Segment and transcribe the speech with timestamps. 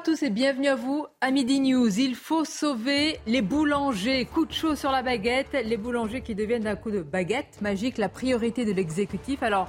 [0.00, 1.98] à tous et bienvenue à vous à Midi News.
[1.98, 4.24] Il faut sauver les boulangers.
[4.24, 5.54] Coup de chaud sur la baguette.
[5.66, 9.42] Les boulangers qui deviennent un coup de baguette magique, la priorité de l'exécutif.
[9.42, 9.68] Alors,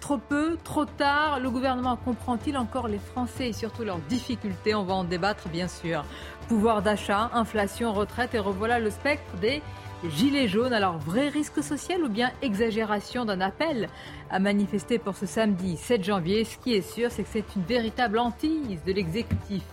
[0.00, 4.74] trop peu, trop tard, le gouvernement comprend-il encore les Français et surtout leurs difficultés?
[4.74, 6.02] On va en débattre bien sûr.
[6.48, 9.60] Pouvoir d'achat, inflation, retraite et revoilà le spectre des
[10.04, 13.88] Gilets jaunes, alors vrai risque social ou bien exagération d'un appel
[14.30, 17.62] à manifester pour ce samedi 7 janvier Ce qui est sûr, c'est que c'est une
[17.62, 19.64] véritable hantise de l'exécutif.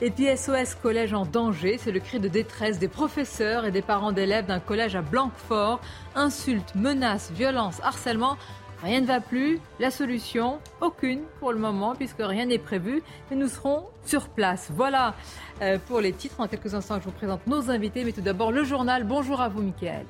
[0.00, 3.82] Et puis SOS Collège en danger, c'est le cri de détresse des professeurs et des
[3.82, 5.80] parents d'élèves d'un collège à Blanquefort.
[6.14, 8.38] Insultes, menaces, violences, harcèlement.
[8.82, 9.60] Rien ne va plus.
[9.78, 13.02] La solution, aucune pour le moment, puisque rien n'est prévu.
[13.30, 14.70] Mais nous serons sur place.
[14.74, 15.14] Voilà
[15.62, 16.40] euh, pour les titres.
[16.40, 18.04] En quelques instants, je vous présente nos invités.
[18.04, 19.04] Mais tout d'abord, le journal.
[19.04, 20.06] Bonjour à vous, Mickaël.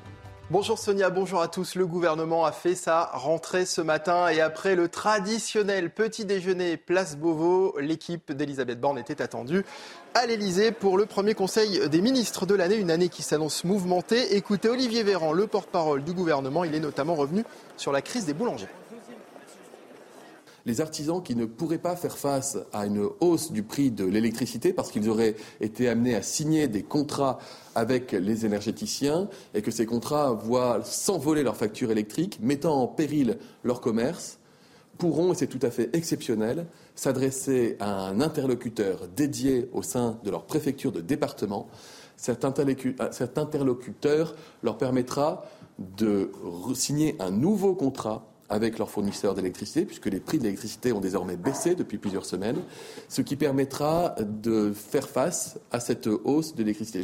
[0.51, 1.75] Bonjour Sonia, bonjour à tous.
[1.75, 7.15] Le gouvernement a fait sa rentrée ce matin et après le traditionnel petit déjeuner place
[7.15, 9.63] Beauvau, l'équipe d'Elisabeth Borne était attendue
[10.13, 14.35] à l'Elysée pour le premier conseil des ministres de l'année, une année qui s'annonce mouvementée.
[14.35, 17.45] Écoutez Olivier Véran, le porte-parole du gouvernement, il est notamment revenu
[17.77, 18.67] sur la crise des boulangers
[20.65, 24.71] les artisans qui ne pourraient pas faire face à une hausse du prix de l'électricité
[24.73, 27.39] parce qu'ils auraient été amenés à signer des contrats
[27.75, 33.37] avec les énergéticiens et que ces contrats voient s'envoler leurs factures électriques, mettant en péril
[33.63, 34.39] leur commerce,
[34.97, 40.31] pourront, et c'est tout à fait exceptionnel, s'adresser à un interlocuteur dédié au sein de
[40.31, 41.67] leur préfecture de département.
[42.15, 45.45] Cet, interlocuteur leur permettra
[45.79, 46.31] de
[46.75, 51.37] signer un nouveau contrat avec leurs fournisseurs d'électricité, puisque les prix de l'électricité ont désormais
[51.37, 52.61] baissé depuis plusieurs semaines,
[53.09, 57.03] ce qui permettra de faire face à cette hausse de l'électricité.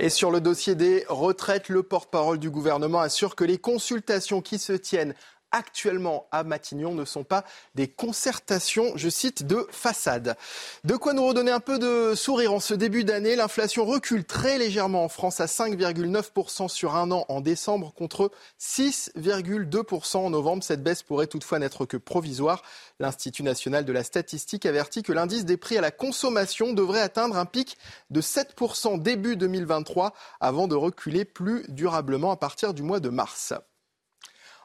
[0.00, 4.58] Et sur le dossier des retraites, le porte-parole du gouvernement assure que les consultations qui
[4.58, 5.12] se tiennent
[5.52, 7.44] actuellement à Matignon ne sont pas
[7.74, 10.36] des concertations, je cite, de façade.
[10.84, 13.36] De quoi nous redonner un peu de sourire en ce début d'année.
[13.36, 20.16] L'inflation recule très légèrement en France à 5,9% sur un an en décembre contre 6,2%
[20.18, 20.62] en novembre.
[20.62, 22.62] Cette baisse pourrait toutefois n'être que provisoire.
[23.00, 27.36] L'Institut national de la statistique avertit que l'indice des prix à la consommation devrait atteindre
[27.36, 27.76] un pic
[28.10, 33.52] de 7% début 2023 avant de reculer plus durablement à partir du mois de mars.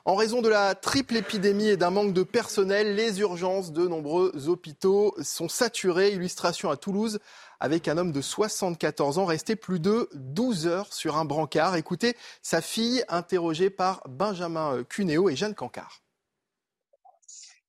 [0.06, 4.50] En raison de la triple épidémie et d'un manque de personnel, les urgences de nombreux
[4.50, 6.12] hôpitaux sont saturées.
[6.12, 7.20] Illustration à Toulouse
[7.62, 11.78] avec un homme de 74 ans resté plus de 12 heures sur un brancard.
[11.78, 16.02] Écoutez sa fille interrogée par Benjamin Cuneo et Jeanne Cancard.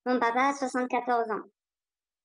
[0.04, 1.42] Mon papa a 74 ans.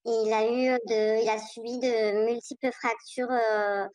[0.06, 3.86] Il a eu il a subi de multiples fractures euh,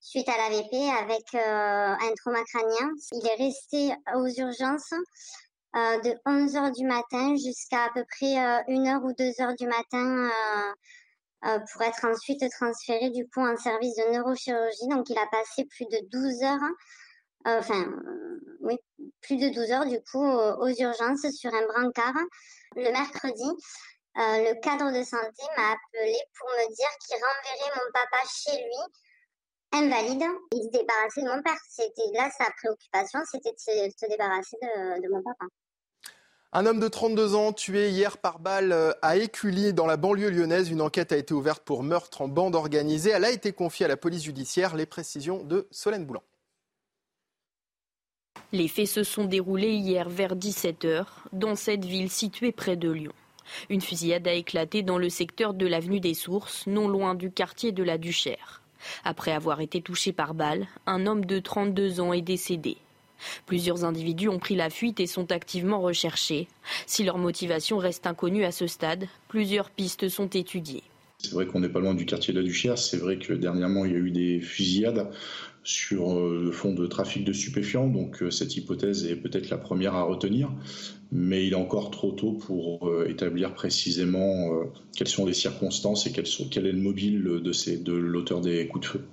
[0.00, 2.90] suite à l'AVP avec euh, un trauma crânien.
[3.12, 4.94] Il est resté aux urgences
[5.74, 9.54] de 11 heures du matin jusqu'à à peu près euh, 1 heure ou 2 heures
[9.54, 10.30] du matin
[11.44, 14.88] euh, pour être ensuite transféré du coup en service de neurochirurgie.
[14.88, 16.70] Donc il a passé plus de 12 heures,
[17.44, 17.86] enfin
[18.60, 18.76] oui,
[19.22, 22.14] plus de 12 heures du coup aux urgences sur un brancard.
[22.76, 23.50] Le mercredi,
[24.16, 29.09] le cadre de santé m'a appelé pour me dire qu'il renverrait mon papa chez lui
[29.72, 30.24] invalide.
[30.52, 31.58] Il se débarrassait de mon père.
[31.68, 35.46] C'était là sa préoccupation, c'était de se, débarrasser de, mon papa.
[36.52, 40.30] Un homme de 32 ans tué hier par balle euh, à Écully dans la banlieue
[40.30, 40.70] lyonnaise.
[40.70, 43.10] Une enquête a été ouverte pour meurtre en bande organisée.
[43.10, 44.74] Elle a été confiée à la police judiciaire.
[44.74, 46.22] Les précisions de Solène Boulan.
[48.52, 53.12] Les faits se sont déroulés hier vers 17h dans cette ville située près de Lyon.
[53.68, 57.72] Une fusillade a éclaté dans le secteur de l'avenue des Sources, non loin du quartier
[57.72, 58.59] de la Duchère.
[59.04, 62.76] Après avoir été touché par balle, un homme de 32 ans est décédé.
[63.46, 66.48] Plusieurs individus ont pris la fuite et sont activement recherchés.
[66.86, 70.82] Si leur motivation reste inconnue à ce stade, plusieurs pistes sont étudiées.
[71.18, 72.78] C'est vrai qu'on n'est pas loin du quartier de la Duchère.
[72.78, 75.10] C'est vrai que dernièrement, il y a eu des fusillades
[75.62, 77.88] sur euh, le fond de trafic de stupéfiants.
[77.88, 80.50] Donc euh, cette hypothèse est peut-être la première à retenir.
[81.12, 84.50] Mais il est encore trop tôt pour euh, établir précisément
[84.96, 89.04] quelles sont les circonstances et quel est le mobile de l'auteur des coups de feu.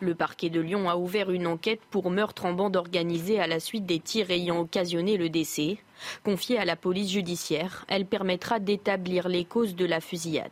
[0.00, 3.60] Le parquet de Lyon a ouvert une enquête pour meurtre en bande organisée à la
[3.60, 5.78] suite des tirs ayant occasionné le décès.
[6.24, 10.50] Confiée à la police judiciaire, elle permettra d'établir les causes de la fusillade.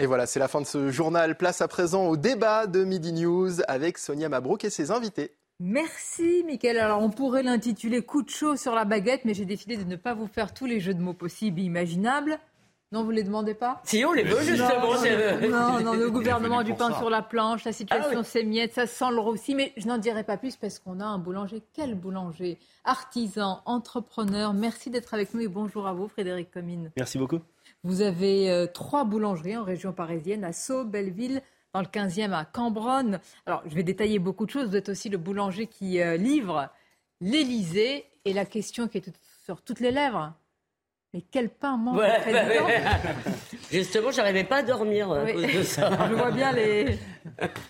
[0.00, 1.36] Et voilà, c'est la fin de ce journal.
[1.36, 5.30] Place à présent au débat de Midi News avec Sonia Mabrouk et ses invités.
[5.60, 6.78] Merci, Mickaël.
[6.78, 9.96] Alors, on pourrait l'intituler Coup de chaud sur la baguette, mais j'ai décidé de ne
[9.96, 12.38] pas vous faire tous les jeux de mots possibles et imaginables.
[12.92, 13.80] Non, vous ne les demandez pas?
[13.82, 14.94] Si, on les veut, justement.
[15.48, 18.86] Non, non, le gouvernement a du pain sur la planche, la situation ah s'émiette, ça
[18.86, 21.62] sent le roussi, mais je n'en dirai pas plus parce qu'on a un boulanger.
[21.72, 24.54] Quel boulanger Artisan, entrepreneur.
[24.54, 26.92] Merci d'être avec nous et bonjour à vous, Frédéric Comine.
[26.96, 27.40] Merci beaucoup.
[27.82, 31.42] Vous avez euh, trois boulangeries en région parisienne, à Sceaux, Belleville,
[31.74, 33.20] dans le 15e à Cambronne.
[33.46, 34.68] Alors, je vais détailler beaucoup de choses.
[34.68, 36.70] Vous êtes aussi le boulanger qui euh, livre
[37.20, 38.06] l'Élysée.
[38.24, 39.12] Et la question qui est
[39.44, 40.32] sur toutes les lèvres,
[41.12, 42.42] mais quel pain mange ouais, bah,
[43.70, 45.90] Justement, j'arrivais pas à dormir euh, de ça.
[46.08, 46.98] Je vois bien les.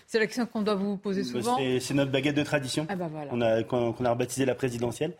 [0.07, 1.57] C'est la question qu'on doit vous poser bah, souvent.
[1.81, 2.85] C'est notre baguette de tradition.
[2.87, 3.31] Ah bah voilà.
[3.33, 5.13] on a, qu'on a rebaptisé la présidentielle.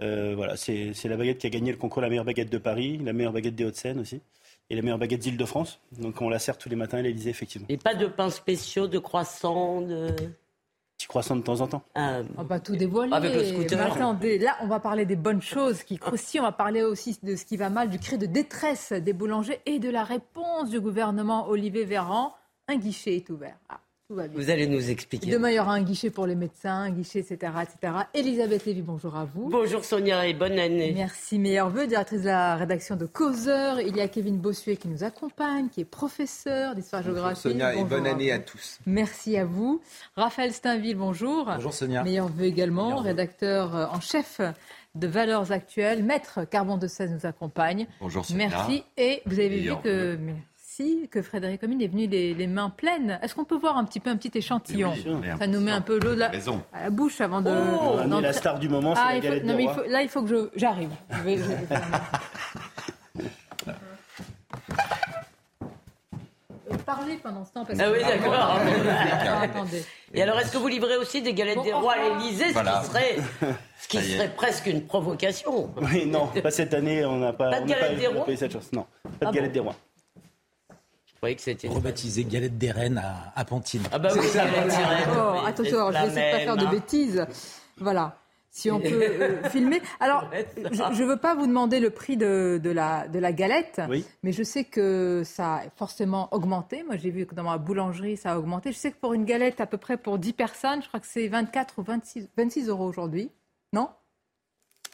[0.00, 3.12] voilà, c'est la baguette qui a gagné le concours la meilleure baguette de Paris, la
[3.12, 4.22] meilleure baguette des Hauts-de-Seine aussi
[4.70, 5.80] et la meilleure baguette d'Île-de-France.
[5.98, 7.66] Donc on la sert tous les matins à l'Elysée, effectivement.
[7.68, 10.14] Et pas de pain spéciaux, de croissants, de...
[10.96, 11.82] Petit croissant de temps en temps.
[11.94, 12.22] Ah.
[12.36, 13.12] On va tout dévoiler.
[13.12, 13.78] Avec le scooter.
[13.98, 16.40] là, on va parler des bonnes choses qui croustillent.
[16.40, 19.60] On va parler aussi de ce qui va mal, du cri de détresse des boulangers
[19.64, 22.34] et de la réponse du gouvernement Olivier Véran.
[22.66, 23.56] Un guichet est ouvert.
[23.68, 23.78] Ah.
[24.10, 25.30] Vous allez nous expliquer.
[25.30, 27.52] Demain, il y aura un guichet pour les médecins, un guichet, etc.
[27.60, 27.92] etc.
[28.14, 29.50] Elisabeth Lévy, bonjour à vous.
[29.50, 30.94] Bonjour Sonia et bonne année.
[30.96, 33.82] Merci, meilleurs vœux, directrice de la rédaction de Causeur.
[33.82, 37.38] Il y a Kevin Bossuet qui nous accompagne, qui est professeur d'histoire-géographie.
[37.38, 38.78] Sonia et bonne année à, tous.
[38.86, 39.82] Merci à vous.
[40.16, 41.44] Raphaël Steinville, bonjour.
[41.44, 42.02] Bonjour Sonia.
[42.02, 44.40] Meilleurs vœux également, rédacteur euh, en chef
[44.94, 46.02] de Valeurs Actuelles.
[46.02, 47.86] Maître Carbon de 16 nous accompagne.
[48.00, 48.48] Bonjour Sonia.
[48.48, 48.84] Merci.
[48.96, 50.18] Et vous avez vu que
[51.10, 53.18] que Frédéric Comine est venu les, mains pleines.
[53.22, 54.94] Est-ce qu'on peut voir un petit peu un petit échantillon
[55.38, 56.30] Ça nous met un peu l'eau à
[56.84, 57.50] la bouche avant de.
[57.50, 59.56] Oh, la star du moment, c'est ah, la galette non,
[59.88, 60.90] là, il faut que j'arrive.
[66.86, 67.64] Parlez pendant ce temps.
[67.66, 68.60] Parce ah oui, d'accord.
[70.14, 72.86] Et alors, est-ce que vous livrez aussi des galettes des rois à l'Élysée, ce qui
[72.86, 73.16] serait,
[73.80, 77.50] ce qui serait presque une provocation Oui, non, pas cette année, on n'a pas.
[77.50, 78.72] Pas de galettes des rois cette chance.
[78.72, 78.86] Non,
[79.18, 79.74] pas de ah galettes des rois
[81.20, 81.68] que c'était.
[81.68, 83.82] Rebaptisé Galette des Reines à, à Pantine.
[83.92, 85.08] Ah bah oui, Galette des Reines.
[85.16, 87.26] Oh, attention, je vais essayer de pas faire de bêtises.
[87.78, 88.16] Voilà.
[88.50, 89.80] Si on peut euh, filmer.
[90.00, 93.80] Alors, je ne veux pas vous demander le prix de, de, la, de la galette,
[94.22, 96.82] mais je sais que ça a forcément augmenté.
[96.82, 98.72] Moi, j'ai vu que dans ma boulangerie, ça a augmenté.
[98.72, 101.06] Je sais que pour une galette, à peu près pour 10 personnes, je crois que
[101.06, 103.30] c'est 24 ou 26, 26 euros aujourd'hui.
[103.72, 103.90] Non?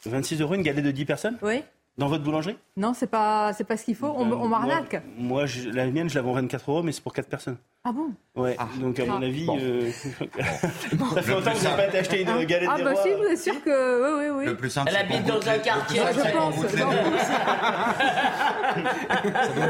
[0.05, 1.37] 26 euros une galette de 10 personnes?
[1.41, 1.63] Oui.
[1.97, 2.57] Dans votre boulangerie?
[2.75, 4.07] Non, c'est pas c'est pas ce qu'il faut.
[4.07, 5.01] On, on m'arnaque.
[5.17, 7.57] Moi, je, la mienne, je la vends 24 euros, mais c'est pour 4 personnes.
[7.85, 8.11] Ah bon?
[8.35, 8.57] Ouais.
[8.59, 8.67] Ah.
[8.81, 9.25] Donc à mon ah.
[9.25, 9.89] avis, euh...
[11.13, 13.03] ça fait longtemps que vous n'avez pas acheté une galette ah, des bah rois.
[13.03, 14.45] si, vous êtes sûr que oui, oui, oui.
[14.45, 16.01] Le plus simple, Elle habite dans un quartier.
[16.01, 16.55] je pense.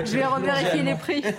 [0.05, 1.23] je vais revérifier les prix.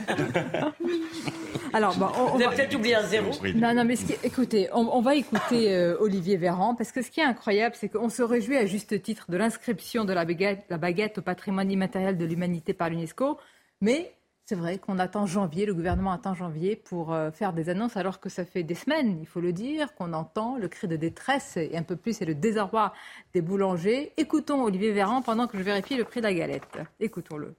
[1.73, 1.95] Alors,
[2.35, 3.31] on, va peut-être oublier un zéro.
[3.55, 7.25] Non, non, mais écoutez, on, va écouter euh, Olivier Véran, parce que ce qui est
[7.25, 11.19] incroyable, c'est qu'on se réjouit à juste titre de l'inscription de la baguette, la baguette
[11.19, 13.39] au patrimoine immatériel de l'humanité par l'UNESCO,
[13.81, 14.13] mais
[14.49, 18.21] c'est vrai qu'on attend janvier, le gouvernement attend janvier pour euh, faire des annonces, alors
[18.21, 21.57] que ça fait des semaines, il faut le dire, qu'on entend le cri de détresse
[21.57, 22.93] et un peu plus, c'est le désarroi
[23.35, 24.13] des boulangers.
[24.17, 26.79] Écoutons Olivier Véran pendant que je vérifie le prix de la galette.
[27.01, 27.57] Écoutons-le.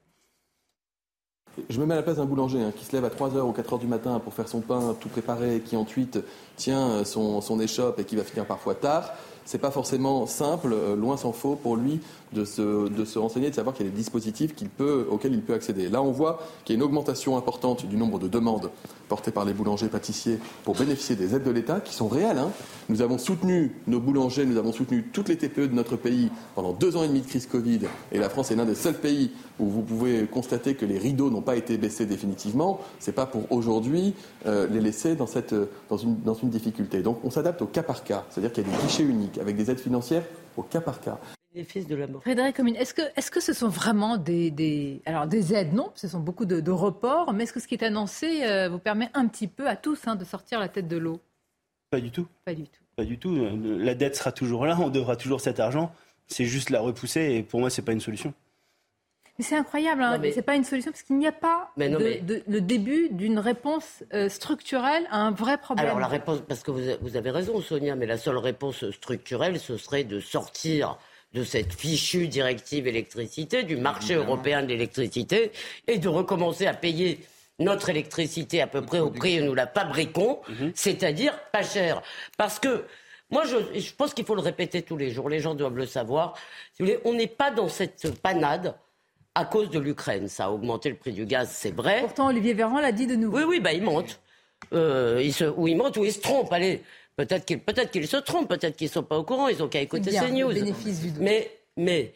[1.70, 3.52] Je me mets à la place d'un boulanger hein, qui se lève à 3h ou
[3.52, 6.20] 4h du matin pour faire son pain tout préparé, qui ensuite
[6.56, 9.14] tient son, son échoppe et qui va finir parfois tard.
[9.46, 12.02] C'est pas forcément simple, euh, loin s'en faut, pour lui
[12.34, 14.54] de se, renseigner, de savoir qu'il y a des dispositifs
[15.10, 15.90] auxquels il peut accéder.
[15.90, 18.70] Là, on voit qu'il y a une augmentation importante du nombre de demandes
[19.08, 22.38] portées par les boulangers pâtissiers pour bénéficier des aides de l'État, qui sont réelles.
[22.38, 22.52] Hein.
[22.90, 26.74] Nous avons soutenu nos boulangers, nous avons soutenu toutes les TPE de notre pays pendant
[26.74, 27.82] deux ans et demi de crise Covid,
[28.12, 31.30] et la France est l'un des seuls pays où vous pouvez constater que les rideaux
[31.30, 32.82] n'ont pas été baissés définitivement.
[33.00, 34.14] C'est pas pour aujourd'hui
[34.46, 37.02] euh, les laisser dans, une, dans une difficulté.
[37.02, 39.56] Donc, on s'adapte au cas par cas, c'est-à-dire qu'il y a des guichets uniques avec
[39.56, 40.24] des aides financières
[40.58, 41.20] au cas par cas.
[41.58, 42.22] De la mort.
[42.22, 45.74] Frédéric Comine, est-ce que, est que ce sont vraiment des, des, alors des aides?
[45.74, 48.78] Non, ce sont beaucoup de, reports, mais est-ce que ce qui est annoncé euh, vous
[48.78, 51.20] permet un petit peu à tous hein, de sortir la tête de l'eau?
[51.90, 52.28] Pas du tout.
[52.46, 52.82] Pas du tout.
[52.96, 53.36] Pas du tout.
[53.80, 55.92] La dette sera toujours là, on devra toujours cet argent.
[56.28, 58.34] C'est juste la repousser et pour moi, ce n'est pas une solution.
[59.38, 60.20] Mais c'est incroyable, hein.
[60.34, 65.08] c'est pas une solution parce qu'il n'y a pas le début d'une réponse euh, structurelle
[65.12, 65.86] à un vrai problème.
[65.86, 69.78] Alors la réponse, parce que vous, avez raison Sonia, mais la seule réponse structurelle, ce
[69.78, 70.98] serait de sortir
[71.34, 75.52] de cette fichue directive électricité, du marché européen de l'électricité,
[75.88, 77.20] et de recommencer à payer
[77.60, 80.72] notre électricité à peu près au prix où nous la fabriquons, mhm.
[80.76, 82.02] c'est-à-dire pas cher.
[82.38, 82.86] Parce que
[83.30, 85.28] moi, je, je pense qu'il faut le répéter tous les jours.
[85.28, 86.36] Les gens doivent le savoir.
[87.04, 88.76] on n'est pas dans cette panade
[89.36, 90.28] à cause de l'Ukraine.
[90.28, 92.00] Ça a augmenté le prix du gaz, c'est vrai.
[92.02, 93.38] Pourtant, Olivier Véran l'a dit de nouveau.
[93.38, 94.20] Oui, oui, bah, il monte.
[94.74, 96.52] Euh, il se, ou il monte ou il se trompe.
[96.52, 96.82] Allez,
[97.18, 97.74] peut-être qu'ils peut
[98.06, 100.54] se trompent, peut-être qu'ils ne sont pas au courant, ils ont qu'à écouter ces news.
[101.20, 102.14] Mais mais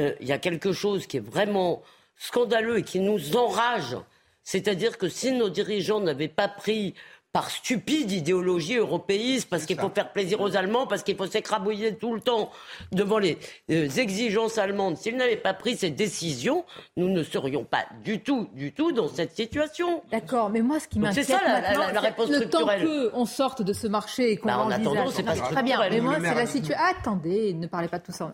[0.00, 1.82] euh, il y a quelque chose qui est vraiment
[2.16, 3.96] scandaleux et qui nous enrage.
[4.42, 6.94] C'est-à-dire que si nos dirigeants n'avaient pas pris
[7.34, 11.96] par stupide idéologie européiste, parce qu'il faut faire plaisir aux Allemands, parce qu'il faut s'écrabouiller
[11.96, 12.52] tout le temps
[12.92, 13.38] devant les
[13.72, 14.96] euh, exigences allemandes.
[14.96, 16.64] S'ils n'avaient pas pris cette décision,
[16.96, 20.04] nous ne serions pas du tout, du tout dans cette situation.
[20.12, 22.82] D'accord, mais moi, ce qui m'inquiète c'est ça la, la, réponse le structurelle.
[22.82, 25.64] Le temps qu'on sorte de ce marché et qu'on bah, en attendant, c'est pas Très
[25.64, 26.84] bien, mais moi, c'est la situation.
[26.88, 28.32] Attendez, ne parlez pas de tout ça.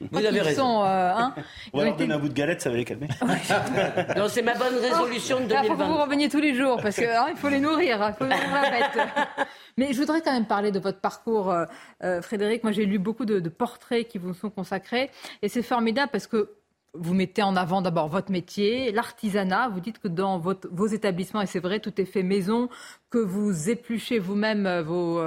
[0.00, 0.84] Vous avez raison.
[0.84, 1.34] Euh, hein,
[1.72, 3.08] On va leur donner un bout de galette, ça va les calmer.
[4.16, 5.62] non, c'est ma bonne résolution de 2020.
[5.62, 8.02] Il faut que vous reveniez tous les jours, parce qu'il hein, faut les nourrir, il
[8.02, 8.34] hein, faut les
[9.78, 11.64] Mais je voudrais quand même parler de votre parcours, euh,
[12.02, 12.62] euh, Frédéric.
[12.62, 15.10] Moi, j'ai lu beaucoup de, portraits qui vous sont consacrés,
[15.42, 16.50] et c'est formidable parce que
[16.92, 19.68] vous mettez en avant d'abord votre métier, l'artisanat.
[19.68, 22.68] Vous dites que dans votre, vos établissements, et c'est vrai, tout est fait maison,
[23.10, 25.20] que vous épluchez vous-même vos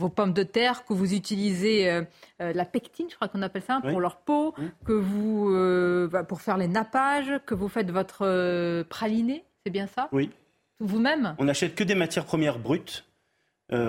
[0.00, 2.02] vos pommes de terre, que vous utilisez euh,
[2.40, 4.54] euh, la pectine, je crois qu'on appelle ça, pour leur peau,
[4.84, 9.86] que vous, euh, bah, pour faire les nappages, que vous faites votre praliné, c'est bien
[9.86, 10.08] ça?
[10.12, 10.30] Oui.
[10.80, 11.36] Vous-même?
[11.38, 13.04] On n'achète que des matières premières brutes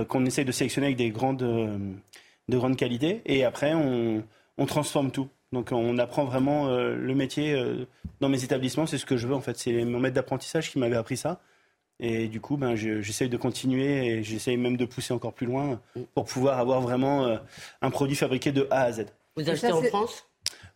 [0.10, 4.24] qu'on essaye de sélectionner avec des grandes, de grandes qualités, et après on,
[4.60, 5.28] on, transforme tout.
[5.54, 7.60] Donc on apprend vraiment le métier
[8.20, 9.58] dans mes établissements, c'est ce que je veux en fait.
[9.58, 11.42] C'est mon maître d'apprentissage qui m'avait appris ça.
[12.04, 15.80] Et du coup, ben, j'essaye de continuer et j'essaye même de pousser encore plus loin
[16.16, 17.38] pour pouvoir avoir vraiment euh,
[17.84, 19.06] un produit fabriqué de A à Z.
[19.36, 20.28] Vous achetez en France?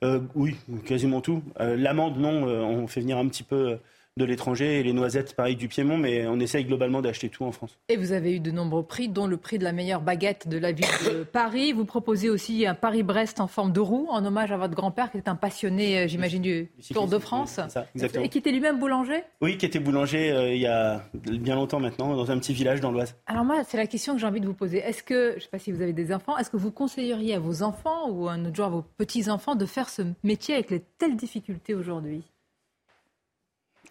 [0.03, 0.55] Euh, Oui,
[0.85, 1.41] quasiment tout.
[1.59, 3.79] Euh, l'amande, non, on fait venir un petit peu
[4.17, 7.51] de l'étranger et les noisettes, pareil, du Piémont, mais on essaye globalement d'acheter tout en
[7.51, 7.77] France.
[7.89, 10.57] Et vous avez eu de nombreux prix, dont le prix de la meilleure baguette de
[10.57, 11.73] la ville de Paris.
[11.73, 15.17] Vous proposez aussi un Paris-Brest en forme de roue, en hommage à votre grand-père, qui
[15.17, 17.59] est un passionné, euh, j'imagine, du Tour de France.
[17.67, 17.87] Ça.
[18.21, 19.21] Et qui était lui-même boulanger?
[19.41, 22.79] Oui, qui était boulanger euh, il y a bien longtemps maintenant, dans un petit village
[22.79, 23.15] dans l'Oise.
[23.27, 24.77] Alors moi, c'est la question que j'ai envie de vous poser.
[24.77, 27.35] Est-ce que, je ne sais pas si vous avez des enfants, est-ce que vous conseilleriez
[27.35, 30.71] à vos enfants ou un autre jour à vos petits-enfants de faire ce métier avec
[30.71, 32.23] les telles difficultés aujourd'hui?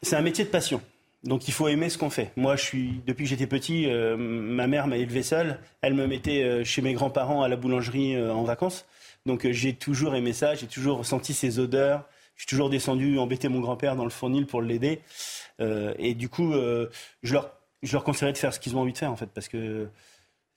[0.03, 0.81] C'est un métier de passion.
[1.25, 2.33] Donc il faut aimer ce qu'on fait.
[2.37, 5.59] Moi, je suis depuis que j'étais petit, euh, ma mère m'a élevé seule.
[5.81, 8.87] Elle me mettait euh, chez mes grands-parents à la boulangerie euh, en vacances.
[9.25, 10.55] Donc j'ai toujours aimé ça.
[10.55, 12.05] J'ai toujours senti ces odeurs.
[12.37, 15.01] Je suis toujours descendu embêter mon grand-père dans le fournil pour l'aider.
[15.61, 16.53] et du coup,
[17.23, 17.53] je leur
[17.85, 19.89] je leur conseillerais de faire ce qu'ils ont envie de faire en fait, parce que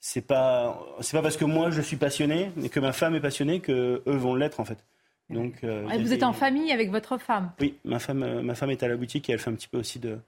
[0.00, 3.20] c'est pas c'est pas parce que moi je suis passionné et que ma femme est
[3.20, 4.78] passionnée que eux vont l'être en fait.
[5.30, 7.52] Donc, euh, vous êtes en famille avec votre femme?
[7.60, 9.68] Oui, ma femme, euh, ma femme est à la boutique et elle fait un petit
[9.68, 10.18] peu aussi de,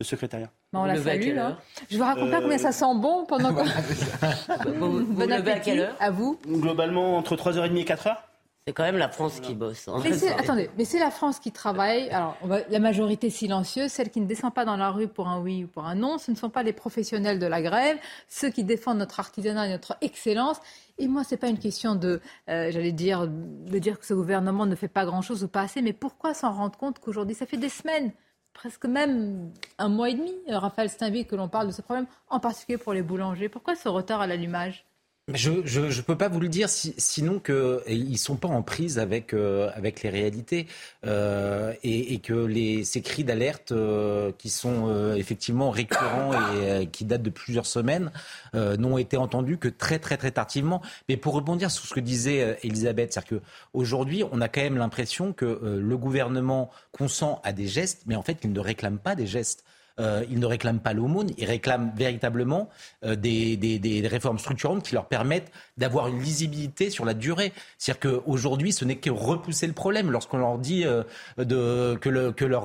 [0.00, 0.50] secrétariat.
[0.72, 1.58] on la salue, là.
[1.88, 3.62] Je vous raconte pas combien ça sent bon pendant que...
[4.78, 5.96] vous, vous, levez à quelle heure?
[6.00, 8.16] À vous Globalement, entre 3h30 et 4h.
[8.66, 9.88] C'est quand même la France qui bosse.
[9.88, 10.00] Hein.
[10.04, 12.08] Mais attendez, mais c'est la France qui travaille.
[12.10, 15.64] Alors, la majorité silencieuse, celle qui ne descend pas dans la rue pour un oui
[15.64, 18.62] ou pour un non, ce ne sont pas les professionnels de la grève, ceux qui
[18.62, 20.60] défendent notre artisanat et notre excellence.
[20.98, 24.14] Et moi, ce n'est pas une question de, euh, j'allais dire, de dire que ce
[24.14, 27.46] gouvernement ne fait pas grand-chose ou pas assez, mais pourquoi s'en rendre compte qu'aujourd'hui, ça
[27.46, 28.12] fait des semaines,
[28.52, 32.38] presque même un mois et demi, Raphaël Steinville, que l'on parle de ce problème, en
[32.38, 33.48] particulier pour les boulangers?
[33.48, 34.84] Pourquoi ce retard à l'allumage?
[35.28, 39.34] Je ne peux pas vous le dire sinon qu'ils ne sont pas en prise avec,
[39.34, 40.66] euh, avec les réalités
[41.06, 47.22] euh, et, que les, ces cris d'alerte euh, qui sont effectivement récurrents et qui datent
[47.22, 48.10] de plusieurs semaines
[48.54, 50.82] n'ont été entendus que très très très tardivement.
[51.08, 55.32] Mais pour rebondir sur ce que disait Elisabeth, c'est-à-dire qu'aujourd'hui on a quand même l'impression
[55.32, 59.28] que le gouvernement consent à des gestes, mais en fait il ne réclame pas des
[59.28, 59.64] gestes.
[60.00, 62.68] Euh, ils ne réclament pas l'aumône, ils réclament véritablement
[63.04, 67.52] euh, des, des, des, réformes structurantes qui leur permettent d'avoir une lisibilité sur la durée.
[67.78, 70.10] C'est-à-dire qu'aujourd'hui, ce n'est que repousser le problème.
[70.10, 71.02] Lorsqu'on leur dit euh,
[71.38, 72.64] de, que, le, que, leur,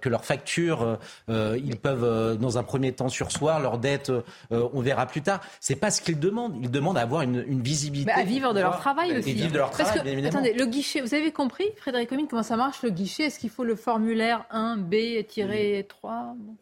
[0.00, 4.12] que leur facture, ils peuvent dans un premier temps sursoir, leur dette,
[4.50, 5.40] on verra plus tard.
[5.60, 6.56] C'est pas ce qu'ils demandent.
[6.62, 8.10] Ils demandent à avoir une, une visibilité.
[8.12, 9.30] à vivre de leur travail aussi.
[9.30, 10.38] Et vivre de leur travail, bien évidemment.
[10.38, 13.24] Attendez, le guichet, vous avez compris, Frédéric Comine, comment ça marche le guichet?
[13.24, 15.84] Est-ce qu'il faut le formulaire 1B-3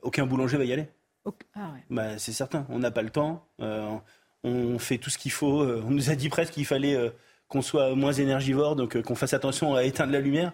[0.07, 0.87] Aucun boulanger va y aller.
[1.55, 3.49] Ah bah, c'est certain, on n'a pas le temps
[4.47, 5.63] on fait tout ce qu'il faut.
[5.63, 7.11] Euh, on nous a dit presque qu'il fallait euh,
[7.49, 10.53] qu'on soit moins énergivore, donc euh, qu'on fasse attention à éteindre la lumière.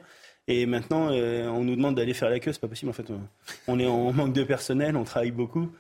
[0.49, 2.53] Et maintenant, on nous demande d'aller faire la queue.
[2.53, 3.07] C'est pas possible en fait.
[3.69, 5.71] On est en manque de personnel, on travaille beaucoup.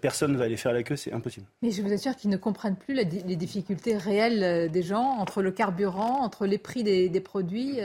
[0.00, 1.46] Personne ne va aller faire la queue, c'est impossible.
[1.62, 5.52] Mais je vous assure qu'ils ne comprennent plus les difficultés réelles des gens entre le
[5.52, 7.78] carburant, entre les prix des, produits.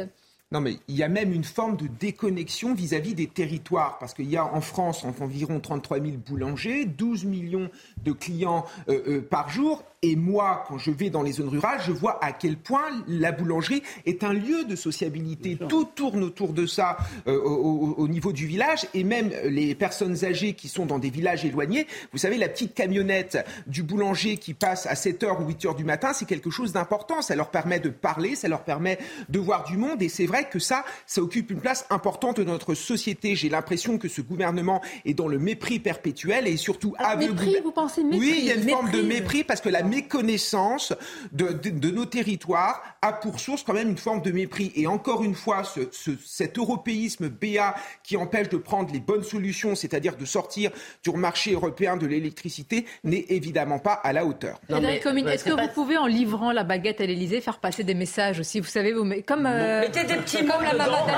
[0.54, 4.30] Non, mais il y a même une forme de déconnexion vis-à-vis des territoires, parce qu'il
[4.30, 7.70] y a en France environ 33 000 boulangers, 12 millions
[8.01, 11.80] de clients euh, euh, par jour, et moi, quand je vais dans les zones rurales,
[11.84, 15.58] je vois à quel point la boulangerie est un lieu de sociabilité.
[15.68, 20.54] Tout tourne autour de ça euh, au, niveau du village, et même les personnes âgées
[20.54, 21.88] qui sont dans des villages éloignés.
[22.12, 26.13] Vous savez, la petite camionnette du boulanger qui passe à 7h ou 8h du matin,
[26.13, 27.24] c'est quelque chose d'important.
[27.24, 29.00] Ça leur permet de parler, ça leur permet
[29.30, 32.51] de voir du monde, et c'est vrai que ça, ça occupe une place importante dans
[32.51, 33.36] notre société.
[33.36, 37.34] J'ai l'impression que ce gouvernement est dans le mépris perpétuel et surtout aveugle.
[37.34, 39.87] Mépris, vous pensez mépris Oui, il y a une forme de mépris parce que la
[39.88, 40.94] méconnaissance
[41.32, 44.72] de, de, nos territoires a pour source quand même une forme de mépris.
[44.75, 45.82] Et encore une fois, ce,
[46.25, 50.72] cet européisme BA qui empêche de prendre les bonnes solutions, c'est-à-dire de sortir
[51.03, 54.60] du marché européen de l'électricité, n'est évidemment pas à la hauteur.
[54.70, 58.60] Est-ce que vous pouvez, en livrant la baguette à l'Elysée, faire passer des messages aussi
[58.60, 61.15] Vous savez, vous, comme, euh, Mettez des petits comme la maman Dalton.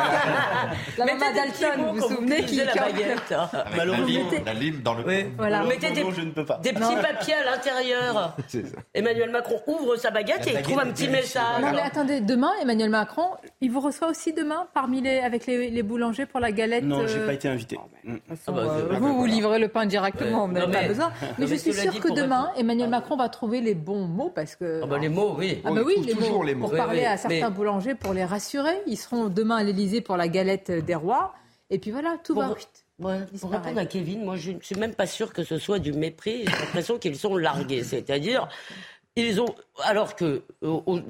[0.97, 3.33] la maman Dalton, vous vous souvenez qui la baguette
[3.75, 5.03] Malheureusement, la lime dans le.
[5.37, 5.63] Voilà.
[5.63, 6.57] Mettez des, je ne peux pas.
[6.57, 8.37] des petits papiers à l'intérieur.
[8.93, 11.61] Emmanuel Macron ouvre sa baguette et il trouve un petit message.
[11.61, 13.27] Non mais attendez, demain Emmanuel Macron,
[13.61, 16.83] il vous reçoit aussi demain parmi les avec les, boulangers pour la galette.
[16.83, 17.77] Non, j'ai pas été invité.
[18.47, 18.63] Ah bah,
[18.99, 21.11] vous vous livrez le pain directement, vous n'avez pas besoin.
[21.37, 24.81] Mais je suis sûr que demain Emmanuel Macron va trouver les bons mots parce que.
[24.83, 25.61] Ah bah les mots, oui.
[25.65, 26.13] Ah bah oui, les
[26.55, 26.67] mots.
[26.67, 30.27] Pour parler à certains boulangers pour les rassurer, ils seront demain à l'Elysée pour la
[30.27, 31.33] galette des rois.
[31.69, 32.53] Et puis voilà, tout va.
[32.99, 35.93] Pour répondre à Kevin, moi je ne suis même pas sûr que ce soit du
[35.93, 36.45] mépris.
[36.45, 37.83] J'ai l'impression qu'ils sont largués.
[37.83, 38.49] C'est-à-dire,
[39.15, 39.53] ils ont,
[39.83, 40.43] alors que,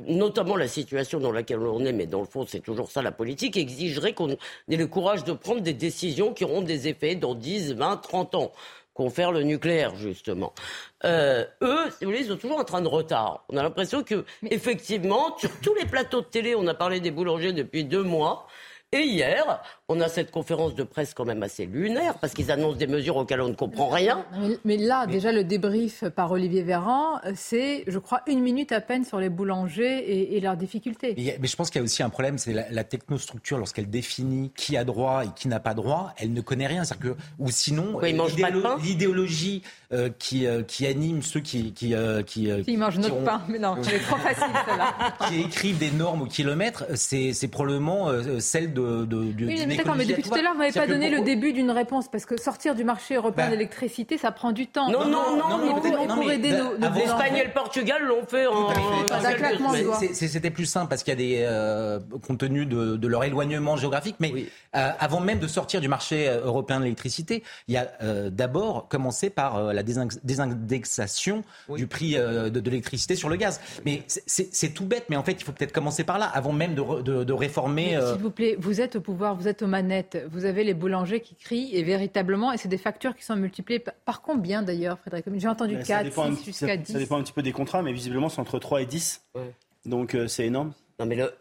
[0.07, 3.11] notamment la situation dans laquelle on est, mais dans le fond c'est toujours ça la
[3.11, 4.37] politique, exigerait qu'on ait
[4.69, 8.51] le courage de prendre des décisions qui auront des effets dans 10, 20, 30 ans
[8.99, 10.51] confère le nucléaire, justement.
[11.05, 13.45] Euh, eux, si vous voulez, ils sont toujours en train de retard.
[13.47, 17.09] On a l'impression que, effectivement, sur tous les plateaux de télé, on a parlé des
[17.09, 18.45] boulangers depuis deux mois.
[18.91, 22.77] Et hier, on a cette conférence de presse quand même assez lunaire, parce qu'ils annoncent
[22.77, 24.25] des mesures auxquelles on ne comprend rien.
[24.65, 29.05] Mais, là, déjà, le débrief par Olivier Véran, c'est, je crois, une minute à peine
[29.05, 31.13] sur les boulangers et, leurs difficultés.
[31.39, 34.75] Mais, je pense qu'il y a aussi un problème, c'est la, technostructure, lorsqu'elle définit qui
[34.75, 36.81] a droit et qui n'a pas droit, elle ne connaît rien.
[36.99, 37.99] Que, ou sinon,
[38.81, 39.61] l'idéologie
[39.93, 41.73] euh, qui, euh, qui anime ceux qui...
[41.73, 44.93] qui, euh, qui, qui mangent notre pain, mais non, c'est trop facile, cela.
[45.27, 48.09] qui écrivent des normes au kilomètre, c'est probablement
[48.39, 51.21] celle de oui, mais d'accord, mais depuis tout à l'heure, vous n'avez pas donné le
[51.21, 53.51] début d'une réponse, parce que sortir du marché européen bah.
[53.51, 54.89] d'électricité, ça prend du temps.
[54.89, 58.69] Non, non, non, non, pour, aider nos, L'Espagne et le Portugal l'ont fait en,
[60.13, 64.15] C'était plus simple, parce qu'il y a des, euh, compte tenu de, leur éloignement géographique,
[64.19, 64.31] mais
[64.75, 67.89] euh, avant même de sortir du marché euh, européen de l'électricité, il y a
[68.29, 73.59] d'abord commencé par la désindexation du prix de, l'électricité sur le gaz.
[73.85, 76.75] Mais c'est tout bête, mais en fait, il faut peut-être commencer par là, avant même
[76.75, 77.99] de, réformer.
[78.11, 81.21] S'il vous plaît, vous êtes au pouvoir, vous êtes aux manettes, vous avez les boulangers
[81.21, 85.25] qui crient, et véritablement, et c'est des factures qui sont multipliées par combien d'ailleurs, Frédéric
[85.35, 86.91] J'ai entendu 4, 6, jusqu'à 10.
[86.91, 89.23] Ça dépend un petit peu des contrats, mais visiblement, c'est entre 3 et 10.
[89.85, 90.73] Donc euh, c'est énorme.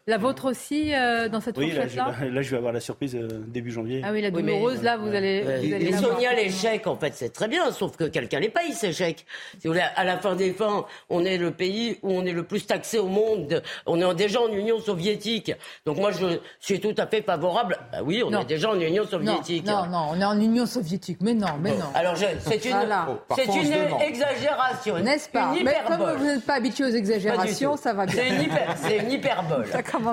[0.07, 3.29] La vôtre aussi, euh, dans cette fourchette-là là, là, je vais avoir la surprise euh,
[3.49, 4.03] début janvier.
[4.05, 5.43] Ah oui, la douloureuse, là, vous allez...
[5.43, 8.73] Vous allez Sonia, les chèques, en fait, c'est très bien, sauf que quelqu'un les paye,
[8.73, 9.27] ces chèques.
[9.59, 12.33] Si vous voulez, à la fin des fins, on est le pays où on est
[12.33, 13.63] le plus taxé au monde.
[13.87, 15.53] On est déjà en Union soviétique.
[15.85, 17.79] Donc moi, je suis tout à fait favorable.
[17.91, 19.67] Bah oui, on est déjà en Union soviétique.
[19.67, 21.19] Non, non, on est en Union soviétique.
[21.21, 21.87] Mais non, mais non.
[21.95, 22.79] Alors, c'est une,
[23.35, 24.99] c'est une exagération.
[24.99, 25.53] N'est-ce pas?
[25.65, 28.23] Mais comme vous n'êtes pas habitué aux exagérations, ça va bien.
[28.77, 29.43] C'est une, hyper,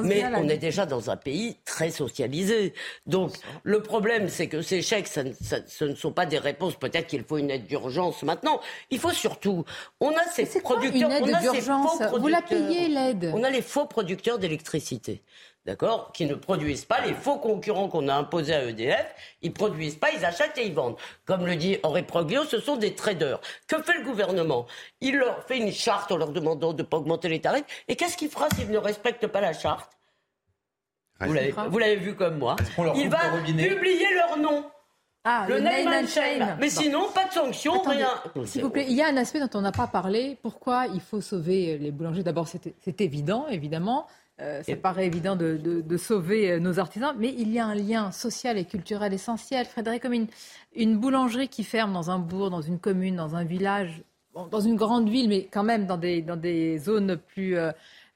[0.04, 2.74] Mais on est déjà dans un pays très socialisé.
[3.06, 5.24] Donc le problème, c'est que ces chèques, ça,
[5.68, 6.76] ce ne sont pas des réponses.
[6.76, 8.60] Peut-être qu'il faut une aide d'urgence maintenant.
[8.90, 9.66] Il faut surtout,
[10.00, 13.32] on a ces producteurs, une aide d'urgence Vous la payez l'aide.
[13.34, 15.22] On a les faux producteurs d'électricité
[15.66, 19.96] d'accord, qui ne produisent pas, les faux concurrents qu'on a imposés à EDF, ils produisent
[19.96, 20.96] pas, ils achètent et ils vendent.
[21.26, 23.40] Comme le dit Henri Proglio, ce sont des traders.
[23.68, 24.68] Que fait le gouvernement?
[25.02, 27.66] Il leur fait une charte en leur demandant de ne pas augmenter les tarifs.
[27.88, 29.92] Et qu'est-ce qu'il fera s'ils ne respectent pas la charte
[31.22, 31.34] Vous
[31.80, 32.56] l'avez vu comme moi.
[32.96, 34.66] Il va publier leur nom.
[35.28, 36.58] Ah, le, name, and shame.
[36.60, 38.10] Mais sinon, pas de sanctions, rien.
[38.46, 40.38] S'il vous plaît, il y a un aspect dont on n'a pas parlé.
[40.44, 42.22] Pourquoi il faut sauver les boulangers?
[42.22, 44.06] D'abord, c'est évident, évidemment.
[44.42, 48.12] Euh, ça paraît évident de, sauver euh, nos artisans, mais il y a un lien
[48.12, 49.66] social et culturel essentiel.
[49.66, 50.28] Frédéric, comme
[50.76, 54.76] une, boulangerie qui ferme dans un bourg, dans une commune, dans un village, dans une
[54.76, 57.72] grande ville, mais quand même dans des, dans des zones plus, euh,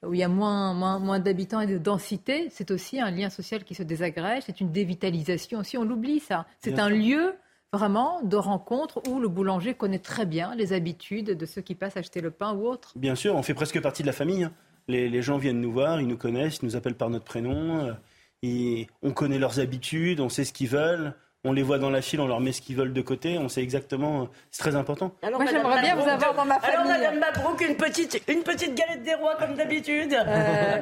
[0.05, 3.63] où il y a moins, moins, d'habitants et de densité, c'est aussi un lien social
[3.63, 6.45] qui se désagrège, c'est une dévitalisation aussi, on l'oublie ça.
[6.59, 7.35] C'est un lieu
[7.73, 11.97] vraiment de rencontre où le boulanger connaît très bien les habitudes de ceux qui passent
[11.97, 12.93] acheter le pain ou autre.
[12.95, 14.45] Bien sûr, on fait presque partie de la famille.
[14.45, 14.53] Hein
[14.89, 17.95] les, gens viennent nous voir, ils nous connaissent, ils nous appellent par notre prénom.
[18.43, 21.13] Euh, on connaît leurs habitudes, on sait ce qu'ils veulent
[21.45, 23.47] on les voit dans la file, on leur met ce qu'ils veulent de côté, on
[23.47, 24.27] sait exactement.
[24.51, 25.13] C'est très important.
[25.23, 26.75] Moi, j'aimerais bien vous avoir dans ma famille.
[26.75, 30.13] Alors, Madame Mabrouk, une petite, une petite galette des rois, comme d'habitude.
[30.13, 30.81] Euh,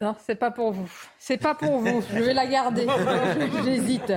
[0.00, 0.90] non, c'est pas pour vous.
[1.18, 2.02] C'est pas pour vous.
[2.12, 2.86] Je vais la garder.
[3.64, 4.12] J'hésite.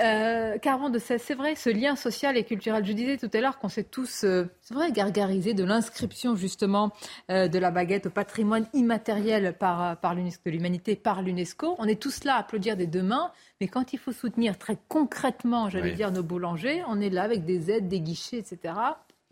[0.00, 2.84] Euh, de c'est vrai, ce lien social et culturel.
[2.84, 6.92] Je disais tout à l'heure qu'on s'est tous, euh, c'est vrai, gargarisé de l'inscription justement
[7.30, 11.76] euh, de la baguette au patrimoine immatériel par, par l'UNESCO, de l'humanité par l'UNESCO.
[11.78, 13.30] On est tous là à applaudir des deux mains,
[13.60, 17.44] mais quand il faut soutenir très concrètement, j'allais dire, nos boulangers, on est là avec
[17.44, 18.74] des aides, des guichets, etc.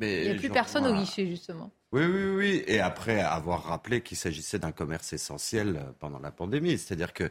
[0.02, 1.70] il n'y a plus personne au guichet, justement.
[1.92, 2.64] Oui, oui, oui.
[2.66, 6.78] Et après avoir rappelé qu'il s'agissait d'un commerce essentiel euh, pendant la pandémie.
[6.78, 7.30] C'est-à-dire que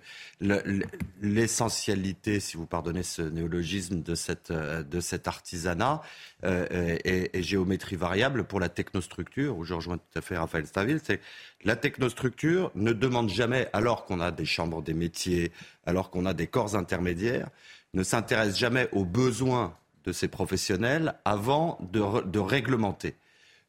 [1.19, 6.03] l'essentialité, si vous pardonnez ce néologisme, de, cette, euh, de cet artisanat
[6.45, 6.67] euh,
[7.03, 11.21] est, géométrie variable pour la technostructure, où je rejoins tout à fait Raphaël Staville, c'est
[11.63, 15.51] la technostructure ne demande jamais, alors qu'on a des chambres des métiers,
[15.87, 17.49] alors qu'on a des corps intermédiaires,
[17.95, 19.75] ne s'intéresse jamais aux besoins
[20.05, 23.15] de ces professionnels avant de, réglementer.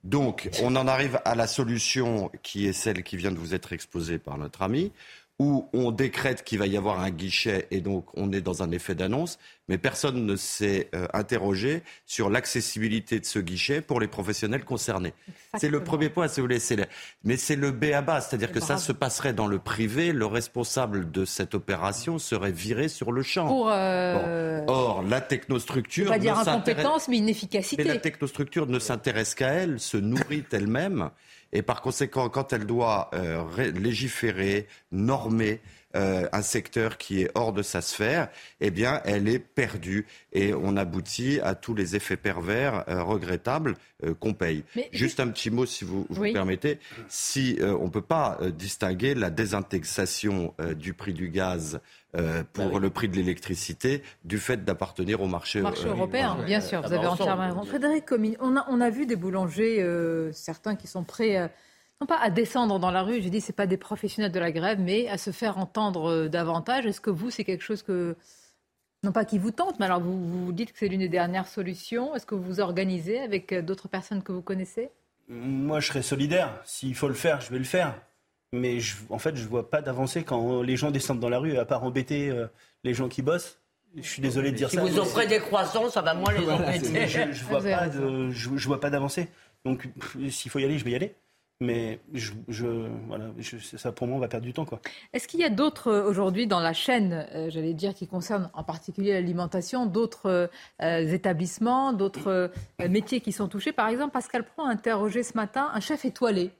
[0.05, 3.73] Donc, on en arrive à la solution qui est celle qui vient de vous être
[3.73, 4.90] exposée par notre ami,
[5.42, 8.70] où on décrète qu'il va y avoir un guichet et donc on est dans un
[8.70, 14.07] effet d'annonce, mais personne ne s'est euh, interrogé sur l'accessibilité de ce guichet pour les
[14.07, 15.14] professionnels concernés.
[15.59, 16.61] C'est le premier point, si vous voulez.
[17.24, 20.12] Mais c'est le B à bas, c'est-à-dire que ça se passerait dans le privé.
[20.12, 23.68] Le responsable de cette opération serait viré sur le champ.
[23.68, 26.09] Euh, Or, la technostructure.
[26.09, 27.83] Pas dire incompétence, mais inefficacité.
[27.83, 31.11] Mais la technostructure ne s'intéresse qu'à elle, se nourrit elle-même.
[31.52, 35.60] Et par conséquent, quand elle doit euh, légiférer, normer,
[35.94, 38.30] euh, un secteur qui est hors de sa sphère,
[38.62, 43.76] eh bien, elle est perdue et on aboutit à tous les effets pervers euh, regrettables
[44.18, 44.64] qu'on paye.
[44.90, 46.80] Juste un petit mot, si vous, vous permettez.
[47.06, 51.80] Si on ne peut pas distinguer la désindexation du prix du gaz
[52.53, 56.37] pour bah le prix de l'électricité du fait d'appartenir au marché, marché européen.
[56.44, 57.62] bien sûr, vous avez entièrement raison.
[57.64, 58.05] Frédéric
[58.40, 59.85] on a, on a vu des boulangers,
[60.33, 61.51] certains qui sont prêts
[62.03, 64.51] non pas à descendre dans la rue, j'ai dit c'est pas des professionnels de la
[64.51, 66.85] grève, mais à se faire entendre euh, davantage.
[66.85, 68.16] Est-ce que vous, c'est quelque chose que
[69.05, 71.46] non pas qui vous tente, mais alors vous, vous dites que c'est l'une des dernières
[71.46, 72.12] solutions.
[72.16, 74.90] Est-ce que vous vous organisez avec euh, d'autres personnes que vous connaissez?
[75.29, 76.61] Moi, je serais solidaire.
[76.64, 77.94] S'il faut le faire, je vais le faire.
[78.52, 81.56] Mais en fait, je ne vois pas d'avancée quand les gens descendent dans la rue,
[81.56, 82.46] à part embêter euh,
[82.84, 83.58] les gens qui bossent.
[83.96, 84.84] Je suis désolé de dire ça.
[84.84, 87.06] Si vous offrez des croissants, ça va moins les embêter.
[87.06, 89.28] Je ne vois, pas je vois pas d'avancée.
[89.64, 89.88] Donc,
[90.28, 91.14] s'il faut y aller, je vais y aller.
[91.62, 92.32] Mais je,
[93.06, 93.26] voilà,
[93.76, 94.66] ça pour moi, on va perdre du temps.
[95.12, 98.50] Est-ce qu'il y a d'autres euh, aujourd'hui dans la chaîne, euh, j'allais dire, qui concernent
[98.52, 100.50] en particulier l'alimentation, d'autres
[100.82, 102.50] euh, établissements, d'autres
[102.88, 103.72] métiers qui sont touchés?
[103.72, 106.50] Par exemple, Pascal Pro a interrogé ce matin un chef étoilé.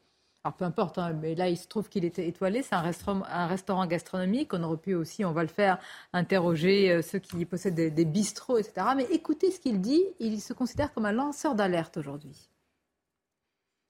[0.45, 3.23] Alors peu importe, hein, mais là il se trouve qu'il était étoilé, c'est un restaurant,
[3.29, 4.53] un restaurant gastronomique.
[4.55, 5.79] On aurait pu aussi, on va le faire,
[6.13, 8.87] interroger ceux qui possèdent des, des bistrots, etc.
[8.97, 12.49] Mais écoutez ce qu'il dit, il se considère comme un lanceur d'alerte aujourd'hui.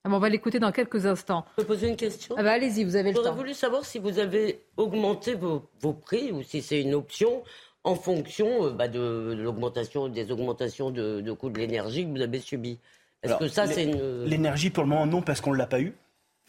[0.05, 1.45] Ah, on va l'écouter dans quelques instants.
[1.57, 2.35] Je peux poser une question?
[2.37, 3.23] Ah bah, Allez-y, vous avez le temps.
[3.23, 5.61] J'aurais voulu savoir si vous avez augmenté vos,
[5.93, 7.45] prix ou si c'est une option
[7.85, 12.21] en fonction euh, bah, de, l'augmentation, des augmentations de, de coûts de l'énergie que vous
[12.21, 12.79] avez subies.
[13.23, 14.25] Est-ce que ça, c'est une...
[14.25, 15.95] L'énergie, pour le moment, non, parce qu'on ne l'a pas eu.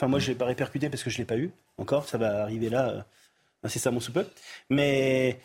[0.03, 2.09] Enfin, moi, je ne l'ai pas répercuté parce que je ne l'ai pas eu encore.
[2.09, 4.25] Ça va arriver là, euh, c'est ça mon peu.
[4.69, 5.39] Mais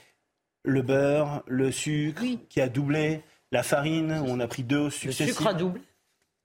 [0.64, 5.28] le beurre, le sucre qui a doublé, la farine, on a pris deux successifs.
[5.28, 5.80] Le sucre a doublé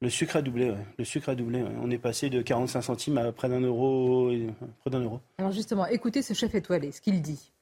[0.02, 1.64] le sucre a doublé, Le sucre a doublé.
[1.82, 4.34] On est passé de 45 centimes à près d'un euro,
[4.82, 5.22] près d'un euro.
[5.38, 7.53] Alors justement, écoutez ce chef étoilé, ce qu'il dit.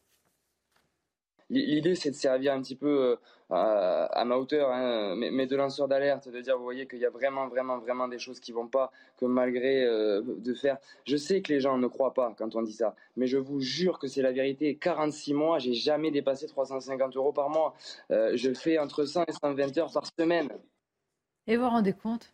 [1.52, 3.16] L'idée, c'est de servir un petit peu euh,
[3.54, 7.10] à, ma hauteur, hein, mais, de lanceur d'alerte, de dire, vous voyez qu'il y a
[7.10, 10.78] vraiment, vraiment, vraiment des choses qui vont pas, que malgré euh, de faire.
[11.06, 13.60] Je sais que les gens ne croient pas quand on dit ça, mais je vous
[13.60, 14.78] jure que c'est la vérité.
[14.78, 17.76] 46 mois, j'ai jamais dépassé 350 euros par mois.
[18.12, 20.50] Euh, je fais entre 100 et 120 heures par semaine.
[21.48, 22.32] Et vous vous rendez compte?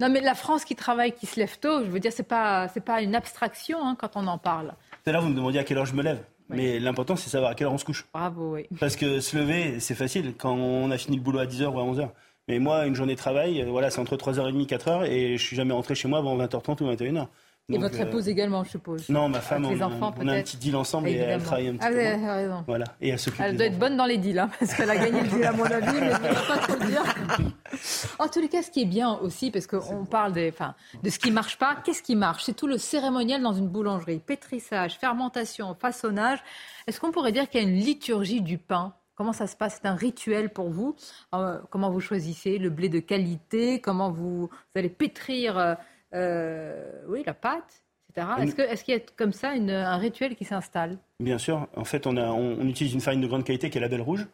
[0.00, 2.68] Non, mais la France qui travaille, qui se lève tôt, je veux dire, c'est pas,
[2.68, 4.74] c'est pas une abstraction hein, quand on en parle.
[5.04, 6.22] Tout à l'heure, vous me demandiez à quelle heure je me lève.
[6.48, 8.06] Mais l'important, c'est savoir à quelle heure on se couche.
[8.12, 8.66] Bravo, oui.
[8.78, 11.78] Parce que se lever, c'est facile quand on a fini le boulot à 10h ou
[11.78, 12.10] à 11h.
[12.48, 15.56] Mais moi, une journée de travail, voilà, c'est entre 3h30 et 4h et je suis
[15.56, 17.28] jamais rentré chez moi avant 20h30 ou 21h
[17.68, 19.08] et votre euh, épouse également, je suppose.
[19.08, 21.76] Non, ma femme, on, enfants, on, a un petit deal ensemble et elle travaille un
[21.76, 21.94] petit ah, peu.
[21.94, 22.64] Vous avez raison.
[22.66, 22.84] Voilà.
[23.00, 23.40] Et elle s'occupe.
[23.40, 25.52] Elle doit être bonne dans les deals, hein, parce qu'elle a gagné le deal à
[25.52, 27.02] mon avis, mais je ne pas trop dire.
[28.18, 31.08] En tous les cas, ce qui est bien aussi, parce qu'on parle des, enfin, de
[31.08, 32.44] ce qui ne marche pas, qu'est-ce qui marche?
[32.44, 34.18] C'est tout le cérémonial dans une boulangerie.
[34.18, 36.38] Pétrissage, fermentation, façonnage.
[36.86, 38.94] Est-ce qu'on pourrait dire qu'il y a une liturgie du pain?
[39.14, 39.78] Comment ça se passe?
[39.80, 40.96] C'est un rituel pour vous?
[41.34, 43.80] Euh, Comment vous choisissez le blé de qualité?
[43.80, 45.76] Comment vous, allez pétrir
[46.14, 47.82] euh, oui, la pâte
[48.16, 50.98] Est-ce qu'il y a comme ça un rituel qui s'installe?
[51.20, 51.66] Bien sûr.
[51.76, 54.26] En fait, on, on, utilise une farine de grande qualité qui est la Belle Rouge,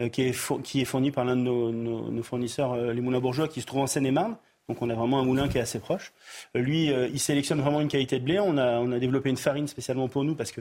[0.00, 3.48] euh, qui, est qui, est fournie par l'un de nos, fournisseurs, euh, les moulins bourgeois,
[3.48, 4.36] qui se trouve en Seine-et-Marne.
[4.68, 6.12] Donc on a vraiment un moulin qui est assez proche.
[6.54, 8.38] Lui, il sélectionne vraiment une qualité de blé.
[8.38, 10.60] On a, on a développé une farine spécialement pour nous parce que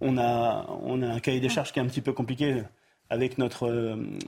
[0.00, 2.62] on a, on a un cahier des charges qui est un petit peu compliqué
[3.08, 3.70] avec notre,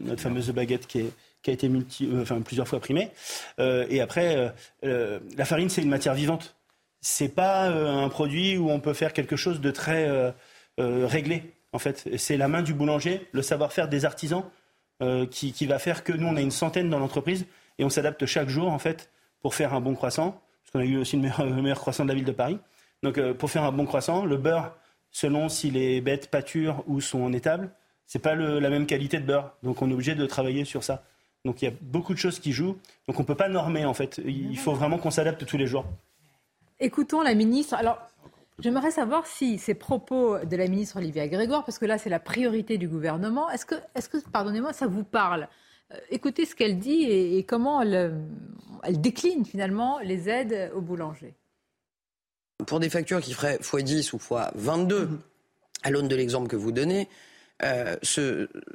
[0.01, 1.71] notre fameuse baguette qui est, qui a été
[2.03, 3.11] euh, plusieurs fois primé.
[3.59, 4.53] Euh, et après,
[4.85, 6.57] euh, la farine, c'est une matière vivante.
[7.01, 10.35] C'est pas un produit où on peut faire quelque chose de très
[10.77, 11.55] réglé.
[11.73, 14.43] En fait, c'est la main du boulanger, le savoir-faire des artisans
[15.31, 17.47] qui, qui, va faire que nous, on a une centaine dans l'entreprise
[17.79, 20.43] et on s'adapte chaque jour, en fait, pour faire un bon croissant.
[20.65, 22.59] Parce qu'on a eu aussi le meilleur, le meilleur, croissant de la ville de Paris.
[23.05, 24.77] Donc, pour faire un bon croissant, le beurre,
[25.13, 27.71] selon s'il est bête, pâture ou sont en étable,
[28.07, 29.55] c'est pas la même qualité de beurre.
[29.63, 31.05] Donc, on est obligé de travailler sur ça.
[31.45, 32.77] Donc il y a beaucoup de choses qui jouent.
[33.07, 34.21] Donc on ne peut pas normer en fait.
[34.25, 35.85] Il faut vraiment qu'on s'adapte tous les jours.
[36.81, 37.75] Écoutons la ministre.
[37.75, 37.99] Alors
[38.59, 42.21] j'aimerais savoir si ces propos de la ministre Olivia Grégoire, parce que là c'est la
[42.21, 45.49] priorité du gouvernement, est-ce que, est que pardonnez-moi, ça vous parle?
[45.93, 48.21] Euh, Écoutez ce qu'elle dit et, comment elle,
[48.83, 51.35] elle, décline finalement les aides aux boulangers.
[52.67, 55.09] Pour des factures qui feraient x10 ou x22,
[55.85, 57.09] à l'aune de l'exemple que vous donnez,
[57.63, 57.97] euh,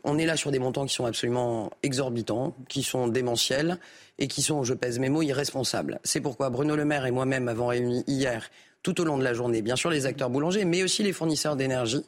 [0.04, 3.78] on est là sur des montants qui sont absolument exorbitants, qui sont démentiels
[4.20, 6.00] et qui sont, je pèse mes mots, irresponsables.
[6.04, 8.50] C'est pourquoi Bruno Le Maire et moi-même avons réuni hier,
[8.84, 11.56] tout au long de la journée, bien sûr les acteurs boulangers, mais aussi les fournisseurs
[11.56, 12.06] d'énergie,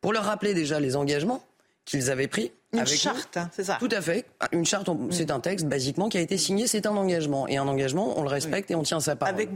[0.00, 1.42] pour leur rappeler déjà les engagements
[1.84, 2.50] qu'ils avaient pris.
[2.72, 4.26] Une charte, c'est ça Tout à fait.
[4.52, 7.46] Une charte, c'est un texte, basiquement, qui a été signé, c'est un engagement.
[7.48, 9.46] Et un engagement, on le respecte et on tient sa parole.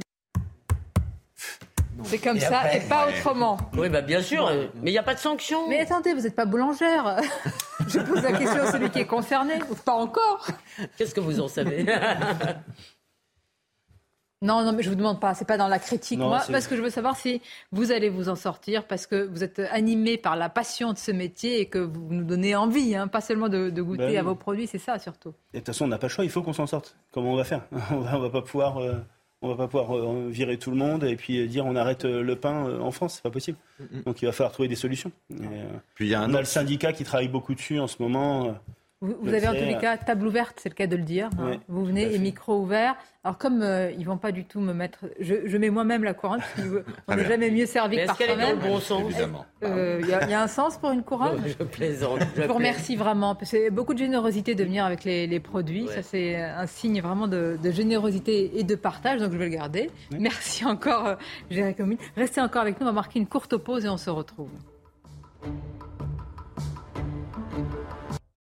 [2.05, 3.59] C'est comme ça et pas autrement.
[3.77, 4.51] Oui, bah bien sûr,
[4.83, 5.69] mais il n'y a pas de sanction.
[5.69, 7.21] Mais attendez, vous n'êtes pas boulangère.
[7.89, 10.47] Je pose la question à celui qui est concerné, ou pas encore.
[10.97, 11.87] Qu'est-ce que vous en savez?
[14.43, 15.35] Non, non, mais je vous demande pas.
[15.35, 18.31] C'est pas dans la critique, moi, parce que je veux savoir si vous allez vous
[18.31, 21.79] en sortir, parce que vous êtes animé par la passion de ce métier et que
[21.79, 24.99] vous nous donnez envie, hein, pas seulement de, goûter ben à vos produits, c'est ça
[24.99, 25.35] surtout.
[25.53, 26.25] de toute façon, on n'a pas le choix.
[26.25, 26.97] Il faut qu'on s'en sorte.
[27.13, 27.67] Comment on va faire?
[27.91, 28.79] On va, va pas pouvoir.
[28.79, 28.95] Euh,
[29.43, 32.23] on va pas pouvoir euh, virer tout le monde et puis dire on arrête euh,
[32.23, 33.59] le pain euh, en France, c'est pas possible.
[34.05, 35.13] Donc il va falloir trouver des solutions.
[35.95, 37.97] puis il y a un on a le syndicat qui travaille beaucoup dessus en ce
[38.03, 38.59] moment.
[39.03, 41.31] Vous, avez en tous les cas table ouverte, c'est le cas de le dire.
[41.39, 41.53] Hein.
[41.69, 42.97] vous venez et micro ouvert.
[43.25, 46.43] Alors comme euh, ils vont pas du tout me mettre, je, mets moi-même la couronne
[47.07, 48.59] parce n'est jamais mieux servi que par soi-même.
[48.59, 49.11] Est-ce bon sens
[49.63, 51.43] euh, Il y, a un sens pour une couronne.
[51.47, 52.21] je plaisante.
[52.37, 53.35] Je, vous remercie vraiment.
[53.43, 55.89] C'est beaucoup de générosité de venir avec les, produits.
[55.89, 59.21] Ça c'est un signe vraiment de, générosité et de partage.
[59.21, 59.91] Donc je vais le garder.
[60.19, 61.15] Merci encore, euh,
[61.51, 61.97] Jérémy.
[62.19, 62.87] Restez encore avec nous.
[62.87, 64.51] On va marquer une courte pause et on se retrouve.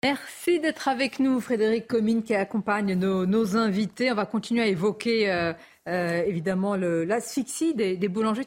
[0.03, 4.11] Merci d'être avec nous, Frédéric Comine, qui accompagne nos, invités.
[4.11, 5.53] On va continuer à évoquer euh,
[5.89, 8.47] euh, évidemment l'asphyxie des, boulangers.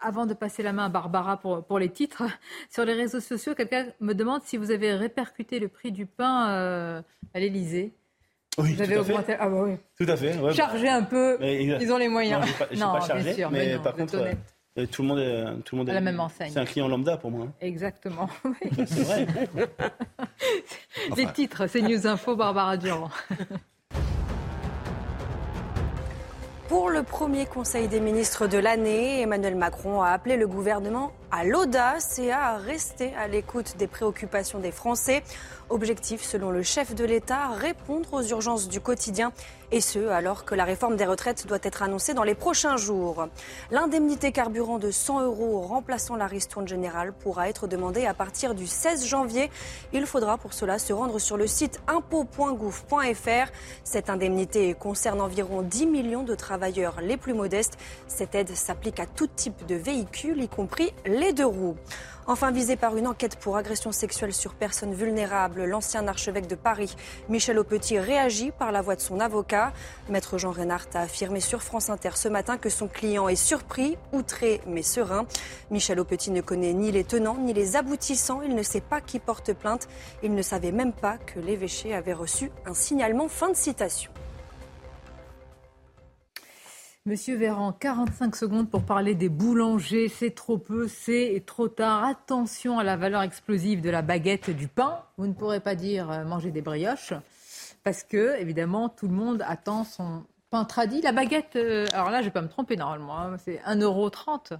[0.00, 2.24] avant de passer la main à Barbara pour, les titres,
[2.70, 6.50] sur les réseaux sociaux, quelqu'un me demande si vous avez répercuté le prix du pain
[6.50, 7.02] euh,
[7.34, 7.92] à l'Élysée.
[8.58, 9.36] Oui, tout, à fait.
[9.38, 9.76] Ah, bah oui.
[9.96, 10.52] tout à fait.
[10.52, 12.44] Chargé un peu, ils ont les moyens.
[12.76, 14.18] Non, pas, chargé, bien sûr, mais, par contre,
[14.86, 16.50] tout le monde est, tout le monde à la même enseigne.
[16.52, 17.46] C'est un client lambda pour moi.
[17.46, 17.52] Hein.
[17.60, 18.28] Exactement.
[18.86, 19.26] c'est vrai.
[21.16, 23.10] Les titres, c'est News Info, Barbara Durand.
[26.68, 31.44] Pour le premier Conseil des ministres de l'année, Emmanuel Macron a appelé le gouvernement à
[31.44, 35.22] l'audace et à rester à l'écoute des préoccupations des Français.
[35.70, 39.32] Objectif, selon le chef de l'État, répondre aux urgences du quotidien
[39.70, 43.28] et ce, alors que la réforme des retraites doit être annoncée dans les prochains jours.
[43.70, 48.66] L'indemnité carburant de 100 euros remplaçant la ristourne générale pourra être demandée à partir du
[48.66, 49.50] 16 janvier.
[49.92, 53.52] Il faudra pour cela se rendre sur le site impôt.gouv.fr.
[53.84, 57.76] Cette indemnité concerne environ 10 millions de travailleurs les plus modestes.
[58.06, 61.76] Cette aide s'applique à tout type de véhicules, y compris les deux roues.
[62.26, 66.94] Enfin, visé par une enquête pour agression sexuelle sur personnes vulnérables, l'ancien archevêque de Paris,
[67.28, 69.72] Michel Aupetit, réagit par la voix de son avocat.
[70.10, 73.96] Maître Jean Reinhardt a affirmé sur France Inter ce matin que son client est surpris,
[74.12, 75.26] outré, mais serein.
[75.70, 78.42] Michel Aupetit ne connaît ni les tenants ni les aboutissants.
[78.42, 79.88] Il ne sait pas qui porte plainte.
[80.22, 83.28] Il ne savait même pas que l'évêché avait reçu un signalement.
[83.28, 84.12] Fin de citation.
[87.08, 90.10] Monsieur Véran, 45 secondes pour parler des boulangers.
[90.10, 92.04] C'est trop peu, c'est trop tard.
[92.04, 95.00] Attention à la valeur explosive de la baguette du pain.
[95.16, 97.14] Vous ne pourrez pas dire euh, manger des brioches
[97.82, 101.00] parce que, évidemment, tout le monde attend son pain tradit.
[101.00, 104.58] La baguette, euh, alors là, je ne vais pas me tromper normalement, hein, c'est 1,30€.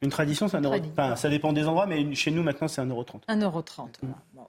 [0.00, 0.92] Une tradition, c'est 1,30€.
[0.92, 3.26] Enfin, ça dépend des endroits, mais chez nous, maintenant, c'est 1,30€.
[3.28, 3.88] 1,30€.
[4.32, 4.46] Bon.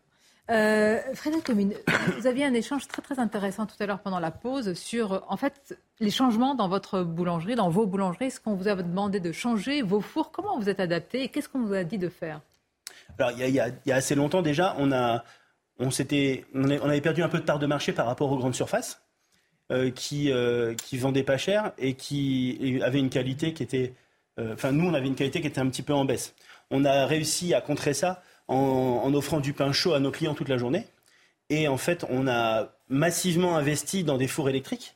[0.52, 1.50] Euh, Frédéric
[2.18, 5.38] vous aviez un échange très très intéressant tout à l'heure pendant la pause sur en
[5.38, 8.26] fait les changements dans votre boulangerie, dans vos boulangeries.
[8.26, 10.32] Est-ce qu'on vous a demandé de changer vos fours?
[10.32, 12.42] Comment vous êtes adapté et qu'est-ce qu'on vous a dit de faire?
[13.18, 15.24] Alors il y, a, assez longtemps déjà, on a
[15.80, 18.56] on s'était on, avait perdu un peu de part de marché par rapport aux grandes
[18.56, 19.02] surfaces
[19.72, 23.94] euh, qui euh, qui vendaient pas cher et qui avaient une qualité qui était
[24.40, 26.36] euh, enfin nous on avait une qualité qui était un petit peu en baisse.
[26.70, 30.50] On a réussi à contrer ça en, offrant du pain chaud à nos clients toute
[30.50, 30.86] la journée.
[31.50, 34.96] Et en fait, on a massivement investi dans des fours électriques.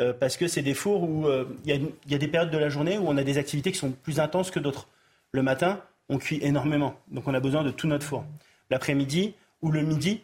[0.00, 2.70] Euh, parce que c'est des fours où euh, il y, a des périodes de la
[2.70, 4.88] journée où on a des activités qui sont plus intenses que d'autres.
[5.32, 8.24] Le matin, on cuit énormément, donc on a besoin de tout notre four.
[8.70, 10.22] L'après-midi ou le midi,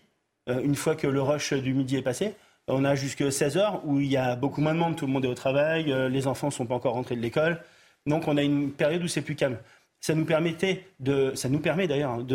[0.49, 2.35] euh, une fois que le rush du midi est passé,
[2.67, 5.13] on a jusque 16 heures où il y a beaucoup moins de monde, tout le
[5.13, 7.63] monde est au travail, les enfants ne sont pas encore rentrés de l'école.
[8.07, 9.57] Donc on a une période où c'est plus calme
[10.01, 12.27] ça nous permettait de, ça nous permet d'ailleurs hein,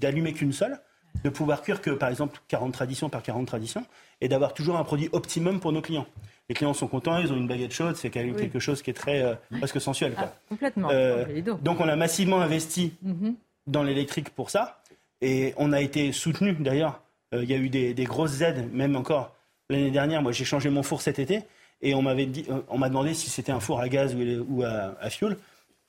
[0.00, 0.78] d'allumer qu'une seule,
[1.24, 3.84] de pouvoir cuire que par exemple 40 traditions par 40 traditions
[4.20, 6.06] et d'avoir toujours un produit optimum pour nos clients.
[6.48, 9.22] Les clients sont contents, ils ont une baguette chaude, c'est quelque chose qui est très
[9.22, 10.14] euh, presque sensuel.
[10.16, 10.88] Ah, complètement.
[10.90, 11.24] Euh,
[11.62, 13.34] donc on a massivement investi mm-hmm.
[13.68, 14.82] dans l'électrique pour ça
[15.20, 17.00] et on a été soutenu d'ailleurs.
[17.34, 19.34] Euh, il y a eu des, grosses aides, même encore
[19.70, 20.22] l'année dernière.
[20.22, 21.42] Moi j'ai changé mon four cet été
[21.80, 24.14] et on m'avait dit, on m'a demandé si c'était un four à gaz
[24.48, 25.36] ou, à, à fioul.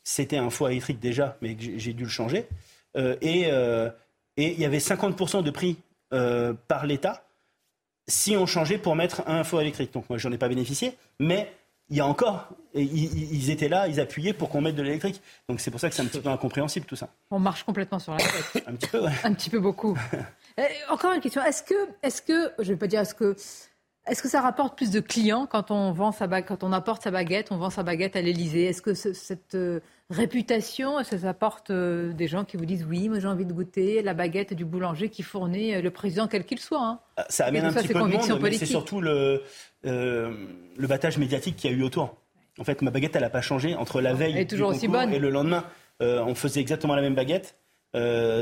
[0.03, 2.47] C'était un four électrique déjà, mais j'ai dû le changer.
[2.97, 3.89] Euh, euh,
[4.37, 5.77] et il y avait 50% de prix
[6.13, 7.23] euh, par l'État
[8.07, 9.93] si on changeait pour mettre un four électrique.
[9.93, 11.51] Donc moi, j'en ai pas bénéficié, mais
[11.89, 15.21] il y a encore, ils, étaient là, ils appuyaient pour qu'on mette de l'électrique.
[15.47, 17.09] Donc c'est pour ça que c'est un petit peu incompréhensible tout ça.
[17.31, 18.63] On marche complètement sur la tête.
[18.67, 19.11] un petit peu, ouais.
[19.23, 19.97] Un petit peu beaucoup.
[20.89, 21.43] encore une question.
[21.43, 23.35] Est-ce que, est-ce que, je vais pas dire, est-ce que
[24.05, 27.11] est-ce que ça rapporte plus de clients quand on vend sa quand on apporte sa
[27.11, 29.55] baguette, on vend sa baguette à l'Elysée Est-ce que cette
[30.09, 33.45] réputation, est-ce que ça apporte euh, des gens qui vous disent oui, moi j'ai envie
[33.45, 36.99] de goûter la baguette du boulanger qui fournit euh, le président quel qu'il soit hein
[37.17, 39.41] ah, Ça amène un petit peu de monde, mais c'est surtout le,
[39.83, 42.15] le battage médiatique qu'il y a eu autour.
[42.59, 45.65] En fait, ma baguette, elle n'a pas changé entre la veille et le lendemain.
[45.99, 47.55] on faisait exactement la même baguette.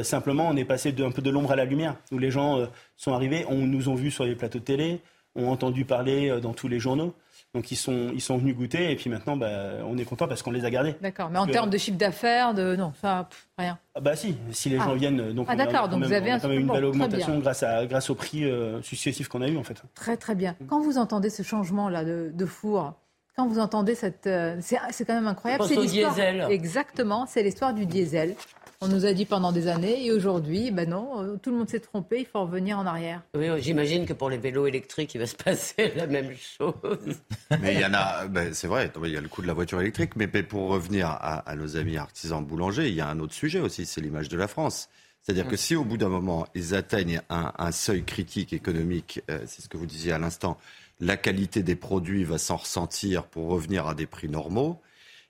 [0.03, 2.67] simplement, on est passé de, un peu de l'ombre à la lumière, où les gens
[2.97, 5.01] sont arrivés, on nous ont vus sur les plateaux de télé,
[5.35, 7.13] ont entendu parler euh, dans tous les journaux.
[7.53, 9.49] Donc ils sont, ils sont venus goûter et puis maintenant bah,
[9.85, 10.95] on est content parce qu'on les a gardés.
[11.01, 13.77] D'accord, mais en termes de chiffre d'affaires, de non, ça rien.
[13.93, 14.95] Ah bah si, si les gens ah.
[14.95, 18.09] viennent, donc ah, d'accord, donc vous avez quand même une belle augmentation grâce à grâce
[18.09, 19.81] au prix euh, successif qu'on a eu en fait.
[19.95, 20.55] Très très bien.
[20.69, 22.93] Quand vous entendez ce changement là de, de four,
[23.35, 25.63] quand vous entendez cette, euh, c'est quand même incroyable.
[25.65, 26.17] C'est l'histoire.
[26.49, 28.35] Exactement, c'est l'histoire du diesel.
[28.83, 31.69] On nous a dit pendant des années et aujourd'hui, ben non, euh, tout le monde
[31.69, 33.21] s'est trompé, il faut revenir en arrière.
[33.35, 37.21] Oui, j'imagine que pour les vélos électriques, il va se passer la même chose.
[37.61, 39.53] Mais il y en a, ben, c'est vrai, il y a le coût de la
[39.53, 43.35] voiture électrique, mais pour revenir à, nos amis artisans boulangers, il y a un autre
[43.35, 44.89] sujet aussi, c'est l'image de la France.
[45.21, 49.61] C'est-à-dire que si au bout d'un moment, ils atteignent un, seuil critique économique, euh, c'est
[49.61, 50.57] ce que vous disiez à l'instant,
[50.99, 54.81] la qualité des produits va s'en ressentir pour revenir à des prix normaux.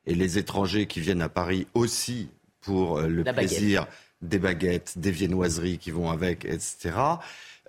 [0.06, 2.30] Et les étrangers qui viennent à Paris aussi
[2.62, 3.88] pour euh, le plaisir
[4.22, 6.92] des baguettes, des viennoiseries qui vont avec, etc.,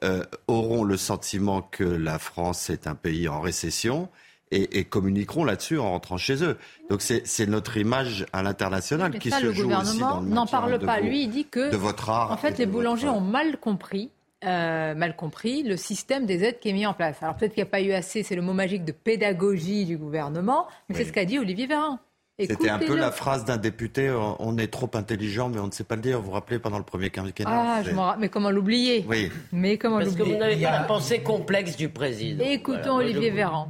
[0.05, 4.09] euh, auront le sentiment que la France est un pays en récession
[4.53, 6.59] et, communiqueront là-dessus en rentrant chez eux.
[6.91, 11.01] Donc c'est notre image à l'international qui se joue aussi dans le n'en parle pas.
[11.01, 14.11] Lui, il dit que de votre art en fait, les boulangers ont mal compris.
[14.45, 17.23] Euh, mal compris le système des aides qui est mis en place.
[17.23, 19.97] Alors peut-être qu'il n'y a pas eu assez, c'est le mot magique de pédagogie du
[19.97, 22.01] gouvernement, mais c'est ce qu'a dit Olivier Véran.
[22.49, 25.85] C'était un peu la phrase d'un député on est trop intelligent, mais on ne sait
[25.85, 26.21] pas le dire.
[26.21, 29.05] Vous vous rappelez pendant le premier quinquennat Ah, je mais comment l'oublier?
[29.09, 29.31] Oui.
[29.53, 32.45] Mais comment Parce que vous n'avez pas la pensée complexe du président.
[32.45, 33.69] Écoutons Olivier Véran.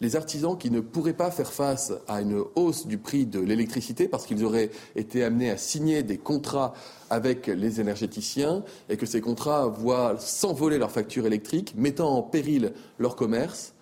[0.00, 4.06] Les artisans qui ne pourraient pas faire face à une hausse du prix de l'électricité
[4.06, 6.72] parce qu'ils auraient été amenés à signer des contrats
[7.10, 12.72] avec les énergéticiens et que ces contrats voient s'envoler leur facture électrique, mettant en péril
[12.98, 13.74] leur commerce,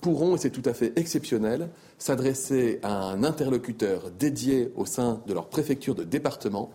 [0.00, 5.34] pourront, et c'est tout à fait exceptionnel, s'adresser à un interlocuteur dédié au sein de
[5.34, 6.70] leur préfecture de département.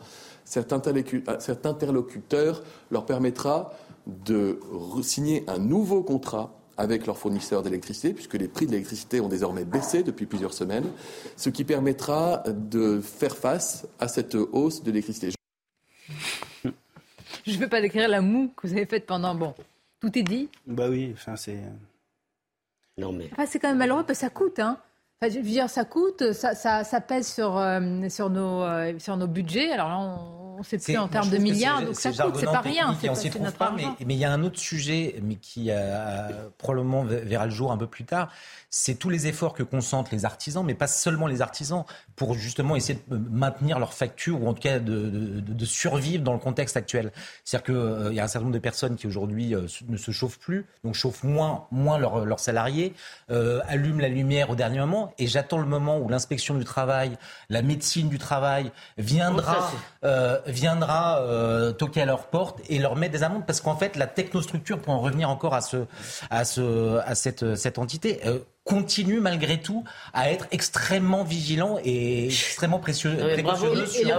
[0.46, 3.74] Cet, interlocuteur leur permettra
[4.08, 4.60] de
[5.04, 9.66] signer un nouveau contrat avec leur fournisseur d'électricité, puisque les prix de l'électricité ont désormais
[9.66, 10.90] baissé depuis plusieurs semaines,
[11.38, 15.30] ce qui permettra de faire face à cette hausse de l'électricité.
[17.46, 19.36] Je ne vais pas décrire la moue que vous avez faite pendant.
[19.36, 19.54] Bon,
[20.00, 21.60] tout est dit Bah oui, enfin c'est.
[23.02, 23.30] Non mais.
[23.48, 24.78] c'est quand même malheureux parce que ça coûte, hein
[25.30, 29.28] je veux dire, ça coûte, ça, ça, pèse sur, euh, sur, nos, euh, sur nos
[29.28, 29.72] budgets.
[29.72, 32.46] Alors là, on, on ne sait plus en termes de milliards, donc ça coûte, c'est
[32.46, 32.96] pas rien.
[33.14, 37.04] C'est notre pas, mais, mais, il y a un autre sujet, mais qui a, probablement
[37.04, 38.30] verra le jour un peu plus tard,
[38.70, 41.84] c'est tous les efforts que consentent les artisans, mais pas seulement les artisans,
[42.16, 46.34] pour justement essayer de maintenir leurs factures ou en tout cas de, de, survivre dans
[46.34, 47.12] le contexte actuel.
[47.44, 50.12] C'est-à-dire qu'il euh, y a un certain nombre de personnes qui aujourd'hui euh, ne se
[50.12, 52.94] chauffent plus, donc chauffent moins, moins leurs salariés,
[53.30, 57.18] euh, allument la lumière au dernier moment, et j'attends le moment où l'inspection du travail,
[57.50, 59.72] la médecine du travail viendra,
[60.04, 60.08] oh,
[60.52, 61.22] viendra
[61.78, 64.94] toquer à leur porte et leur mettre des amendes, parce qu'en fait la technostructure, pour
[64.94, 65.86] en revenir encore à, ce,
[66.30, 68.20] à, ce, à cette, cette entité,
[68.64, 69.84] continue malgré tout
[70.14, 73.12] à être extrêmement vigilant et extrêmement précieux.
[73.44, 73.66] bravo,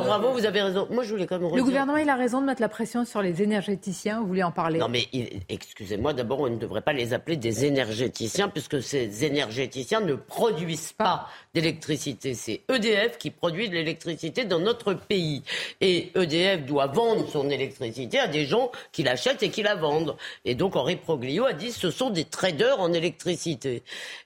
[0.05, 0.89] bravo, vous avez raison.
[0.91, 1.55] Moi, je voulais quand même.
[1.55, 4.21] Le gouvernement, il a raison de mettre la pression sur les énergéticiens.
[4.21, 4.79] Vous voulez en parler?
[4.79, 5.09] Non, mais
[5.49, 6.13] excusez-moi.
[6.13, 11.29] D'abord, on ne devrait pas les appeler des énergéticiens puisque ces énergéticiens ne produisent pas
[11.55, 12.35] d'électricité.
[12.35, 15.43] C'est EDF qui produit de l'électricité dans notre pays.
[15.81, 20.17] Et EDF doit vendre son électricité à des gens qui l'achètent et qui la vendent.
[20.45, 23.83] Et donc Henri Proglio a dit ce sont des traders en électricité.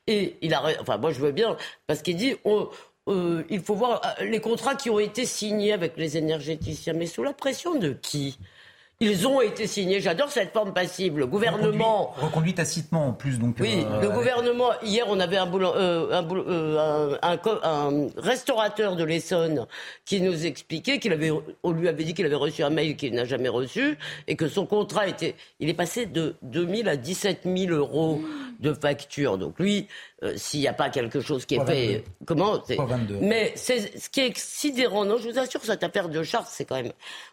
[0.06, 2.36] Et il a, enfin moi je veux bien, parce qu'il dit
[3.08, 7.06] euh, il faut voir euh, les contrats qui ont été signés avec les énergéticiens, mais
[7.06, 8.38] sous la pression de qui?
[9.00, 10.00] Ils ont été signés.
[10.00, 11.18] J'adore cette forme passive.
[11.18, 12.14] Le gouvernement.
[12.16, 13.38] Reconduit, tacitement en plus.
[13.38, 14.70] Donc, oui, euh, le gouvernement.
[14.82, 19.66] Hier, on avait un, euh, euh, un, un, restaurateur de l'Essonne
[20.06, 21.30] qui nous expliquait qu'il avait.
[21.62, 24.48] On lui avait dit qu'il avait reçu un mail qu'il n'a jamais reçu et que
[24.48, 25.34] son contrat était.
[25.60, 28.22] Il est passé de 2 000 à 17 000 euros
[28.60, 29.36] de facture.
[29.36, 29.88] Donc lui,
[30.36, 32.04] s'il n'y a pas quelque chose qui est fait.
[32.24, 32.62] Comment
[33.20, 35.04] Mais c'est ce qui est sidérant.
[35.04, 36.92] Non, je vous assure, cette affaire de charte, c'est quand même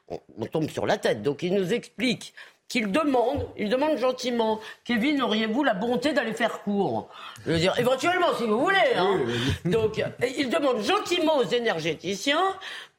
[0.10, 1.22] on, tombe sur la tête.
[1.22, 2.34] Donc il nous explique
[2.68, 7.08] qu'il demande, il demande gentiment, Kevin, auriez-vous la bonté d'aller faire court
[7.46, 8.78] Je veux dire, éventuellement, si vous voulez.
[8.96, 9.20] Hein.
[9.66, 10.04] Donc,
[10.38, 12.42] il demande gentiment aux énergéticiens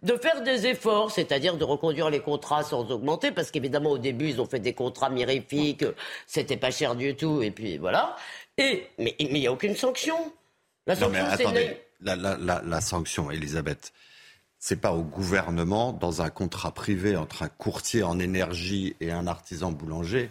[0.05, 4.28] de faire des efforts, c'est-à-dire de reconduire les contrats sans augmenter, parce qu'évidemment, au début,
[4.28, 5.85] ils ont fait des contrats mirifiques,
[6.26, 8.14] c'était pas cher du tout, et puis voilà.
[8.59, 10.16] Et, mais il n'y a aucune sanction.
[10.86, 11.80] La sanction, c'est...
[12.00, 13.92] La, la, la, la sanction, Elisabeth,
[14.59, 19.26] c'est pas au gouvernement, dans un contrat privé entre un courtier en énergie et un
[19.26, 20.30] artisan boulanger,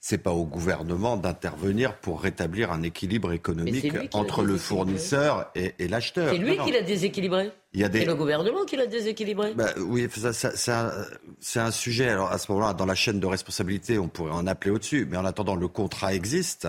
[0.00, 6.30] c'est pas au gouvernement d'intervenir pour rétablir un équilibre économique entre le fournisseur et, l'acheteur.
[6.30, 7.52] C'est lui qui l'a déséquilibré.
[7.74, 8.00] Il y a des...
[8.00, 9.52] C'est le gouvernement qui l'a déséquilibré.
[9.54, 10.90] Bah, oui, c'est un,
[11.56, 12.08] un, sujet.
[12.08, 15.06] Alors à ce moment-là, dans la chaîne de responsabilité, on pourrait en appeler au-dessus.
[15.10, 16.66] Mais en attendant, le contrat existe.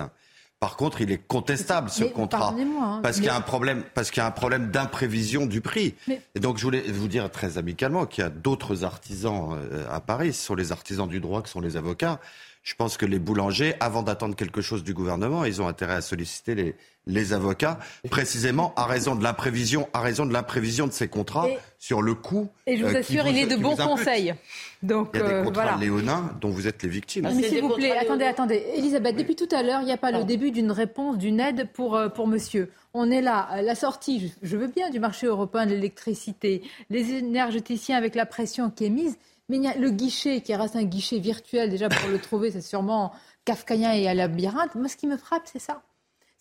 [0.62, 4.12] Par contre, il est contestable ce contrat hein, parce qu'il y a un problème, parce
[4.12, 5.96] qu'il y a un problème d'imprévision du prix.
[6.36, 9.98] Et donc, je voulais vous dire très amicalement qu'il y a d'autres artisans euh, à
[9.98, 10.32] Paris.
[10.32, 12.20] Ce sont les artisans du droit, qui sont les avocats.
[12.62, 16.00] Je pense que les boulangers, avant d'attendre quelque chose du gouvernement, ils ont intérêt à
[16.00, 21.08] solliciter les, les avocats, précisément à raison de l'imprévision, à raison de l'imprévision de ces
[21.08, 21.48] contrats
[21.78, 22.48] sur le coût.
[22.66, 24.34] Et je vous euh, assure, il est de bons conseils.
[24.82, 27.28] Donc, il y a des euh, contrats léonins dont vous êtes les victimes.
[27.34, 28.64] mais s'il vous plaît, attendez, attendez.
[28.76, 31.68] Elisabeth, depuis tout à l'heure, il n'y a pas le début d'une réponse, d'une aide
[31.72, 32.70] pour, euh, pour monsieur.
[32.94, 37.96] On est là, la sortie, je veux bien, du marché européen de l'électricité, les énergéticiens
[37.96, 39.16] avec la pression qui est mise,
[39.52, 42.50] mais il y a le guichet qui reste un guichet virtuel, déjà pour le trouver,
[42.50, 43.12] c'est sûrement
[43.44, 44.74] kafkaïen et à labyrinthe.
[44.74, 45.82] Moi, ce qui me frappe, c'est ça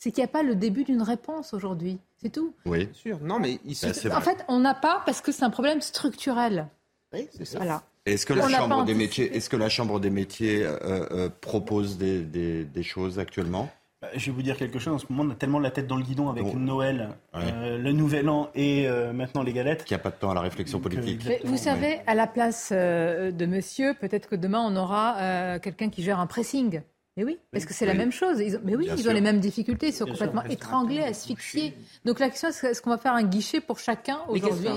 [0.02, 2.00] c'est qu'il n'y a pas le début d'une réponse aujourd'hui.
[2.20, 2.56] C'est tout.
[2.66, 2.86] Oui.
[2.86, 3.20] Bien sûr.
[3.22, 3.86] Non, mais ici.
[4.04, 6.68] Ben, en fait, on n'a pas parce que c'est un problème structurel.
[7.14, 7.60] Oui, c'est ça.
[7.60, 7.84] Voilà.
[8.08, 12.00] Est-ce que, la chambre des métiers, est-ce que la Chambre des métiers euh, euh, propose
[12.00, 13.70] des, des, choses actuellement?
[14.16, 14.94] Je vais vous dire quelque chose.
[14.94, 17.92] En ce moment, on a tellement la tête dans le guidon avec Noël, euh, le
[17.92, 19.84] Nouvel An et maintenant les galettes.
[19.84, 21.22] Qu'il n'y a pas de temps à la réflexion politique.
[21.44, 26.20] vous savez, à la place de monsieur, peut-être que demain, on aura quelqu'un qui gère
[26.20, 26.82] un pressing.
[27.18, 28.38] Mais oui, parce que c'est la même chose.
[28.64, 31.74] mais oui, ils ont les mêmes difficultés, ils sont complètement étranglés, asphyxiés.
[32.06, 34.70] Donc la question, est-ce qu'on va faire un guichet pour chacun aujourd'hui?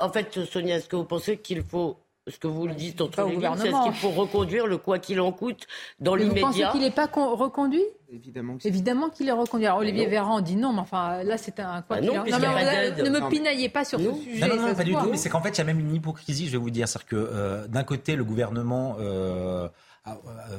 [0.00, 1.96] En fait, Sonia, est-ce que vous pensez qu'il faut
[2.30, 4.98] ce que vous le dites entre les lignes, c'est ce qu'il faut reconduire le quoi
[4.98, 5.66] qu'il en coûte
[6.00, 6.40] dans l'immédiat.
[6.40, 7.84] Vous pensez qu'il n'est pas reconduit?
[8.10, 9.66] Évidemment, Évidemment qu'il est reconduit.
[9.66, 12.34] Alors, Olivier ah Véran dit non, mais enfin là c'est un quoi bah non, qu'il
[12.34, 12.38] en...
[12.38, 14.48] non, mais, Ne me pinaillez pas sur ce sujet.
[14.48, 15.10] Non, non, pas du tout.
[15.10, 17.08] Mais c'est qu'en fait il y a même une hypocrisie, je vais vous dire, c'est-à-dire
[17.08, 19.68] que euh, d'un côté le gouvernement euh,
[20.06, 20.12] euh,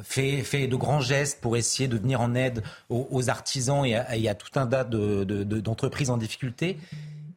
[0.04, 4.16] fait, fait de grands gestes pour essayer de venir en aide aux, artisans et à,
[4.16, 6.78] y a tout un tas d'entreprises de, en difficulté.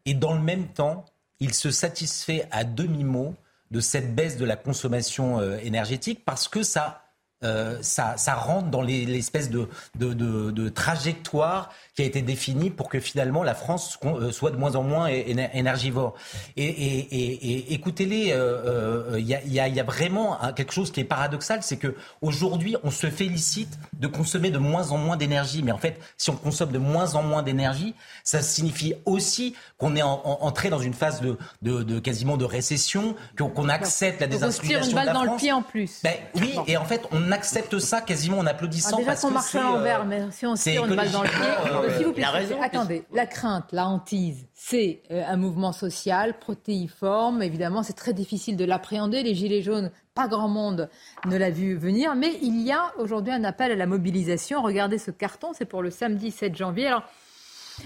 [0.05, 1.05] Et dans le même temps,
[1.41, 3.35] il se satisfait à demi-mot
[3.73, 7.02] de cette baisse de la consommation euh, énergétique parce que ça
[7.45, 9.69] euh, ça, ça, rentre dans l'espèce de,
[9.99, 14.51] de, de, de, trajectoire qui a été définie pour que finalement la France euh, soit
[14.51, 16.15] de moins en moins énergivore.
[16.57, 20.73] Et, et, et, et écoutez-les, il euh, y, a, y, a, y, a, vraiment quelque
[20.73, 24.99] chose qui est paradoxal, c'est que aujourd'hui on se félicite de consommer de moins en
[24.99, 28.95] moins d'énergie, mais en fait, si on consomme de moins en moins d'énergie, ça signifie
[29.05, 31.37] aussi qu'on est en, entré dans une phase de,
[31.83, 35.27] de, quasiment de récession, qu'on accepte la désindustrialisation de la France.
[35.27, 36.01] dans le pied en plus.
[36.05, 38.97] Ben, oui, et en fait, on accepte ça quasiment en applaudissant.
[38.97, 41.29] Ah, déjà parce qu'on marche à l'envers, mais si on tire une balle dans le
[41.29, 42.25] pied, euh, s'il vous plaît,
[42.63, 47.43] attendez, la crainte, la hantise, c'est euh, un mouvement social protéiforme.
[47.43, 49.23] Évidemment, c'est très difficile de l'appréhender.
[49.23, 50.89] Les Gilets jaunes, pas grand monde
[51.27, 52.15] ne l'a vu venir.
[52.15, 54.63] Mais il y a aujourd'hui un appel à la mobilisation.
[54.63, 56.87] Regardez ce carton, c'est pour le samedi 7 janvier.
[56.89, 57.03] Alors,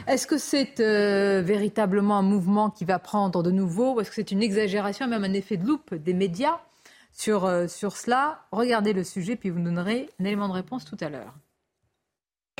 [0.06, 4.16] est-ce que c'est euh, véritablement un mouvement qui va prendre de nouveau ou est-ce que
[4.16, 6.58] c'est une exagération, même un effet de loupe des médias?
[7.16, 10.84] Sur, euh, sur cela Regardez le sujet, puis vous nous donnerez un élément de réponse
[10.84, 11.34] tout à l'heure.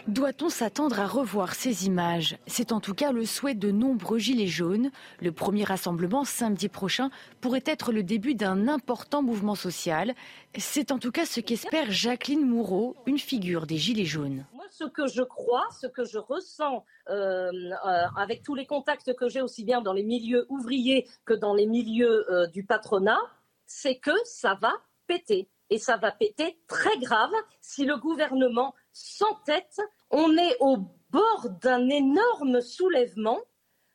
[0.09, 2.39] Doit-on s'attendre à revoir ces images?
[2.47, 4.93] C'est en tout cas le souhait de nombreux Gilets jaunes.
[5.21, 10.15] Le premier rassemblement samedi prochain pourrait être le début d'un important mouvement social.
[10.57, 14.47] C'est en tout cas ce qu'espère Jacqueline Moureau, une figure des Gilets jaunes.
[14.55, 19.13] Moi, ce que je crois, ce que je ressens euh, euh, avec tous les contacts
[19.15, 23.19] que j'ai aussi bien dans les milieux ouvriers que dans les milieux euh, du patronat,
[23.67, 24.73] c'est que ça va
[25.07, 25.49] péter.
[25.71, 29.81] Et ça va péter très grave si le gouvernement s'entête.
[30.11, 30.79] On est au
[31.11, 33.41] bord d'un énorme soulèvement.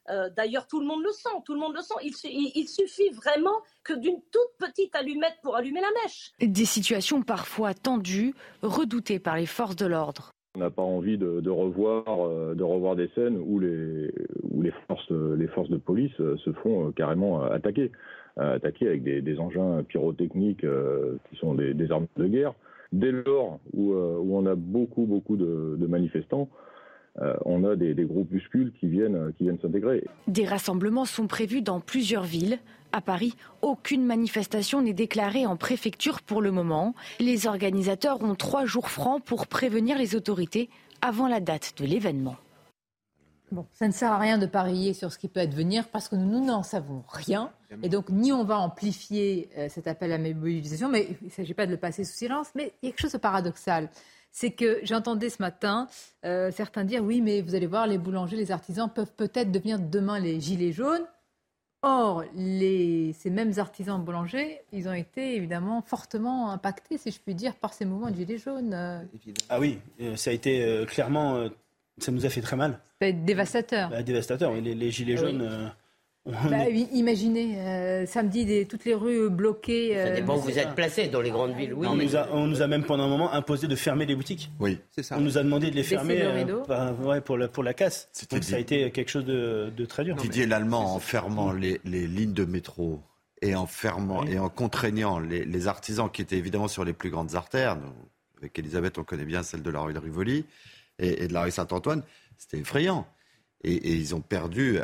[0.10, 1.94] Euh, d'ailleurs, tout le monde le sent, tout le monde le sent.
[2.04, 6.32] Il, suffit vraiment que d'une toute petite allumette pour allumer la mèche.
[6.42, 10.32] Des situations parfois tendues, redoutées par les forces de l'ordre.
[10.56, 14.12] On n'a pas envie de, revoir, euh, de revoir des scènes où les,
[14.88, 17.92] forces, de police euh, se font carrément attaquer.
[18.38, 20.66] Attaquer avec des, engins pyrotechniques
[21.30, 22.54] qui sont des armes de guerre.
[22.94, 26.50] Dès lors où, euh, on a beaucoup, beaucoup de manifestants,
[27.20, 30.06] euh, on a des, des, groupuscules qui viennent, qui viennent s'intégrer.
[30.28, 32.60] Des rassemblements sont prévus dans plusieurs villes.
[32.94, 36.94] À Paris, aucune manifestation n'est déclarée en préfecture pour le moment.
[37.20, 40.70] Les organisateurs ont trois jours francs pour prévenir les autorités
[41.02, 42.38] avant la date de l'événement.
[43.52, 46.16] Bon, ça ne sert à rien de parier sur ce qui peut advenir parce que
[46.16, 47.52] nous n'en savons rien.
[47.84, 51.32] Et donc, ni on va amplifier euh, cet appel à la mobilisation, mais il ne
[51.32, 52.48] s'agit pas de le passer sous silence.
[52.56, 53.90] Mais il y a quelque chose de paradoxal.
[54.32, 55.88] C'est que j'entendais ce matin
[56.26, 59.78] euh, certains dire oui, mais vous allez voir, les boulangers, les artisans peuvent peut-être devenir
[59.80, 61.06] demain les gilets jaunes.
[61.84, 67.34] Or, les, ces mêmes artisans boulangers, ils ont été évidemment fortement impactés, si je puis
[67.34, 69.08] dire, par ces mouvements de gilets jaunes.
[69.50, 71.50] Ah oui, euh, ça a été clairement,
[71.98, 72.74] ça nous a fait très mal.
[72.74, 73.90] Ça va être dévastateur.
[73.90, 74.54] Bah, dévastateur.
[74.54, 75.72] Les, les gilets ah jaunes.
[76.26, 79.96] Bah, imaginez, euh, samedi, toutes les rues bloquées.
[79.96, 81.88] Ça dépend où vous êtes placé, dans les grandes villes, oui.
[81.90, 84.52] On, nous a, on, nous a, même pendant un moment imposé de fermer les boutiques.
[84.60, 85.18] Oui, c'est ça.
[85.18, 88.10] On nous a demandé de les fermer euh, ouais, pour, la, pour la casse.
[88.30, 90.16] Donc ça a été quelque chose de, de très dur.
[90.16, 93.02] Didier Lallemand, en fermant les, les, lignes de métro
[93.42, 97.10] et en fermant et en contraignant les, les, artisans qui étaient évidemment sur les plus
[97.10, 97.78] grandes artères,
[98.38, 100.46] avec Elisabeth on connaît bien celle de la rue de Rivoli
[101.00, 102.04] et, et de la rue Saint-Antoine,
[102.38, 103.08] c'était effrayant.
[103.64, 104.80] Et, ils ont perdu.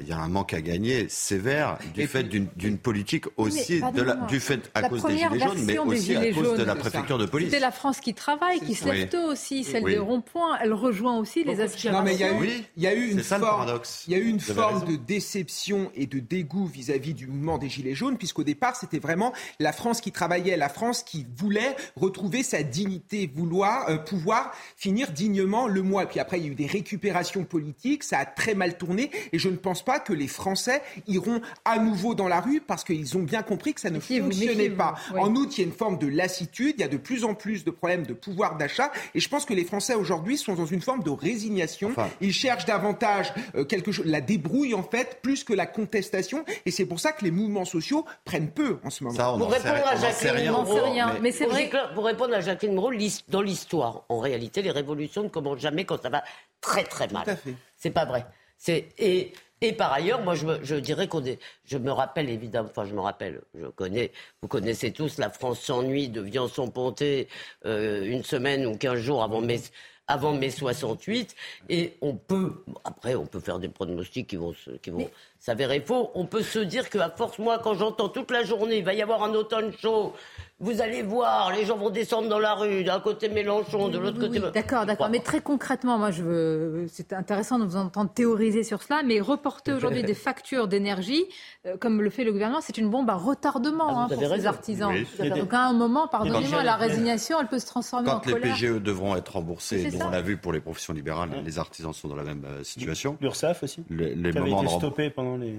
[0.00, 4.14] Il y a un manque à gagner sévère du fait d'une politique aussi, de la,
[4.14, 7.26] du fait à cause des Gilets jaunes, mais aussi à cause de la préfecture de
[7.26, 7.50] police.
[7.50, 10.58] C'est la France qui travaille, qui se lève tôt aussi, celle des ronds-points.
[10.62, 11.92] Elle rejoint aussi les aspirations.
[11.92, 14.18] Non, mais il y a eu, il y a eu une forme, il y a
[14.18, 18.44] eu une forme de déception et de dégoût vis-à-vis du mouvement des Gilets jaunes, puisqu'au
[18.44, 23.88] départ, c'était vraiment la France qui travaillait, la France qui voulait retrouver sa dignité, vouloir
[23.88, 26.04] euh, pouvoir finir dignement le mois.
[26.04, 29.38] Et puis après, il y a eu des récupérations politiques a très mal tourné et
[29.38, 33.16] je ne pense pas que les Français iront à nouveau dans la rue parce qu'ils
[33.16, 34.94] ont bien compris que ça ne fonctionnait pas.
[35.16, 37.34] En outre, il y a une forme de lassitude, il y a de plus en
[37.34, 40.66] plus de problèmes de pouvoir d'achat et je pense que les Français aujourd'hui sont dans
[40.66, 41.92] une forme de résignation.
[42.20, 46.70] Ils cherchent davantage euh, quelque chose, la débrouille en fait, plus que la contestation et
[46.70, 49.38] c'est pour ça que les mouvements sociaux prennent peu en ce moment.
[49.38, 50.78] pour répondre à Jacqueline Moreau,
[51.20, 51.70] mais, c'est vrai.
[51.94, 52.92] Pour répondre à Jacqueline Moreau,
[53.28, 56.22] dans l'histoire, en réalité, les révolutions ne commencent jamais quand ça va
[56.60, 57.24] très très mal.
[57.24, 57.54] Tout à fait.
[57.76, 58.26] C'est pas vrai.
[58.58, 61.38] C'est et et par ailleurs, moi, je, je dirais qu'on est.
[61.64, 62.68] Je me rappelle évidemment.
[62.70, 63.40] Enfin, je me rappelle.
[63.54, 64.12] Je connais.
[64.42, 65.16] Vous connaissez tous.
[65.18, 67.28] La France s'ennuie de Vian-son-Ponté
[67.64, 69.60] euh, une semaine ou quinze jours avant mai
[70.08, 71.34] avant mai 68
[71.68, 75.10] et on peut après on peut faire des pronostics qui vont qui vont
[75.40, 78.84] s'avérer faux on peut se dire qu'à force moi quand j'entends toute la journée il
[78.84, 80.12] va y avoir un automne chaud
[80.58, 84.18] vous allez voir, les gens vont descendre dans la rue, d'un côté Mélenchon, de l'autre
[84.18, 84.40] côté.
[84.54, 85.10] d'accord, d'accord.
[85.10, 86.86] Mais très concrètement, moi, je veux.
[86.88, 91.26] C'est intéressant de vous entendre théoriser sur cela, mais reporter aujourd'hui des factures d'énergie,
[91.66, 94.46] euh, comme le fait le gouvernement, c'est une bombe à retardement ah, hein, pour les
[94.46, 94.94] artisans.
[95.36, 98.40] Donc à un moment, pardonnez-moi, la résignation, elle peut se transformer en colère.
[98.40, 101.58] Quand les PGE devront être remboursés, dont on l'a vu pour les professions libérales, les
[101.58, 103.18] artisans sont dans la même euh, situation.
[103.20, 103.84] L'URSSAF aussi.
[103.90, 105.58] Les, les moments été stoppé pendant les.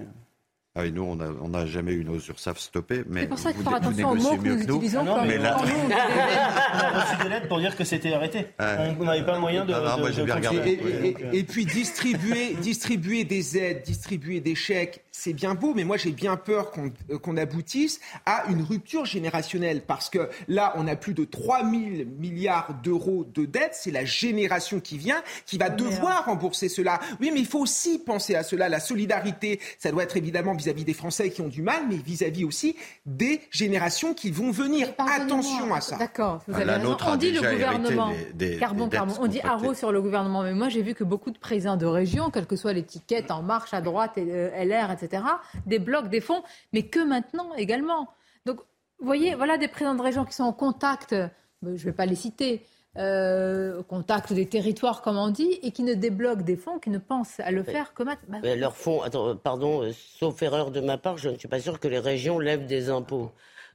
[0.77, 3.01] Ah oui, nous, on n'a jamais eu nos URSAF stoppés.
[3.09, 5.05] Mais c'est pour ça qu'il faut faire attention aux mots que nous utilisons.
[5.07, 5.57] Ah mais là...
[5.57, 8.45] on a reçu des lettres pour dire que c'était arrêté.
[8.59, 9.73] on n'avait pas le moyen de.
[9.73, 15.33] Ah, moi, de, et, et, et, puis distribuer, distribuer des aides, distribuer des chèques, c'est
[15.33, 20.29] bien beau, mais moi j'ai bien peur qu'on aboutisse à une rupture générationnelle parce que
[20.47, 21.71] là, on a plus de 3 000
[22.19, 23.73] milliards d'euros de dettes.
[23.73, 26.99] C'est la génération qui vient qui va devoir rembourser cela.
[27.19, 28.69] Oui, mais il faut aussi penser à cela.
[28.69, 32.43] La solidarité, ça doit être évidemment vis-à-vis des Français qui ont du mal, mais vis-à-vis
[32.43, 34.89] aussi des générations qui vont venir.
[34.97, 35.97] Attention à ça.
[35.97, 36.97] D'accord, vous avez raison.
[37.07, 38.11] On dit le gouvernement.
[38.59, 39.13] carbon, carbon.
[39.21, 41.85] On dit haro sur le gouvernement, mais moi j'ai vu que beaucoup de présidents de
[41.85, 45.23] région, quelle que soit l'étiquette En Marche, à droite, euh, LR, etc.,
[45.65, 46.43] débloquent des fonds,
[46.73, 48.09] mais que maintenant également.
[48.45, 48.59] Donc,
[48.99, 51.27] vous voyez, voilà des présidents de région qui sont en contact, euh,
[51.63, 52.65] je ne vais pas les citer,
[52.97, 56.89] euh, au contact des territoires, comme on dit, et qui ne débloquent des fonds, qui
[56.89, 58.39] ne pensent à le faire que maintenant.
[58.41, 61.59] Bah, leurs fonds, attends, pardon, euh, sauf erreur de ma part, je ne suis pas
[61.59, 63.31] sûr que les régions lèvent des impôts.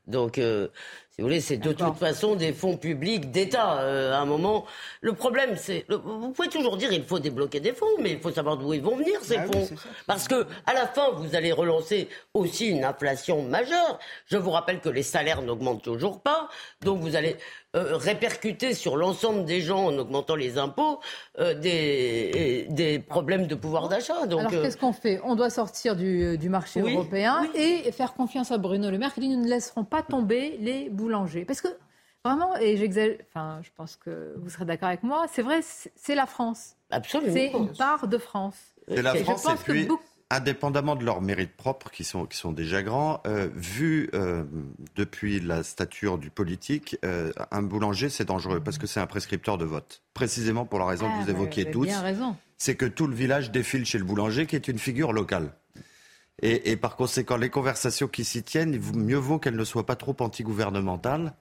[0.09, 0.67] Donc, euh,
[1.11, 3.79] si vous voulez, c'est de toute façon des fonds publics d'État.
[3.79, 4.65] à un moment,
[5.01, 8.33] le problème, c'est, vous pouvez toujours dire il faut débloquer des fonds, mais il faut
[8.33, 9.69] savoir d'où ils vont venir ces ah fonds,
[10.07, 14.01] parce que à la fin, vous allez relancer aussi une inflation majeure.
[14.27, 16.49] Je vous rappelle que les salaires n'augmentent toujours pas,
[16.81, 17.37] donc vous allez
[17.75, 21.01] euh, répercuter sur l'ensemble des gens en augmentant les impôts
[21.39, 24.27] euh, des, des problèmes de pouvoir d'achat.
[24.27, 25.21] Donc, Alors euh, qu'est-ce qu'on fait?
[25.25, 29.21] On doit sortir du, du marché européen et faire confiance à Bruno Le Maire qui
[29.21, 31.45] dit nous ne laisserons pas tomber les boulangers.
[31.45, 31.69] Parce que
[32.25, 36.15] vraiment, et j'exagère, enfin je pense que vous serez d'accord avec moi, c'est vrai, c'est
[36.15, 36.77] la France.
[36.91, 37.33] Absolument.
[37.33, 38.57] C'est une part de France.
[38.87, 39.89] C'est la France et puis
[40.33, 44.45] indépendamment de leurs mérites propres, qui sont, qui sont déjà grands, euh, vu euh,
[44.97, 49.59] depuis la stature du politique, euh, un boulanger, c'est dangereux parce que c'est un prescripteur
[49.59, 50.03] de vote.
[50.15, 51.89] Précisément pour la raison que vous ah, évoquiez tous.
[52.57, 55.53] C'est que tout le village défile chez le boulanger, qui est une figure locale.
[56.41, 59.97] Et, et par conséquent, les conversations qui s'y tiennent, mieux vaut qu'elles ne soient pas
[59.97, 61.35] trop antigouvernementales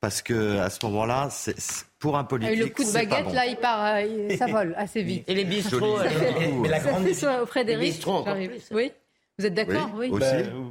[0.00, 1.54] parce que à ce moment-là, c'est
[1.98, 2.58] pour un politique.
[2.58, 5.24] le coup de baguette, là, il part, euh, ça vole assez vite.
[5.28, 7.08] Et les bistrots, ça fait, mais la grande...
[7.12, 7.82] ça Frédéric.
[7.82, 8.24] Les bistrots,
[8.72, 8.92] oui.
[9.38, 10.20] Vous êtes d'accord Oui, oui.
[10.20, 10.26] Bah,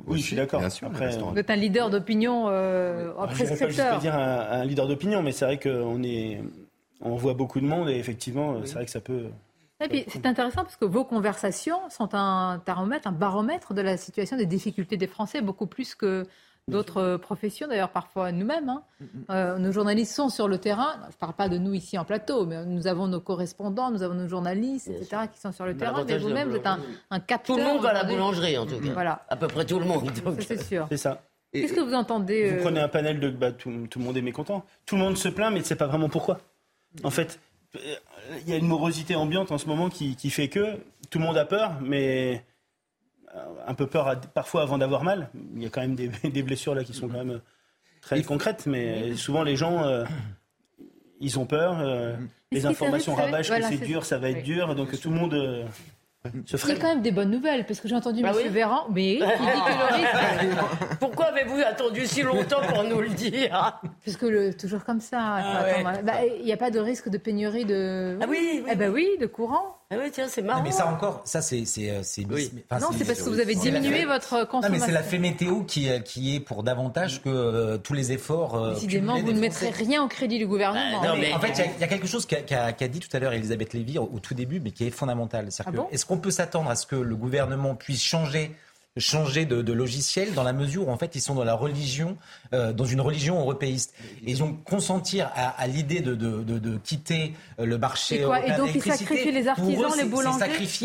[0.05, 0.61] oui je suis d'accord.
[0.61, 3.69] Vous êtes un leader d'opinion euh, en prescripteur.
[3.69, 6.41] Je ne pas dire un, un leader d'opinion, mais c'est vrai qu'on est,
[7.01, 9.25] on voit beaucoup de monde et effectivement, c'est vrai que ça peut.
[10.07, 14.45] C'est intéressant parce que vos conversations sont un thermomètre, un baromètre de la situation des
[14.45, 16.25] difficultés des Français, beaucoup plus que
[16.69, 18.69] d'autres professions, d'ailleurs parfois nous-mêmes.
[18.69, 18.83] Hein.
[18.99, 19.23] Mm, mm.
[19.29, 20.93] Euh, nos journalistes sont sur le terrain.
[21.03, 24.03] Je ne parle pas de nous ici en plateau, mais nous avons nos correspondants, nous
[24.03, 26.03] avons nos journalistes, etc., qui sont sur le terrain.
[26.07, 26.79] Mais vous-même, vous êtes un,
[27.11, 27.55] un, capteur.
[27.55, 28.93] Tout le monde va à la boulangerie, en tout cas.
[28.93, 29.25] Voilà.
[29.29, 30.09] À peu près tout le monde.
[30.39, 30.87] C'est sûr.
[30.89, 31.21] C'est ça.
[31.53, 34.21] Qu'est-ce que vous entendez Vous euh, prenez un panel de bah, tout, le monde est
[34.21, 34.63] mécontent.
[34.85, 36.39] Tout le monde se plaint, mais ne sait pas vraiment pourquoi.
[37.03, 37.39] En fait,
[37.73, 40.77] il y a une morosité ambiante en ce moment qui, qui fait que
[41.09, 42.43] tout le monde a peur, mais
[43.67, 45.29] un peu peur parfois avant d'avoir mal.
[45.55, 46.09] Il y a quand même des,
[46.43, 47.41] blessures là qui sont quand même
[48.01, 50.05] très concrètes, mais souvent les gens, euh,
[51.19, 51.79] ils ont peur.
[51.79, 52.15] Euh,
[52.51, 55.33] les informations rabâchent que c'est dur, ça va être dur, donc tout le monde.
[55.33, 55.65] Euh,
[56.25, 58.51] il y a quand même des bonnes nouvelles, parce que j'ai entendu bah M.
[58.51, 60.99] Véran, mais il dit que le risque...
[60.99, 63.79] Pourquoi avez-vous attendu si longtemps pour nous le dire?
[64.01, 65.19] Puisque le, toujours comme ça.
[65.21, 68.17] Ah bah, il n'y a pas de risque de pénurie de...
[68.19, 69.78] Ah oui, oui, eh ben oui de courant.
[69.91, 70.61] Ah oui, tiens, c'est marrant.
[70.61, 71.63] mais ça encore, ça c'est.
[71.79, 72.03] Euh,
[72.79, 74.61] non, c'est parce que vous avez diminué votre consommation.
[74.61, 77.95] Non, mais c'est la fait météo qui, euh, qui est pour davantage que euh, tous
[77.95, 78.75] les efforts.
[78.75, 81.03] Décidément, vous ne mettrez rien au crédit du gouvernement.
[81.03, 83.73] non, mais, en fait, il y, a quelque chose qu'a dit tout à l'heure Elisabeth
[83.73, 85.49] Lévy au, tout début, mais qui est fondamental.
[85.65, 88.51] Ah est-ce qu'on peut s'attendre à ce que le gouvernement puisse changer
[88.99, 92.17] changer de, logiciel dans la mesure où en fait ils sont dans la religion,
[92.53, 93.93] euh, dans une religion européiste.
[94.25, 98.81] Et ils ont consentir à, l'idée de, de, quitter euh, le marché Et donc ils
[98.81, 100.77] sacrifient les artisans, les boulangers.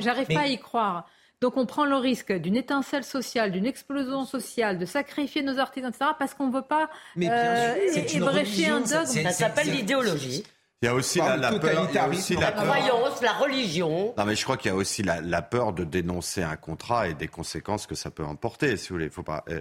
[0.00, 1.06] J'arrive pas à y croire.
[1.40, 5.90] Donc on prend le risque d'une étincelle sociale, d'une explosion sociale, de sacrifier nos artisans,
[5.90, 6.10] etc.
[6.18, 7.74] parce qu'on ne veut pas euh,
[8.12, 9.06] ébrécher un dogme.
[9.06, 10.42] Ça s'appelle l'idéologie.
[10.80, 14.14] Il y a aussi la, peur, la, croyance, la religion.
[14.16, 17.14] Non, mais je crois qu'il y a aussi la, peur de dénoncer un contrat et
[17.14, 18.76] des conséquences que ça peut emporter.
[18.76, 19.60] Si vous voulez, faut pas euh,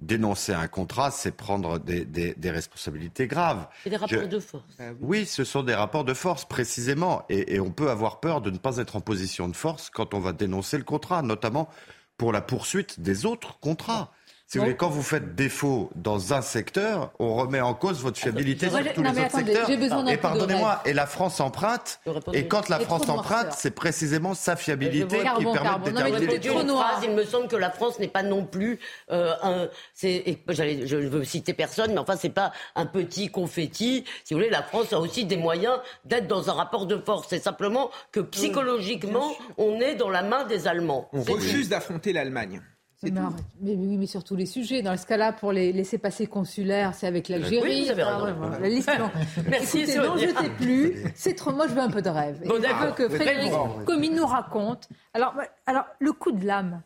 [0.00, 3.66] dénoncer un contrat, c'est prendre des, responsabilités graves.
[3.84, 4.64] Et des rapports de force.
[4.78, 8.40] Ah oui, ce sont des rapports de force précisément, et, et on peut avoir peur
[8.40, 11.68] de ne pas être en position de force quand on va dénoncer le contrat, notamment
[12.16, 14.12] pour la poursuite des autres contrats.
[14.50, 18.16] Si vous voulez, quand vous faites défaut dans un secteur, on remet en cause votre
[18.16, 20.08] fiabilité sur tous les autres secteurs.
[20.08, 22.00] Et pardonnez-moi, et la France emprunte.
[22.32, 26.72] Et quand la France emprunte, c'est précisément sa fiabilité qui permet de déterminer.
[27.02, 28.78] Il me semble que la France n'est pas non plus
[29.10, 29.68] euh, un.
[30.00, 34.04] Je ne veux citer personne, mais enfin, c'est pas un petit confetti.
[34.24, 37.26] Si vous voulez, la France a aussi des moyens d'être dans un rapport de force.
[37.28, 41.10] C'est simplement que psychologiquement, on est dans la main des Allemands.
[41.12, 42.62] On refuse d'affronter l'Allemagne.
[43.02, 44.82] Mais, mais, oui, mais sur tous les sujets.
[44.82, 47.62] Dans ce cas-là, pour les laisser passer consulaires, c'est avec l'Algérie.
[47.62, 48.90] Oui, ah, la liste,
[49.48, 51.04] Merci, Écoutez, n'en jetez plus.
[51.14, 51.52] C'est trop.
[51.52, 52.40] Moi, je veux un peu de rêve.
[52.44, 53.52] Bon, je veux que Frédéric
[53.86, 54.88] Comine nous raconte.
[55.14, 55.34] Alors,
[55.66, 56.82] alors, le coup de l'âme.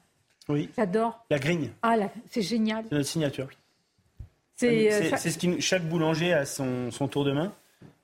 [0.48, 0.68] Oui.
[0.76, 1.24] J'adore.
[1.30, 1.70] La grigne.
[1.82, 1.96] Ah,
[2.30, 2.84] c'est génial.
[2.88, 3.48] C'est notre signature.
[4.56, 7.52] C'est euh, ce qui chaque boulanger a son, son tour de main.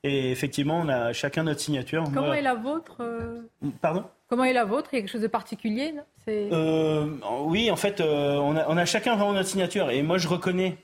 [0.02, 2.04] Et effectivement, on a chacun notre signature.
[2.14, 3.42] Comment est la vôtre euh
[3.80, 4.04] Pardon?
[4.28, 4.90] Comment est la vôtre?
[4.92, 5.94] Il y a quelque chose de particulier
[6.28, 7.06] euh,
[7.44, 9.90] Oui, en fait, euh, on, a, on, a, chacun vraiment notre signature.
[9.90, 10.76] Et moi, je reconnais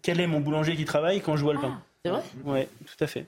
[0.00, 1.78] quel est mon boulanger qui travaille quand je vois le pain.
[1.78, 2.22] Ah, c'est vrai?
[2.44, 3.26] Oui, tout à fait.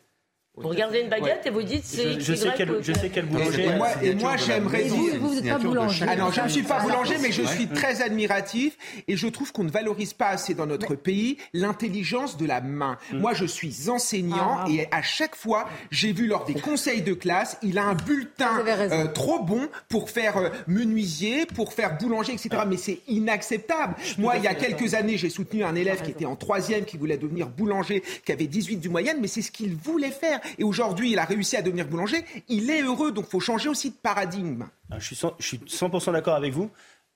[0.57, 2.20] Vous regardez une baguette et vous dites c'est.
[2.20, 3.64] Je, sais quel, je sais quel boulanger.
[3.64, 5.16] Et moi, et moi j'aimerais dire.
[5.18, 6.07] Vous, vous n'êtes pas boulanger.
[6.09, 8.76] Ah non, je ne suis pas boulanger, mais je suis très admiratif
[9.09, 12.98] et je trouve qu'on ne valorise pas assez dans notre pays l'intelligence de la main.
[13.12, 13.18] Mm.
[13.18, 17.14] Moi, je suis enseignant ah, et à chaque fois, j'ai vu lors des conseils de
[17.14, 22.32] classe, il a un bulletin euh, trop bon pour faire euh, menuisier, pour faire boulanger,
[22.32, 22.62] etc.
[22.68, 23.96] Mais c'est inacceptable.
[24.18, 26.96] Moi, il y a quelques années, j'ai soutenu un élève qui était en troisième, qui
[26.96, 30.40] voulait devenir boulanger, qui avait 18 du moyenne, mais c'est ce qu'il voulait faire.
[30.59, 32.24] Et aujourd'hui, il a réussi à devenir boulanger.
[32.49, 34.66] Il est heureux, donc il faut changer aussi de paradigme.
[34.90, 36.70] Ah, je suis 100%, je suis 100 d'accord avec vous.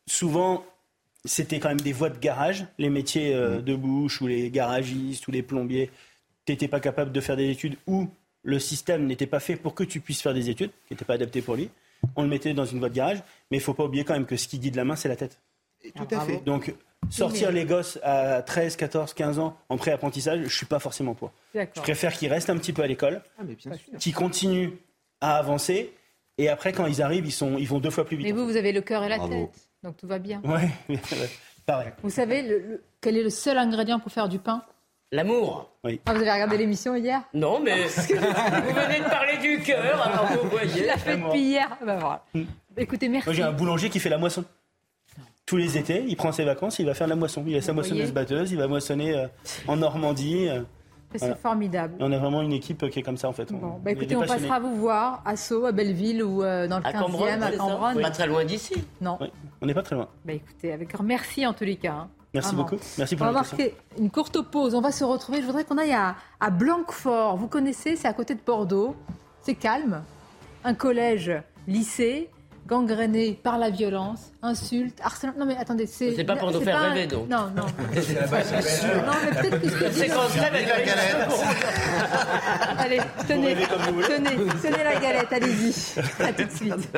[0.06, 0.64] Souvent,
[1.24, 3.62] c'était quand même des voies de garage, les métiers euh, mmh.
[3.62, 5.90] de bouche ou les garagistes ou les plombiers.
[6.46, 8.08] Tu n'étais pas capable de faire des études ou
[8.42, 11.14] le système n'était pas fait pour que tu puisses faire des études, qui n'était pas
[11.14, 11.68] adapté pour lui.
[12.16, 13.18] On le mettait dans une voie de garage,
[13.50, 15.08] mais il ne faut pas oublier quand même que ce qui guide la main, c'est
[15.08, 15.38] la tête.
[15.94, 16.42] tout à ah, fait.
[16.44, 16.74] Donc,
[17.10, 21.14] Sortir les gosses à 13, 14, 15 ans en pré-apprentissage, je ne suis pas forcément
[21.14, 21.32] pour.
[21.54, 23.42] Je préfère qu'ils restent un petit peu à l'école, ah,
[23.98, 24.72] qu'ils continuent
[25.20, 25.92] à avancer,
[26.36, 28.26] et après, quand ils arrivent, ils, sont, ils vont deux fois plus vite.
[28.26, 29.50] Mais vous, vous avez le cœur et la tête,
[29.82, 30.40] donc tout va bien.
[30.44, 30.96] Oui,
[31.66, 31.92] pareil.
[32.02, 34.62] Vous savez quel est le seul ingrédient pour faire du pain?
[35.10, 35.70] L'amour.
[35.84, 36.00] Oui.
[36.04, 37.22] Ah, vous avez regardé l'émission hier?
[37.32, 40.84] Non, mais vous venez de parler du cœur, alors vous voyez.
[40.84, 41.78] La fait depuis hier.
[41.84, 42.24] Bah, voilà.
[42.34, 42.42] Mm.
[42.76, 43.26] Écoutez, merci.
[43.26, 44.44] Moi, j'ai un boulanger qui fait la moisson
[45.48, 47.42] tous les étés, il prend ses vacances, il va faire la moisson.
[47.46, 49.26] Il a sa moissonneuse batteuse, il va moissonner euh,
[49.66, 50.46] en Normandie.
[50.46, 50.60] Euh,
[51.16, 51.94] c'est formidable.
[52.00, 53.50] on a vraiment une équipe qui est comme ça en fait.
[53.50, 56.84] Bon, bah, écoutez, on passera vous voir à Sceaux, à Belleville ou euh, dans le
[56.84, 58.02] 15e, à Cambronne.
[58.02, 58.74] Pas très loin d'ici.
[59.00, 59.18] Non.
[59.62, 60.08] on n'est pas très loin.
[60.26, 61.92] Bah, écoutez, avec grand merci en tous les cas.
[61.92, 62.08] Hein.
[62.34, 62.76] Merci beaucoup.
[62.98, 64.74] Merci pour On va marquer une courte pause.
[64.74, 65.40] On va se retrouver.
[65.40, 67.38] Je voudrais qu'on aille à, à Blanquefort.
[67.38, 68.94] Vous connaissez, c'est à côté de Bordeaux.
[69.40, 70.02] C'est calme.
[70.62, 71.32] Un collège,
[71.66, 72.28] lycée
[72.68, 75.38] gangréné par la violence, insultes, harcèlement.
[75.38, 76.14] Non mais attendez, c'est.
[76.14, 77.28] C'est pas pour nous faire rêver donc.
[77.28, 77.64] Non, non.
[77.66, 81.28] non mais peut-être que c'est quand je avec la galette.
[82.78, 86.00] Allez, tenez, tenez, tenez la galette, allez-y.
[86.22, 86.88] À tout de suite.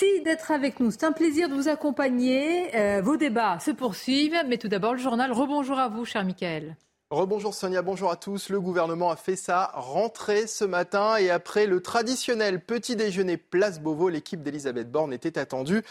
[0.00, 0.92] Merci d'être avec nous.
[0.92, 2.76] C'est un plaisir de vous accompagner.
[2.76, 5.32] Euh, vos débats se poursuivent, mais tout d'abord le journal.
[5.32, 6.76] Rebonjour à vous, cher Michael.
[7.10, 8.50] Rebonjour Sonia, bonjour à tous.
[8.50, 13.80] Le gouvernement a fait sa rentrée ce matin et après le traditionnel petit déjeuner place
[13.80, 15.82] Beauvau, l'équipe d'Elisabeth Borne était attendue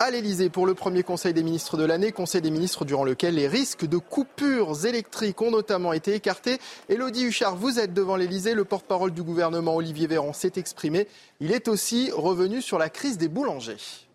[0.00, 3.36] à l'Elysée pour le premier Conseil des ministres de l'année, Conseil des ministres durant lequel
[3.36, 6.58] les risques de coupures électriques ont notamment été écartés.
[6.88, 11.06] Elodie Huchard, vous êtes devant l'Elysée, le porte-parole du gouvernement Olivier Véran s'est exprimé.
[11.38, 14.05] Il est aussi revenu sur la crise des boulangers.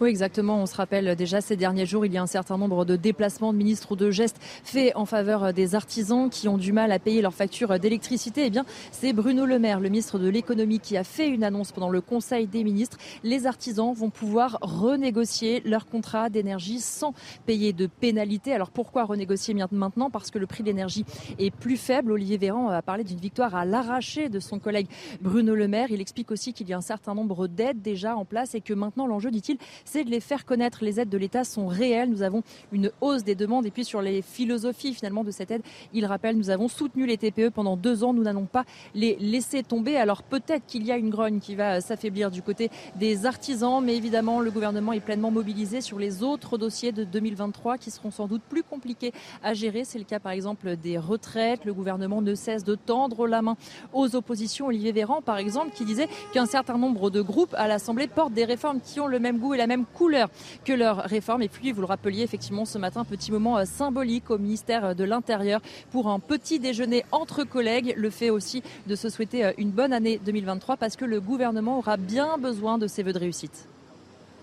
[0.00, 0.62] Oui, exactement.
[0.62, 3.52] On se rappelle déjà ces derniers jours, il y a un certain nombre de déplacements
[3.52, 6.98] de ministres ou de gestes faits en faveur des artisans qui ont du mal à
[6.98, 8.46] payer leurs factures d'électricité.
[8.46, 11.72] Eh bien, c'est Bruno Le Maire, le ministre de l'économie, qui a fait une annonce
[11.72, 12.96] pendant le Conseil des ministres.
[13.24, 17.12] Les artisans vont pouvoir renégocier leur contrat d'énergie sans
[17.44, 18.54] payer de pénalité.
[18.54, 20.08] Alors pourquoi renégocier maintenant?
[20.08, 21.04] Parce que le prix de l'énergie
[21.38, 22.12] est plus faible.
[22.12, 24.86] Olivier Véran a parlé d'une victoire à l'arraché de son collègue
[25.20, 25.88] Bruno Le Maire.
[25.90, 28.72] Il explique aussi qu'il y a un certain nombre d'aides déjà en place et que
[28.72, 29.58] maintenant l'enjeu, dit-il,
[29.90, 30.84] c'est de les faire connaître.
[30.84, 32.10] Les aides de l'État sont réelles.
[32.10, 33.66] Nous avons une hausse des demandes.
[33.66, 35.62] Et puis sur les philosophies finalement de cette aide,
[35.92, 38.14] il rappelle, nous avons soutenu les TPE pendant deux ans.
[38.14, 38.64] Nous n'allons pas
[38.94, 39.96] les laisser tomber.
[39.96, 43.96] Alors peut-être qu'il y a une grogne qui va s'affaiblir du côté des artisans, mais
[43.96, 48.28] évidemment le gouvernement est pleinement mobilisé sur les autres dossiers de 2023 qui seront sans
[48.28, 49.12] doute plus compliqués
[49.42, 49.84] à gérer.
[49.84, 51.64] C'est le cas par exemple des retraites.
[51.64, 53.56] Le gouvernement ne cesse de tendre la main
[53.92, 54.66] aux oppositions.
[54.68, 58.44] Olivier Véran par exemple qui disait qu'un certain nombre de groupes à l'Assemblée portent des
[58.44, 60.28] réformes qui ont le même goût et la même couleur
[60.64, 61.42] que leur réforme.
[61.42, 65.04] Et puis, vous le rappeliez effectivement ce matin, petit moment euh, symbolique au ministère de
[65.04, 65.60] l'Intérieur
[65.90, 67.94] pour un petit déjeuner entre collègues.
[67.96, 71.78] Le fait aussi de se souhaiter euh, une bonne année 2023 parce que le gouvernement
[71.78, 73.68] aura bien besoin de ces vœux de réussite.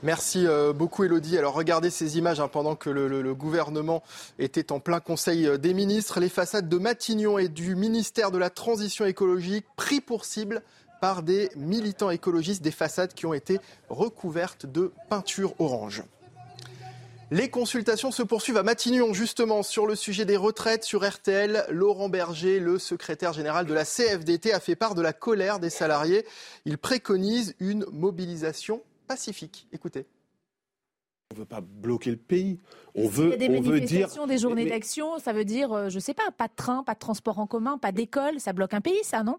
[0.03, 1.39] Merci euh, beaucoup Elodie.
[1.39, 4.03] Alors regardez ces images hein, pendant que le, gouvernement
[4.37, 6.19] était en plein conseil euh, des ministres.
[6.19, 10.61] Les façades de Matignon et du ministère de la Transition écologique pris pour cible
[10.99, 16.03] par des militants écologistes, des façades qui ont été recouvertes de peinture orange.
[17.29, 21.65] Les consultations se poursuivent à Matignon, justement, sur le sujet des retraites sur RTL.
[21.69, 25.69] Laurent Berger, le secrétaire général de la CFDT, a fait part de la colère des
[25.69, 26.25] salariés.
[26.63, 29.67] Il préconise une mobilisation pacifique.
[29.73, 30.05] Écoutez.
[31.31, 32.61] On ne veut pas bloquer le pays.
[32.95, 34.07] On veut, des on veut dire.
[34.25, 36.93] Des journées d'action, ça veut dire, euh, je ne sais pas, pas de train, pas
[36.93, 38.39] de transport en commun, pas d'école.
[38.39, 39.37] Ça bloque un pays, ça, non?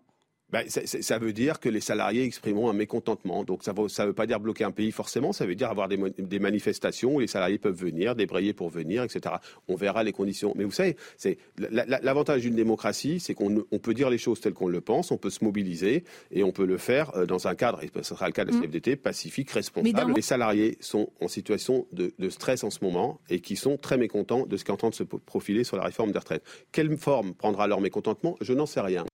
[0.51, 3.45] Ben, ça veut dire que les salariés exprimeront un mécontentement.
[3.45, 5.99] Donc ça ne veut, pas dire bloquer un pays forcément, ça veut dire avoir des,
[6.19, 9.37] des, manifestations où les salariés peuvent venir, débrayer pour venir, etc.
[9.69, 10.55] On verra les conditions.
[10.57, 14.69] Mais vous savez, c'est l'avantage d'une démocratie, c'est qu'on peut dire les choses telles qu'on
[14.69, 17.83] le pense, on peut se mobiliser et on peut le faire euh, dans un cadre,
[17.83, 18.59] et ce sera le cas de la.
[18.59, 20.15] CFDT, pacifique, responsable.
[20.15, 23.97] Les salariés sont en situation de, de, stress en ce moment et qui sont très
[23.97, 26.45] mécontents de ce qu'entendent se profiler sur la réforme des retraites.
[26.73, 28.37] Quelle forme prendra leur mécontentement?
[28.41, 29.05] Je n'en sais rien.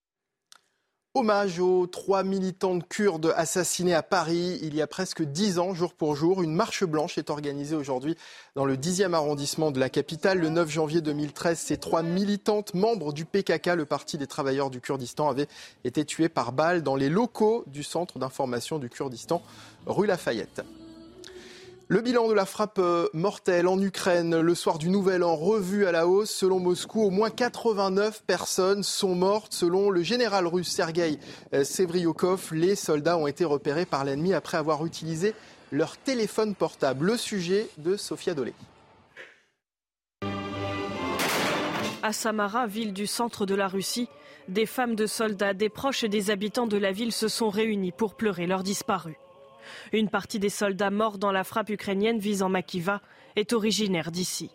[1.17, 5.95] Hommage aux trois militantes kurdes assassinés à Paris il y a presque dix ans, jour
[5.95, 6.43] pour jour.
[6.43, 8.17] Une marche blanche est organisée aujourd'hui
[8.57, 10.41] dans le 10e arrondissement de la capitale.
[10.41, 14.81] Le 9 janvier 2013, ces trois militantes, membres du PKK, le Parti des travailleurs du
[14.81, 15.47] Kurdistan, avaient
[15.85, 19.41] été tuées par balle dans les locaux du Centre d'information du Kurdistan,
[19.87, 20.65] rue Lafayette.
[21.89, 25.85] Le bilan de la frappe euh, mortelle en Ukraine le soir du Nouvel An revu
[25.85, 26.31] à la hausse.
[26.31, 29.53] Selon Moscou, au moins 89 personnes sont mortes.
[29.53, 31.19] Selon le général russe Sergei
[31.53, 35.35] euh, Sevryukov, les soldats ont été repérés par l'ennemi après avoir utilisé
[35.73, 37.05] leur téléphone portable.
[37.05, 38.55] Le sujet de Sofia Dolé.
[42.03, 44.09] À Samara, ville du centre de la Russie,
[44.49, 47.93] des femmes de soldats, des proches et des habitants de la ville se sont réunis
[47.93, 49.17] pour pleurer leurs disparus.
[49.93, 53.01] Une partie des soldats morts dans la frappe ukrainienne visant Makiva
[53.37, 54.51] est originaire d'ici.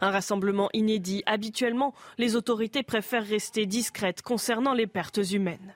[0.00, 1.22] Un rassemblement inédit.
[1.26, 5.74] Habituellement, les autorités préfèrent rester discrètes concernant les pertes humaines.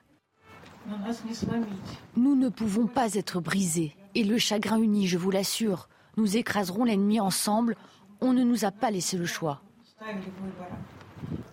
[2.15, 3.95] Nous ne pouvons pas être brisés.
[4.15, 5.87] Et le chagrin uni, je vous l'assure.
[6.17, 7.75] Nous écraserons l'ennemi ensemble.
[8.21, 9.61] On ne nous a pas laissé le choix.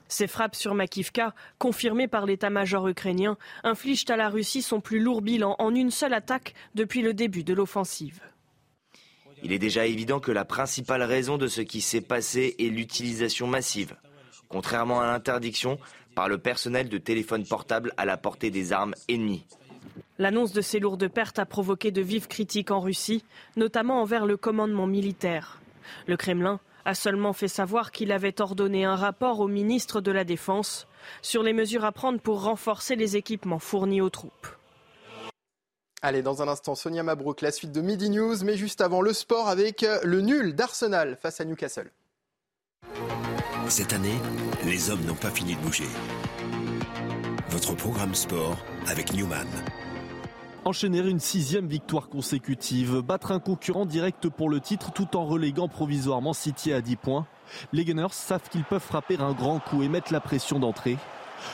[0.08, 5.22] Ces frappes sur Makivka, confirmées par l'état-major ukrainien, infligent à la Russie son plus lourd
[5.22, 8.20] bilan en une seule attaque depuis le début de l'offensive.
[9.42, 13.46] Il est déjà évident que la principale raison de ce qui s'est passé est l'utilisation
[13.46, 13.96] massive,
[14.48, 15.78] contrairement à l'interdiction
[16.14, 19.46] par le personnel de téléphones portables à la portée des armes ennemies.
[20.18, 23.24] L'annonce de ces lourdes pertes a provoqué de vives critiques en Russie,
[23.56, 25.60] notamment envers le commandement militaire.
[26.06, 30.24] Le Kremlin a seulement fait savoir qu'il avait ordonné un rapport au ministre de la
[30.24, 30.86] Défense
[31.22, 34.48] sur les mesures à prendre pour renforcer les équipements fournis aux troupes.
[36.02, 39.12] Allez, dans un instant, Sonia Mabrouk, la suite de Midi News, mais juste avant le
[39.12, 41.90] sport avec le nul d'Arsenal face à Newcastle.
[43.68, 44.18] Cette année,
[44.64, 45.84] les hommes n'ont pas fini de bouger.
[47.50, 48.56] Votre programme sport
[48.86, 49.46] avec Newman.
[50.66, 55.68] Enchaîner une sixième victoire consécutive, battre un concurrent direct pour le titre tout en reléguant
[55.68, 57.26] provisoirement City à 10 points.
[57.72, 60.98] Les Gunners savent qu'ils peuvent frapper un grand coup et mettre la pression d'entrée.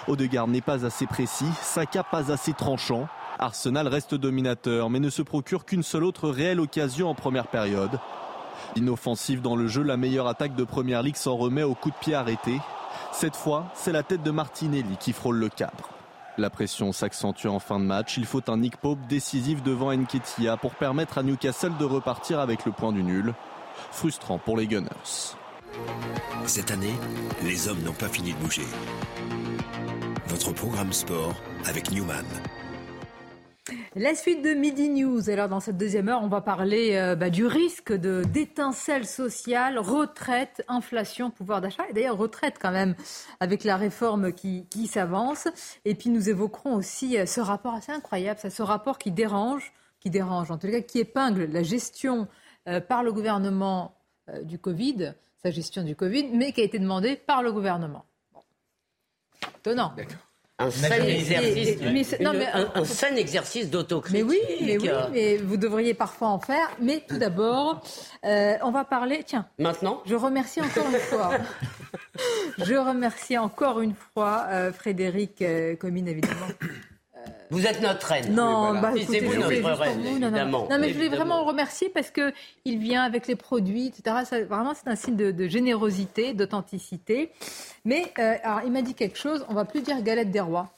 [0.08, 3.06] Odegaard n'est pas assez précis, Saka pas assez tranchant.
[3.38, 8.00] Arsenal reste dominateur mais ne se procure qu'une seule autre réelle occasion en première période.
[8.74, 11.96] Inoffensive dans le jeu, la meilleure attaque de Première Ligue s'en remet au coup de
[12.00, 12.58] pied arrêté.
[13.12, 15.95] Cette fois, c'est la tête de Martinelli qui frôle le cadre.
[16.38, 18.18] La pression s'accentue en fin de match.
[18.18, 22.66] Il faut un Nick Pope décisif devant Nketiah pour permettre à Newcastle de repartir avec
[22.66, 23.32] le point du nul.
[23.90, 25.34] Frustrant pour les Gunners.
[26.44, 26.94] Cette année,
[27.42, 28.66] les hommes n'ont pas fini de bouger.
[30.26, 31.34] Votre programme sport
[31.64, 32.26] avec Newman.
[33.96, 35.28] La suite de Midi News.
[35.28, 39.78] Alors dans cette deuxième heure, on va parler euh, bah, du risque de d'étincelle sociale,
[39.78, 41.82] retraite, inflation, pouvoir d'achat.
[41.88, 42.94] Et d'ailleurs retraite quand même
[43.40, 45.48] avec la réforme qui, qui s'avance.
[45.84, 49.72] Et puis nous évoquerons aussi euh, ce rapport assez incroyable, ça, ce rapport qui dérange,
[49.98, 52.28] qui dérange en tout cas, qui épingle la gestion
[52.68, 53.94] euh, par le gouvernement
[54.42, 58.04] du Covid, sa gestion du Covid, mais qui a été demandée par le gouvernement.
[58.32, 58.40] Bon.
[59.60, 59.92] Étonnant.
[59.96, 60.25] D'accord
[60.58, 62.16] un sain exercice,
[63.04, 64.16] un, exercice d'autocritique.
[64.16, 66.70] Mais oui, mais oui, mais vous devriez parfois en faire.
[66.80, 67.82] Mais tout d'abord,
[68.24, 69.22] euh, on va parler.
[69.24, 69.46] Tiens.
[69.58, 70.02] Maintenant.
[70.06, 71.30] Je remercie encore une fois.
[72.58, 76.46] je remercie encore une fois euh, Frédéric euh, Comine, évidemment.
[77.50, 78.34] Vous êtes notre reine.
[78.34, 80.66] Non, bah, c'est vous notre reine, évidemment.
[80.70, 82.32] Non, mais je voulais vraiment remercier parce que
[82.64, 84.24] il vient avec les produits, etc.
[84.24, 87.30] Ça, vraiment, c'est un signe de, générosité, d'authenticité.
[87.84, 89.44] Mais euh, alors, il m'a dit quelque chose.
[89.48, 90.72] On va plus dire galette des rois.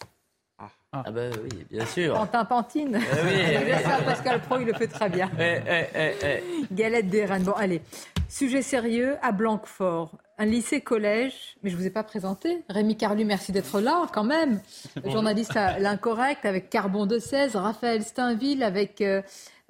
[0.92, 1.00] Ah.
[1.00, 1.02] Ah.
[1.06, 2.14] ah bah oui, bien sûr.
[2.14, 2.98] Pantin Pantine.
[2.98, 3.72] Ah oui.
[3.82, 5.30] ça, Pascal Pro, il le fait très bien.
[5.38, 7.42] Eh, eh, eh, Galette des reines.
[7.42, 7.82] Bon, allez.
[8.28, 10.12] Sujet sérieux à Blanquefort.
[10.38, 12.62] Un lycée-collège, mais je ne vous ai pas présenté.
[12.68, 14.60] Rémi Carlu, merci d'être là quand même.
[15.04, 19.20] Journaliste à l'incorrect avec Carbon de 16, Raphaël Steinville avec euh,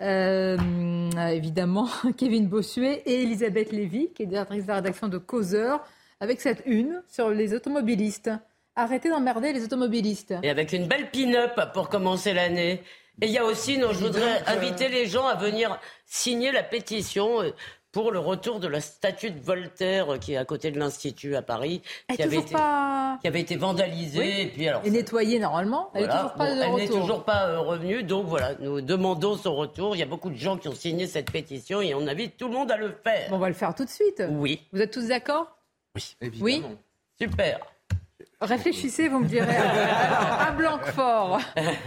[0.00, 0.56] euh,
[1.30, 5.84] évidemment Kevin Bossuet et Elisabeth Lévy, qui est directrice de la rédaction de Causeur,
[6.20, 8.30] avec cette une sur les automobilistes.
[8.78, 10.34] Arrêtez d'emmerder les automobilistes.
[10.44, 12.80] Et avec une belle pin-up pour commencer l'année.
[13.20, 16.62] Et il y a aussi, non, je voudrais inviter les gens à venir signer la
[16.62, 17.50] pétition euh,
[17.90, 21.34] pour le retour de la statue de Voltaire euh, qui est à côté de l'Institut
[21.34, 21.82] à Paris,
[22.14, 24.42] qui avait, été, qui avait, été, vandalisée.
[24.42, 25.90] Et, puis, alors, et nettoyée normalement.
[25.94, 28.04] Elle n'est toujours pas, elle toujours pas revenue.
[28.04, 29.96] Donc voilà, nous demandons son retour.
[29.96, 32.46] Il y a beaucoup de gens qui ont signé cette pétition et on invite tout
[32.46, 33.28] le monde à le faire.
[33.32, 34.22] on va le faire tout de suite.
[34.30, 34.62] Oui.
[34.72, 35.48] Vous êtes tous d'accord?
[35.96, 36.14] Oui.
[36.20, 36.68] Évidemment.
[36.68, 36.76] Oui?
[37.20, 37.58] Super.
[38.40, 39.56] Réfléchissez, vous me direz.
[39.56, 41.40] à Blanquefort,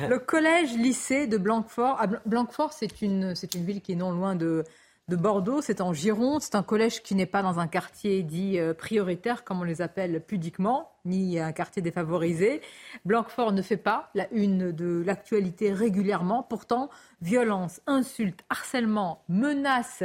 [0.10, 2.02] le collège-lycée de Blanquefort.
[2.26, 4.66] Blanquefort, c'est une, c'est une ville qui est non loin de,
[5.12, 8.60] de Bordeaux, c'est en Gironde, c'est un collège qui n'est pas dans un quartier dit
[8.60, 12.62] euh, prioritaire, comme on les appelle pudiquement, ni un quartier défavorisé.
[13.06, 16.44] Blanquefort ne fait pas la une de l'actualité régulièrement.
[16.44, 16.90] Pourtant,
[17.22, 20.04] violence, insultes, harcèlement, menaces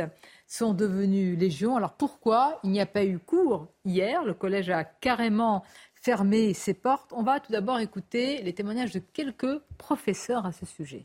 [0.49, 1.77] sont devenus légion.
[1.77, 4.25] Alors pourquoi il n'y a pas eu cours hier?
[4.25, 5.63] Le collège a carrément
[6.07, 7.13] fermé ses portes.
[7.13, 11.05] On va tout d'abord écouter les témoignages de quelques professeurs à ce sujet.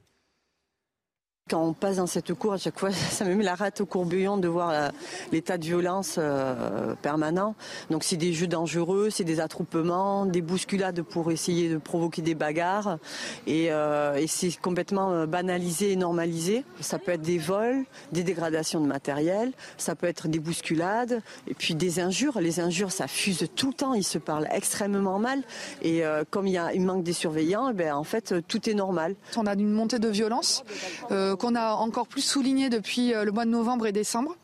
[1.52, 3.86] Quand on passe dans cette cour, à chaque fois, ça me met la rate au
[3.86, 4.88] courbillon de voir euh,
[5.34, 7.56] l'état de violence euh, permanent.
[7.90, 12.36] Donc c'est des jeux dangereux, c'est des attroupements, des bousculades pour essayer de provoquer des
[12.36, 13.00] bagarres.
[13.48, 16.64] Et, euh, c'est complètement banalisé et normalisé.
[16.80, 17.84] Ça peut être des vols,
[18.14, 22.40] des dégradations de matériel, ça peut être des bousculades, et puis des injures.
[22.40, 25.42] Les injures, ça fuse tout le temps, ils se parlent extrêmement mal.
[25.82, 29.16] Et comme il, manque des surveillants, eh ben, en fait, tout est normal.
[29.36, 30.64] On a une montée de violence
[31.42, 34.36] qu'on a encore plus souligné depuis euh, le mois de novembre et décembre.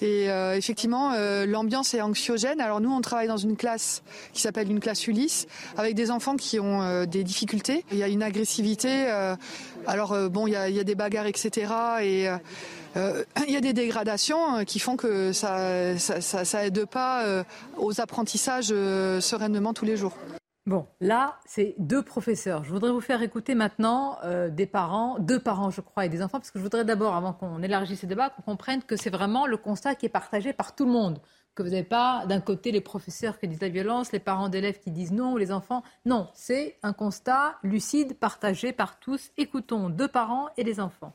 [0.00, 2.62] Et euh, effectivement, euh, l'ambiance est anxiogène.
[2.62, 4.02] Alors nous, on travaille dans une classe
[4.32, 5.46] qui s'appelle une classe Ulysse,
[5.76, 7.84] avec des enfants qui ont des difficultés.
[7.92, 9.06] Il y a une agressivité.
[9.86, 11.72] alors bon, il y, a, des bagarres, etc.
[12.02, 12.28] Et
[12.96, 17.24] il y a des dégradations qui font que ça, ça, ça aide pas
[17.76, 18.68] aux apprentissages
[19.20, 20.14] sereinement tous les jours.
[20.68, 22.62] Bon, là, c'est deux professeurs.
[22.62, 26.22] Je voudrais vous faire écouter maintenant euh, des parents, deux parents, je crois, et des
[26.22, 29.08] enfants, parce que je voudrais d'abord, avant qu'on élargisse ce débat, qu'on comprenne que c'est
[29.08, 31.22] vraiment le constat qui est partagé par tout le monde.
[31.54, 34.78] Que vous n'avez pas d'un côté les professeurs qui disent la violence, les parents d'élèves
[34.78, 35.82] qui disent non, les enfants.
[36.04, 39.30] Non, c'est un constat lucide, partagé par tous.
[39.38, 41.14] Écoutons deux parents et les enfants.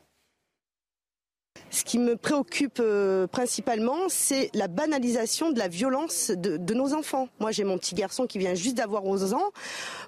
[1.74, 7.28] Ce qui me préoccupe euh, principalement, c'est la banalisation de la violence de, nos enfants.
[7.40, 9.50] Moi, j'ai mon petit garçon qui vient juste d'avoir 11 ans.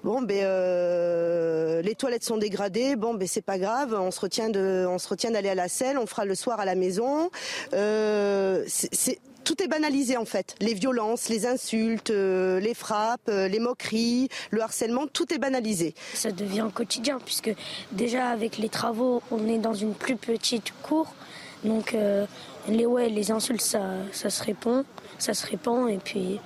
[0.05, 2.95] Bon, ben, euh, les toilettes sont dégradées.
[2.95, 3.93] Bon, ben, c'est pas grave.
[3.99, 5.97] On se retient de, on se retient d'aller à la selle.
[5.97, 7.29] On fera le soir à la maison.
[7.73, 8.63] Euh,
[9.43, 10.55] tout est banalisé en fait.
[10.61, 15.95] Les violences, les insultes, les frappes, les moqueries, le harcèlement, tout est banalisé.
[16.13, 17.53] Ça devient quotidien puisque
[17.91, 21.13] déjà avec les travaux, on est dans une plus petite cour.
[21.63, 22.25] Donc euh,
[22.67, 23.81] les ouais, les insultes, ça,
[24.11, 24.85] ça se répond,
[25.17, 26.39] ça se répand et puis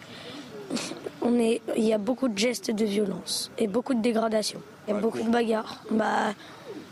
[1.21, 4.61] on est, il y a beaucoup de gestes de violence et beaucoup de dégradation.
[4.87, 5.83] Il y a beaucoup de bagarres.
[5.91, 6.33] Bah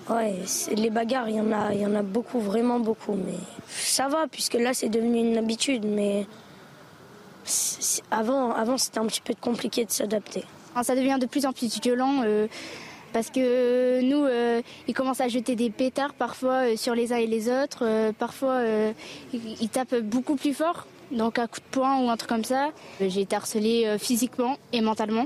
[0.10, 0.36] ouais,
[0.76, 3.16] les bagarres, il y en a, il y en a beaucoup, vraiment beaucoup.
[3.16, 5.86] Mais ça va puisque là c'est devenu une habitude.
[5.86, 6.28] Mais
[8.12, 10.44] avant, avant c'était un petit peu compliqué de s'adapter.
[10.82, 12.22] Ça devient de plus en plus violent.
[12.24, 12.48] Euh,
[13.14, 17.14] parce que euh, nous, euh, ils commencent à jeter des pétards parfois euh, sur les
[17.14, 18.12] uns et les autres.
[18.18, 18.62] parfois,
[19.34, 22.72] ils, tapent beaucoup plus fort, donc à coup de poing ou un truc comme ça.
[23.00, 25.26] J'ai été harcelée physiquement et mentalement.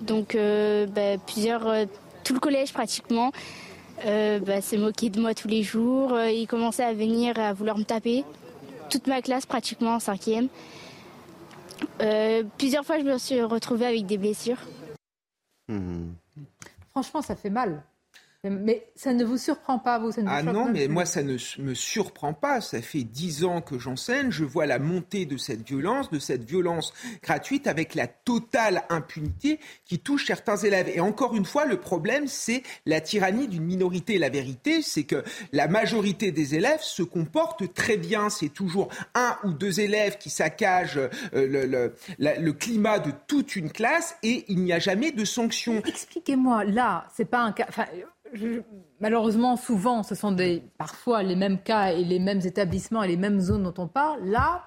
[0.00, 1.86] Donc, bah, plusieurs,
[2.24, 3.32] tout le collège pratiquement
[4.04, 6.18] bah, s'est moqué de moi tous les jours.
[6.20, 8.24] Ils commençaient à venir à vouloir me taper.
[8.90, 10.48] Toute ma classe pratiquement en cinquième.
[12.58, 14.58] plusieurs fois, je me suis retrouvée avec des blessures.
[15.68, 16.12] Mmh.
[16.92, 17.82] Franchement, ça fait mal.
[18.44, 22.32] Mais ça ne vous surprend pas, vous, Ah non, mais moi, ça ne me surprend
[22.32, 22.60] pas.
[22.60, 24.32] Ça fait dix ans que j'enseigne.
[24.32, 29.60] Je vois la montée de cette violence, de cette violence gratuite avec la totale impunité
[29.84, 30.88] qui touche certains élèves.
[30.92, 34.18] Et encore une fois, le problème, c'est la tyrannie d'une minorité.
[34.18, 35.22] La vérité, c'est que
[35.52, 38.28] la majorité des élèves se comportent très bien.
[38.28, 43.70] C'est toujours un ou deux élèves qui saccagent euh, le, le, climat de toute une
[43.70, 45.80] classe et il n'y a jamais de sanctions.
[45.86, 47.68] Expliquez-moi, là, c'est pas un cas
[49.00, 53.16] malheureusement, souvent, ce sont des, parfois les mêmes cas et les mêmes établissements et les
[53.16, 54.24] mêmes zones dont on parle.
[54.24, 54.64] Là,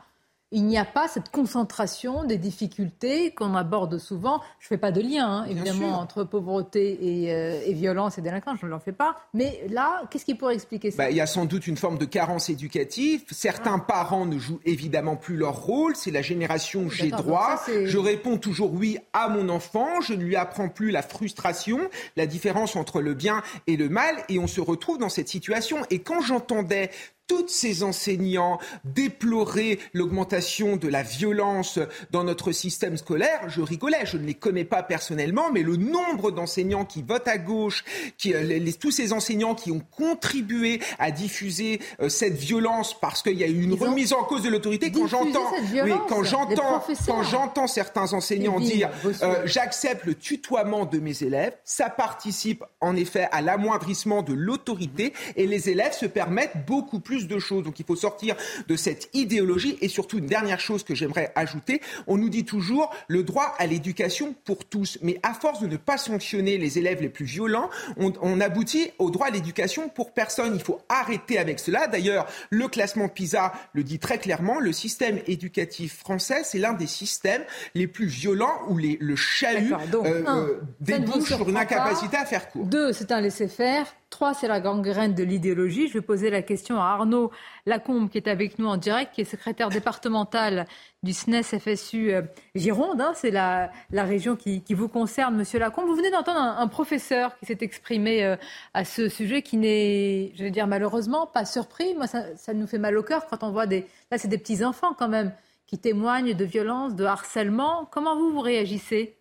[0.56, 4.42] il n'y a pas cette concentration des difficultés qu'on aborde souvent.
[4.60, 6.98] Je ne fais pas de lien, hein, évidemment, entre pauvreté
[7.30, 9.18] euh, et, violence et délinquance, je ne l'en fais pas.
[9.34, 11.04] Mais là, qu'est-ce qui pourrait expliquer ça?
[11.04, 13.26] Bah, Il y a sans doute une forme de carence éducative.
[13.32, 13.86] Certains ah.
[13.86, 15.94] parents ne jouent évidemment plus leur rôle.
[15.98, 17.62] C'est la génération j'ai droit.
[17.68, 20.00] je réponds toujours oui à mon enfant.
[20.00, 21.82] Je ne lui apprends plus la frustration,
[22.16, 24.16] la différence entre le bien et le mal.
[24.30, 25.80] Et on se retrouve dans cette situation.
[25.90, 26.92] Et quand j'entendais
[27.28, 31.80] tous ces enseignants déploraient l'augmentation de la violence
[32.12, 36.32] dans notre système scolaire, je rigolais, je ne les connais pas personnellement, mais le nombre
[36.32, 37.84] d'enseignants qui votent à gauche,
[38.18, 43.38] qui, euh, tous ces enseignants qui ont contribué à diffuser euh, cette violence parce qu'il
[43.38, 45.52] y a eu une remise en cause de l'autorité, quand j'entends,
[45.84, 48.90] oui, quand j'entends, quand j'entends certains enseignants dire
[49.24, 55.14] euh, j'accepte le tutoiement de mes élèves, ça participe en effet à l'amoindrissement de l'autorité
[55.36, 57.64] et les élèves se permettent beaucoup plus de choses.
[57.64, 58.36] Donc il faut sortir
[58.68, 59.78] de cette idéologie.
[59.82, 63.66] Et surtout, une dernière chose que j'aimerais ajouter, on nous dit toujours le droit à
[63.66, 64.98] l'éducation pour tous.
[65.02, 69.10] Mais à force de ne pas sanctionner les élèves les plus violents, on, aboutit au
[69.12, 70.56] droit à l'éducation pour personne.
[70.56, 71.88] Il faut arrêter avec cela.
[71.88, 76.88] D'ailleurs, le classement PISA le dit très clairement, le système éducatif français, c'est l'un des
[76.88, 77.44] systèmes
[77.76, 82.50] les plus violents où les, le chahut euh, euh, débouche sur une incapacité à faire
[82.50, 82.66] court.
[82.66, 83.86] Deux, c'est un laisser-faire.
[84.16, 85.90] Trois, c'est la gangrène de l'idéologie.
[85.90, 87.32] Je vais poser la question à Arnaud
[87.66, 90.68] Lacombe, qui est avec nous en direct, qui est secrétaire départemental
[91.04, 92.22] du SNES FSU euh,
[92.56, 93.02] Gironde.
[93.02, 93.12] Hein.
[93.14, 95.88] c'est la, région qui, vous concerne, monsieur Lacombe.
[95.88, 98.38] Vous venez d'entendre un, professeur qui s'est exprimé euh,
[98.74, 101.94] à ce sujet, qui n'est, je vais dire malheureusement, pas surpris.
[101.94, 103.86] Moi, ça, nous fait mal au cœur quand on voit des.
[104.12, 105.34] Là, c'est des petits-enfants quand même
[105.68, 107.86] qui témoignent de violence, de harcèlement.
[107.92, 109.18] Comment vous, vous réagissez?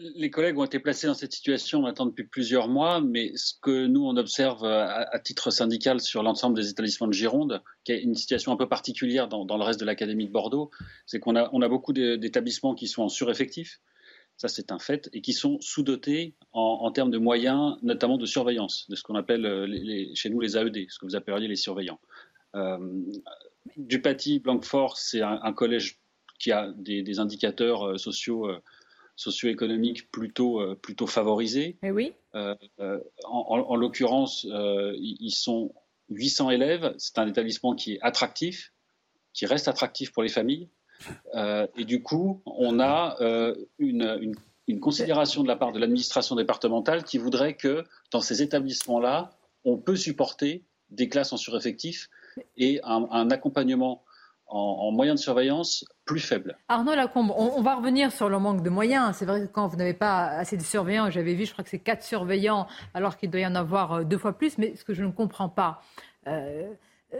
[0.00, 3.86] Les collègues ont été placés dans cette situation maintenant depuis plusieurs mois, mais ce que
[3.86, 8.02] nous, on observe euh, à, titre syndical sur l'ensemble des établissements de Gironde, qui est
[8.02, 10.70] une situation un peu particulière dans, le reste de l'Académie de Bordeaux,
[11.06, 13.80] c'est qu'on a, beaucoup d'établissements qui sont en sureffectif,
[14.36, 18.88] ça c'est un fait, et qui sont sous-dotés en, termes de moyens, notamment de surveillance,
[18.88, 22.00] de ce qu'on appelle euh, chez nous les AED, ce que vous appelleriez les surveillants.
[22.56, 22.78] Euh,
[23.76, 26.00] Dupaty, Blanquefort, c'est un, collège
[26.38, 28.48] qui a des, indicateurs euh, sociaux
[29.20, 31.76] socio-économique plutôt, euh, plutôt favorisés.
[31.82, 32.14] Eh oui.
[32.34, 35.74] Euh, euh, en, l'occurrence, ils sont
[36.08, 36.94] 800 élèves.
[36.96, 38.72] C'est un établissement qui est attractif,
[39.34, 40.70] qui reste attractif pour les familles.
[41.34, 43.16] et du coup, on a
[43.78, 44.34] une,
[44.66, 49.30] une, considération de la part de l'administration départementale qui voudrait que dans ces établissements-là,
[49.64, 52.08] on peut supporter des classes en sureffectif
[52.56, 54.02] et un, un accompagnement
[54.50, 56.56] en, moyens de surveillance plus faibles.
[56.68, 59.16] Arnaud Lacombe, on, va revenir sur le manque de moyens.
[59.16, 61.70] C'est vrai que quand vous n'avez pas assez de surveillants, j'avais vu, je crois que
[61.70, 64.58] c'est quatre surveillants, alors qu'il doit y en avoir euh, deux fois plus.
[64.58, 65.82] Mais ce que je ne comprends pas,
[66.26, 66.68] euh,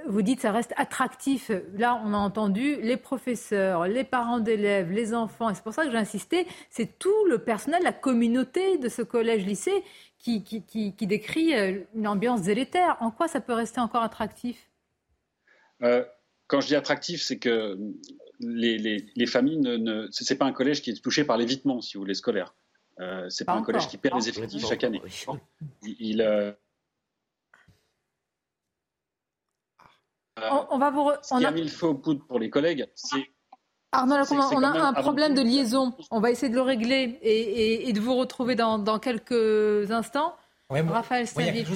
[0.07, 1.51] vous dites ça reste attractif.
[1.77, 5.51] Là, on a entendu les professeurs, les parents d'élèves, les enfants.
[5.51, 6.47] Et c'est pour ça que j'ai insisté.
[6.69, 9.85] C'est tout le personnel, la communauté de ce collège-lycée
[10.19, 12.97] qui, qui, décrit euh, une ambiance délétère.
[13.01, 14.69] En quoi ça peut rester encore attractif?
[16.51, 17.79] Quand je dis attractif, c'est que
[18.41, 22.01] les, familles, ne, ne c'est pas un collège qui est touché par l'évitement, si vous
[22.01, 22.57] voulez, scolaire.
[22.99, 25.01] Euh, c'est pas, un collège qui perd des effectifs chaque année.
[25.83, 26.53] Il, euh,
[30.71, 31.09] on, va vous.
[31.23, 31.51] Ce qui a...
[31.53, 33.31] mis le feu au poudre pour les collègues, c'est.
[33.93, 34.17] Arnaud,
[34.53, 35.95] on a un problème de liaison.
[36.11, 40.35] On va essayer de le régler et, de vous retrouver dans quelques instants.
[40.71, 41.27] Raphaël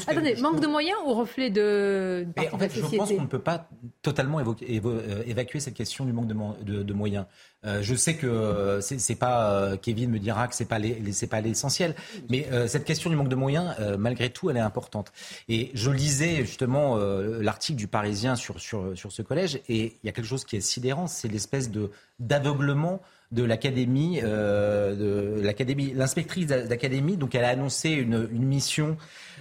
[0.07, 2.27] Attendez, manque de moyens ou reflet de.
[2.53, 3.69] en fait, je pense qu'on ne peut pas
[4.03, 7.27] totalement euh, évacuer cette question du manque de, moyens.
[7.65, 10.79] Euh, je sais que euh, c'est pas Kevin me dira que c'est pas
[11.11, 11.95] c'est pas l'essentiel,
[12.31, 15.13] mais cette question du manque de moyens, malgré tout, elle est importante.
[15.49, 20.09] Et je lisais justement l'article du Parisien sur, sur sur ce collège, et il y
[20.09, 21.91] a quelque chose qui est sidérant, c'est l'espèce de
[22.21, 23.01] d'aveuglement
[23.35, 27.17] de l'académie, euh, de l'académie, l'inspectrice d'académie.
[27.17, 28.97] Donc, elle a annoncé une, une mission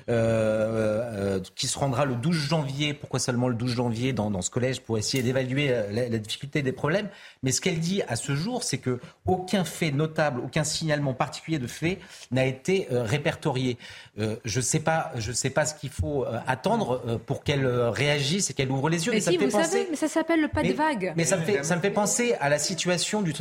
[0.10, 2.94] euh, euh, qui se rendra le 12 janvier.
[2.94, 6.62] Pourquoi seulement le 12 janvier dans, dans ce collège Pour essayer d'évaluer la, la, difficulté
[6.62, 7.08] des problèmes.
[7.42, 11.58] Mais ce qu'elle dit à ce jour, c'est que aucun fait notable, aucun signalement particulier
[11.58, 12.00] de fait
[12.32, 13.78] n'a été euh, répertorié.
[14.18, 18.54] Je ne sais pas, je sais pas ce qu'il faut attendre pour qu'elle réagisse et
[18.54, 19.12] qu'elle ouvre les yeux.
[19.12, 21.14] Mais, si, vous savez, mais ça s'appelle le pas de vague.
[21.16, 23.34] Mais ça me fait, ça me fait penser à la situation du,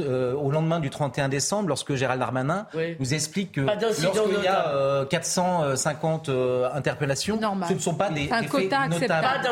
[0.42, 2.66] au lendemain du 31 décembre, lorsque Gérald Darmanin
[2.98, 7.38] nous explique que lorsqu'il y a 450 euh, interpellations,
[7.68, 9.48] ce ne sont pas des, un quota notables.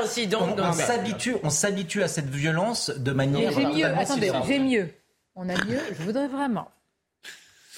[0.60, 3.52] On, s'habitue, on s'habitue à cette violence de manière.
[3.52, 3.86] J'ai mieux.
[3.86, 4.90] Attendez, j'ai mieux.
[5.34, 5.80] On a mieux.
[5.96, 6.68] Je voudrais vraiment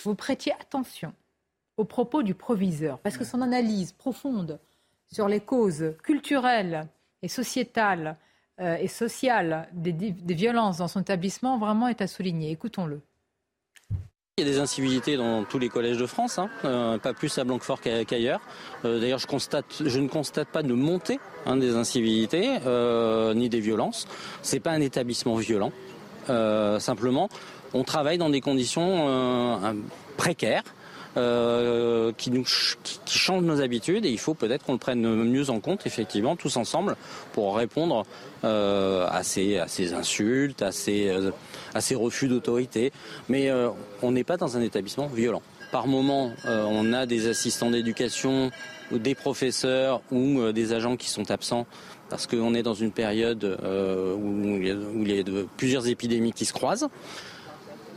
[0.04, 1.12] vous prêtiez attention
[1.76, 4.60] aux propos du proviseur, parce que son analyse profonde
[5.10, 6.86] sur les causes culturelles
[7.22, 8.16] et sociétales
[8.80, 12.50] et sociale des, violences dans son établissement vraiment est à souligner.
[12.50, 13.00] Écoutons-le.
[14.38, 17.36] Il y a des incivilités dans tous les collèges de France, hein, euh, pas plus
[17.36, 18.40] à Blanquefort qu'ailleurs.
[18.86, 19.26] Euh, d'ailleurs, je,
[20.00, 24.08] ne constate pas de montée hein, des incivilités euh, ni des violences.
[24.40, 25.70] C'est pas un établissement violent.
[26.78, 27.28] simplement,
[27.74, 29.60] on travaille dans des conditions
[30.16, 30.64] précaires.
[31.14, 32.44] Qui nous
[32.82, 36.36] qui changent nos habitudes et il faut peut-être qu'on le prenne mieux en compte effectivement
[36.36, 36.96] tous ensemble
[37.32, 38.04] pour répondre
[38.42, 41.10] à ces à ces insultes à ces
[41.74, 42.92] à ces refus d'autorité.
[43.28, 43.70] Mais euh,
[44.02, 45.42] on n'est pas dans un établissement violent.
[45.70, 48.50] Par moment, euh, on a des assistants d'éducation,
[48.90, 51.66] des professeurs ou euh, des agents qui sont absents
[52.10, 55.24] parce qu'on est dans une période où il y a,
[55.56, 56.90] plusieurs épidémies qui se croisent.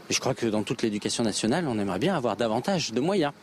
[0.09, 3.33] Je crois que dans toute l'éducation nationale, on aimerait bien avoir davantage de moyens.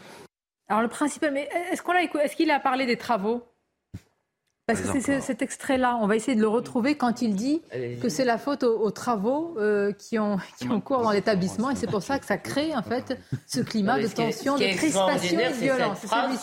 [0.69, 3.43] Alors le principal, mais est-ce qu'on est-ce qu'il a parlé des travaux?
[4.67, 7.63] Parce que c'est cet extrait-là, on va essayer de le retrouver quand il dit
[8.01, 11.75] que c'est la faute aux, travaux euh, qui, ont, qui ont cours dans l'établissement et
[11.75, 15.49] c'est pour ça que ça crée en fait ce climat de tension, de crispation et
[15.49, 15.99] de violence.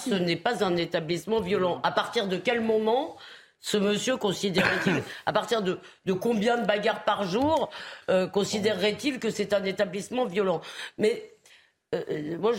[0.05, 1.79] ce n'est pas un établissement violent.
[1.83, 3.15] À partir de quel moment
[3.59, 7.69] ce monsieur considérait-il, à partir de, de, combien de bagarres par jour,
[8.09, 10.61] euh, considérerait-il que c'est un établissement violent?
[10.97, 11.33] Mais
[11.95, 12.53] euh, moi,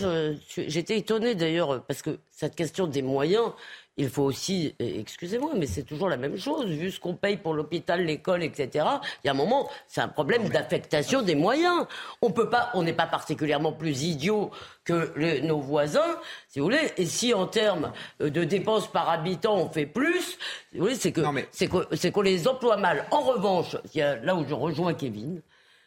[0.56, 3.52] j'étais étonné d'ailleurs, parce que cette question des moyens,
[4.00, 7.52] il faut aussi, excusez-moi, mais c'est toujours la même chose, vu ce qu'on paye pour
[7.52, 8.86] l'hôpital, l'école, etc.
[9.22, 11.86] Il y a un moment, c'est un problème d'affectation des moyens.
[12.22, 14.52] On peut pas, on n'est pas particulièrement plus idiot
[14.84, 16.18] que nos voisins,
[16.48, 16.92] si vous voulez.
[16.96, 20.38] Et si en termes euh, de dépenses par habitant, on fait plus,
[20.70, 21.20] si vous voulez, c'est que
[21.52, 23.06] c'est qu'on les emploie mal.
[23.10, 25.42] En revanche, il y a, là où je rejoins Kevin,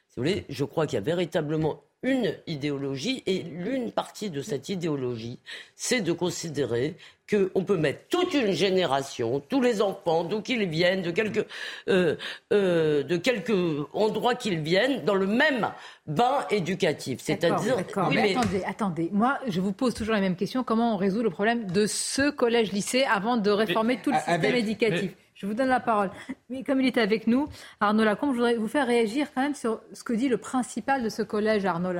[0.09, 4.41] si vous voulez, je crois qu'il y a véritablement une idéologie et l'une partie de
[4.41, 5.39] cette idéologie,
[5.75, 6.95] c'est de considérer
[7.29, 11.47] qu'on peut mettre toute une génération, tous les enfants, d'où qu'ils viennent, de quelque,
[11.87, 12.15] euh,
[12.51, 15.71] euh, de quelque endroit qu'ils viennent, dans le même
[16.05, 17.19] bain éducatif.
[17.21, 17.77] C'est-à-dire.
[18.11, 19.09] mais, attendez, attendez.
[19.13, 20.63] Moi, je vous pose toujours la même question.
[20.63, 25.11] Comment on résout le problème de ce collège-lycée avant de réformer tout le système éducatif?
[25.35, 26.11] Je vous donne la parole.
[26.49, 27.47] Mais comme il est avec nous,
[27.79, 31.03] Arnaud Lacombe, je voudrais vous faire réagir quand même sur ce que dit le principal
[31.03, 31.93] de ce collège, Arnaud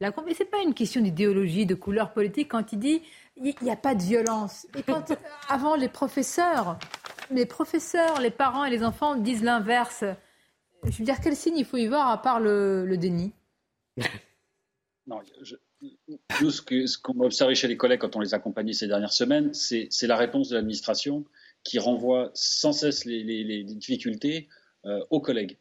[0.00, 0.24] Lacombe.
[0.26, 3.02] Mais ce n'est pas une question d'idéologie, de couleur politique quand il dit
[3.36, 4.66] il n'y a pas de violence.
[4.76, 5.12] Et quand,
[5.48, 6.78] avant, les professeurs,
[7.30, 10.04] les professeurs, les parents et les enfants disent l'inverse,
[10.84, 13.32] je veux dire, quel signe il faut y voir à part le, déni?
[15.06, 15.20] Non,
[16.40, 19.52] nous, ce qu'on a observé chez les collègues quand on les accompagnait ces dernières semaines,
[19.52, 21.26] c'est la réponse de l'administration
[21.64, 24.48] qui renvoie sans cesse les, difficultés
[24.84, 25.58] euh, aux collègues,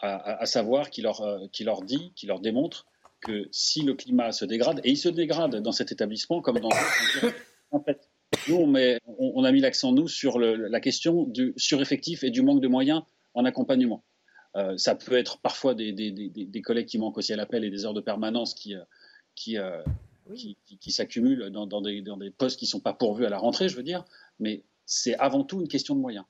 [0.00, 2.86] à, savoir qui leur, euh, qui leur dit, qui leur démontre
[3.22, 6.68] que si le climat se dégrade, et il se dégrade dans cet établissement comme dans
[6.68, 7.34] d'autres,
[7.70, 8.06] en fait,
[8.48, 12.68] nous, on, a mis l'accent, nous, sur la question du sureffectif et du manque de
[12.68, 13.02] moyens
[13.34, 14.04] en accompagnement.
[14.56, 17.94] Euh, ça peut être parfois des, collègues qui manquent aussi à l'appel et des heures
[17.94, 18.74] de permanence qui,
[19.34, 19.56] qui,
[20.80, 23.68] qui, s'accumulent dans, des, dans des postes qui ne sont pas pourvus à la rentrée,
[23.68, 24.04] je veux dire,
[24.38, 26.24] mais c'est avant tout une question de moyens.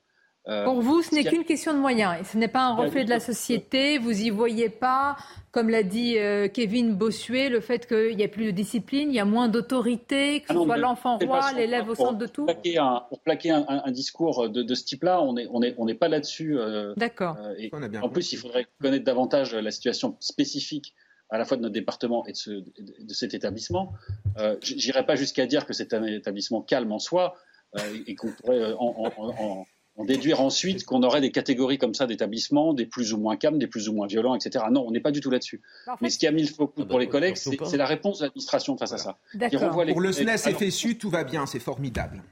[0.47, 2.25] Euh, Pour vous, ce n'est qu'une question de moyens.
[2.31, 3.97] Ce n'est pas un reflet de la société.
[3.97, 5.17] Vous y voyez pas,
[5.51, 9.15] comme l'a dit euh, Kevin Bossuet, le fait qu'il n'y a plus de discipline, il
[9.15, 12.45] y a moins d'autorité, que ah ce soit l'enfant roi, l'élève au centre de tout.
[12.45, 16.57] pour plaquer un, discours de, ce type-là, on n'est on est, on pas là-dessus.
[16.57, 17.35] Euh, D'accord.
[18.01, 20.93] en plus, il faudrait connaître davantage la situation spécifique
[21.29, 23.91] à la fois de notre département et de, cet établissement.
[24.37, 27.35] Je J'irai pas jusqu'à dire que c'est un établissement calme en soi
[28.05, 29.65] et qu'on pourrait en
[29.97, 33.57] en déduire ensuite qu'on aurait des catégories comme ça d'établissements, des plus ou moins calmes,
[33.57, 34.65] des plus ou moins violents, etc.
[34.71, 35.61] Non, on n'est pas du tout là-dessus.
[36.01, 38.77] Mais ce qui a mis le focus pour les collègues, c'est la réponse de l'administration
[38.77, 39.17] face à ça.
[39.91, 42.23] Pour le SNES FSU, tout va bien, c'est formidable.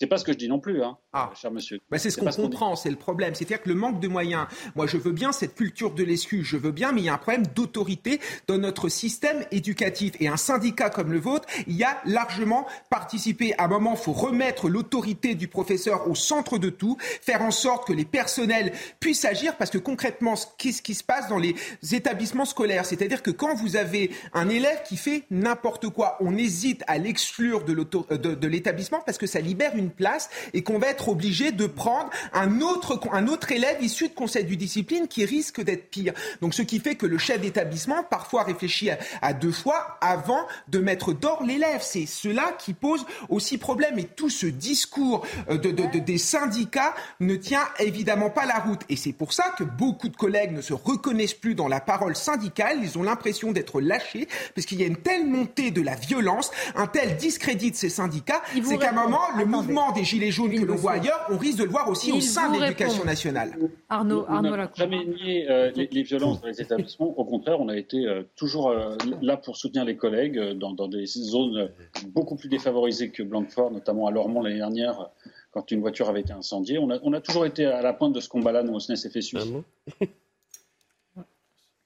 [0.00, 1.30] C'est pas ce que je dis non plus, hein, ah.
[1.34, 1.78] cher monsieur.
[1.90, 3.34] Bah c'est ce qu'on comprend, c'est le problème.
[3.34, 6.56] C'est-à-dire que le manque de moyens, moi je veux bien cette culture de l'excuse, je
[6.56, 10.14] veux bien, mais il y a un problème d'autorité dans notre système éducatif.
[10.18, 13.52] Et un syndicat comme le vôtre, il y a largement participé.
[13.58, 17.50] À un moment, il faut remettre l'autorité du professeur au centre de tout, faire en
[17.50, 21.54] sorte que les personnels puissent agir, parce que concrètement, qu'est-ce qui se passe dans les
[21.92, 26.84] établissements scolaires C'est-à-dire que quand vous avez un élève qui fait n'importe quoi, on hésite
[26.86, 31.52] à l'exclure de l'établissement parce que ça libère une place et qu'on va être obligé
[31.52, 35.90] de prendre un autre, un autre élève issu de conseil du discipline qui risque d'être
[35.90, 36.12] pire.
[36.40, 38.90] Donc ce qui fait que le chef d'établissement parfois réfléchit
[39.22, 41.80] à, deux fois avant de mettre d'or l'élève.
[41.82, 43.98] C'est cela qui pose aussi problème.
[43.98, 48.80] Et tout ce discours euh, de, des syndicats ne tient évidemment pas la route.
[48.88, 52.16] Et c'est pour ça que beaucoup de collègues ne se reconnaissent plus dans la parole
[52.16, 52.78] syndicale.
[52.82, 56.50] Ils ont l'impression d'être lâchés parce qu'il y a une telle montée de la violence,
[56.74, 60.30] un tel discrédit de ces syndicats, c'est qu'à un moment, le mouvement mouvement des Gilets
[60.30, 63.04] jaunes que l'on voit ailleurs, on risque de le voir aussi au sein de l'éducation
[63.04, 63.56] nationale.
[63.88, 67.18] Arnaud, on n'a jamais nié euh, les, violences dans les établissements.
[67.18, 71.06] Au contraire, on a été euh, toujours euh, là pour soutenir les collègues dans, des
[71.06, 71.70] zones
[72.08, 75.10] beaucoup plus défavorisées que Blanquefort, notamment à Lormont l'année dernière,
[75.52, 76.78] quand une voiture avait été incendiée.
[76.78, 79.38] On a, on a toujours été à la pointe de ce combat-là, nous, au SNES-FSU.
[79.38, 80.06] Ah,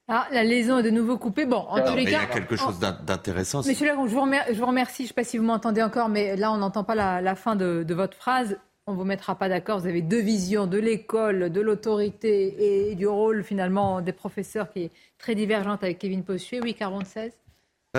[0.09, 1.47] la liaison est de nouveau coupée.
[1.47, 2.11] Bon, en tous les cas.
[2.11, 3.63] Il y a quelque chose d'intéressant.
[3.67, 5.03] Monsieur Laron, je vous, remercie, je vous remercie.
[5.03, 7.57] Je ne sais pas si vous m'entendez encore, mais là, on n'entend pas la, fin
[7.57, 8.59] de, votre phrase.
[8.87, 9.81] On ne vous mettra pas d'accord.
[9.81, 14.85] Vous avez deux visions de l'école, de l'autorité et du rôle, finalement, des professeurs qui
[14.85, 16.61] est très divergente avec Kevin Possuet.
[16.63, 17.44] Oui, 46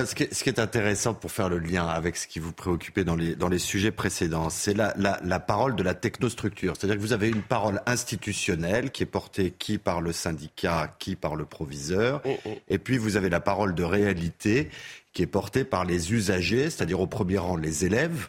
[0.03, 3.35] ce qui, est, intéressant pour faire le lien avec ce qui vous préoccupait dans les,
[3.35, 6.73] dans les sujets précédents, c'est la, la, parole de la technostructure.
[6.75, 11.15] C'est-à-dire que vous avez une parole institutionnelle qui est portée qui par le syndicat, qui
[11.15, 12.49] par le proviseur, oh, oh.
[12.67, 14.69] et puis vous avez la parole de réalité
[15.13, 18.27] qui est portée par les usagers, c'est-à-dire au premier rang les élèves,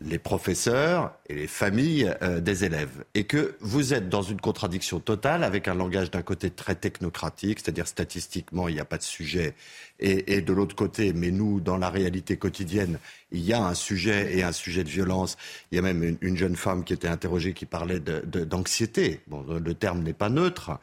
[0.00, 3.04] les professeurs et les familles euh, des élèves.
[3.14, 7.58] Et que vous êtes dans une contradiction totale avec un langage d'un côté très technocratique,
[7.60, 9.54] c'est-à-dire statistiquement, il n'y a pas de sujet,
[9.98, 12.98] et, et de l'autre côté, mais nous, dans la réalité quotidienne,
[13.30, 15.36] il y a un sujet et un sujet de violence.
[15.70, 19.10] Il y a même une, jeune femme qui était interrogée qui parlait d'anxiété.
[19.10, 20.78] De, bon, le terme n'est pas neutre.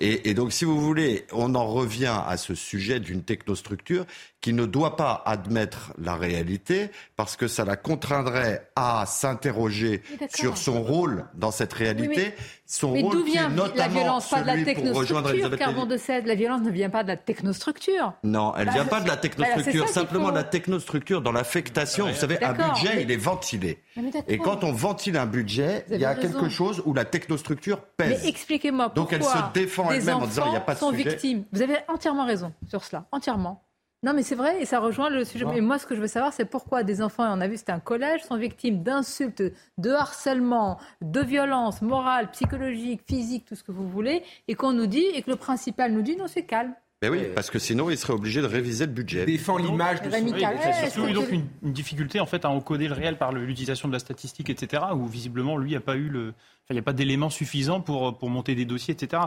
[0.00, 4.06] Et, et, donc, si vous voulez, on en revient à ce sujet d'une technostructure
[4.40, 10.02] qui ne doit pas admettre la réalité parce que ça la contraindrait à s'interroger
[10.32, 12.34] sur son rôle dans cette réalité.
[12.70, 16.34] Son mais rôle vient notamment la violence Pas de la technostructure, Carbon de Sède, la
[16.34, 18.12] violence ne vient pas de la technostructure.
[18.22, 21.32] Non, elle ne vient bah, pas de la bah, technostructure, simplement de la technostructure dans
[21.32, 22.06] l'affectation.
[22.06, 23.82] Vous savez, un budget, il est ventilé.
[24.28, 28.22] Et quand on ventile un budget, il y a quelque chose où la technostructure pèse.
[28.22, 30.78] Mais expliquez-moi pourquoi Donc elle se défend elle-même en disant il n'y a pas de
[30.78, 31.44] sont victimes.
[31.52, 33.64] Vous avez entièrement raison sur cela, entièrement.
[34.04, 35.44] Non, mais c'est vrai, et ça rejoint le sujet.
[35.44, 37.72] Mais moi, ce que je veux savoir, c'est pourquoi des enfants, on a vu, c'était
[37.72, 39.42] un collège, sont victimes d'insultes,
[39.76, 44.86] de harcèlement, de violences morales, psychologiques, physiques, tout ce que vous voulez, et qu'on nous
[44.86, 46.74] dit, et que le principal nous dit, non, c'est calme.
[47.02, 49.24] Mais oui, parce que sinon, il serait obligé de réviser le budget.
[49.24, 50.24] Défend l'image de son...
[50.24, 53.92] Oui, c'est surtout donc une, difficulté en fait à encoder le réel par l'utilisation de
[53.92, 54.82] la statistique, etc.
[54.94, 56.34] Où visiblement, lui, n'a pas eu le,
[56.70, 59.22] il n'y a pas d'éléments suffisants pour, pour monter des dossiers, etc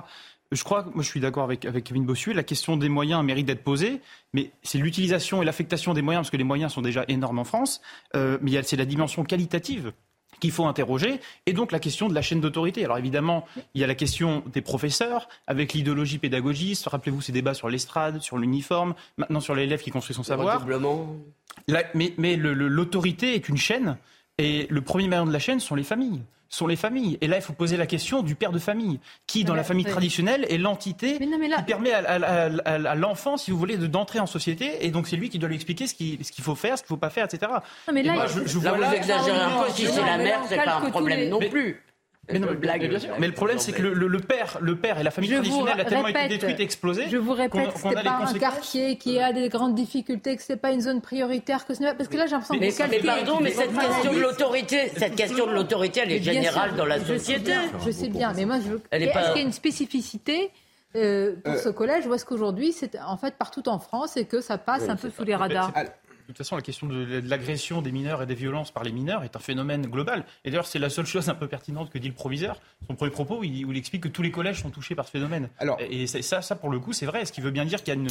[0.52, 3.48] je crois, moi je suis d'accord avec, avec Kevin Bossuet, la question des moyens mérite
[3.48, 4.02] d'être posée,
[4.34, 7.44] mais c'est l'utilisation et l'affectation des moyens, parce que les moyens sont déjà énormes en
[7.44, 7.82] France,
[8.16, 9.94] euh, mais c'est la dimension qualitative
[10.40, 12.84] qu'il faut interroger, et donc la question de la chaîne d'autorité.
[12.84, 13.46] Alors évidemment,
[13.76, 18.22] il y a la question des professeurs, avec l'idéologie pédagogiste, rappelez-vous ces débats sur l'estrade,
[18.22, 20.66] sur l'uniforme, maintenant sur l'élève qui construit son savoir.
[21.94, 23.98] mais mais l'autorité est une chaîne,
[24.38, 26.22] et le premier maillon de la chaîne sont les familles
[26.52, 27.18] sont les familles.
[27.22, 29.86] Et là, il faut poser la question du père de famille, qui, dans la famille
[29.86, 34.86] traditionnelle, est l'entité qui permet à, l'enfant, si vous voulez, d'entrer en société.
[34.86, 36.98] Et donc, c'est lui qui doit lui expliquer ce qu'il faut faire, ce qu'il ne
[36.98, 37.52] faut pas faire, etc.
[37.88, 39.72] Non, mais là, je, vous exagérez un peu.
[39.74, 41.82] Si c'est la mère, c'est pas un problème non plus.
[42.30, 42.40] Mais,
[43.20, 46.08] mais, le problème, c'est que le, père, le père et la famille traditionnelle a tellement
[46.08, 47.10] été détruite et explosée.
[47.10, 50.54] Je vous répète, ce n'est pas un quartier qui a des grandes difficultés, que ce
[50.54, 52.88] n'est pas une zone prioritaire, que ce n'est parce que là, j'ai l'impression que mais,
[52.90, 56.86] mais pardon, mais cette question de l'autorité, cette question de l'autorité, elle est générale dans
[56.86, 57.54] la société.
[57.86, 58.82] Je sais bien, mais moi, je veux.
[58.92, 60.52] Est-ce qu'il y a une spécificité
[60.96, 61.58] euh, pour euh.
[61.58, 64.90] ce collège ou est-ce qu'aujourd'hui, c'est en fait partout en France et que ça passe
[64.90, 65.72] un peu sous les radars
[66.32, 69.36] toute façon, la question de, l'agression des mineurs et des violences par les mineurs est
[69.36, 70.26] un phénomène global.
[70.44, 72.60] Et d'ailleurs, c'est la seule chose un peu pertinente que dit le proviseur.
[72.88, 75.50] Son premier propos, où il explique que tous les collèges sont touchés par ce phénomène.
[75.60, 77.26] Alors, et, ça, ça, pour le coup, c'est vrai.
[77.26, 78.10] Ce qui veut bien dire qu'il y a une,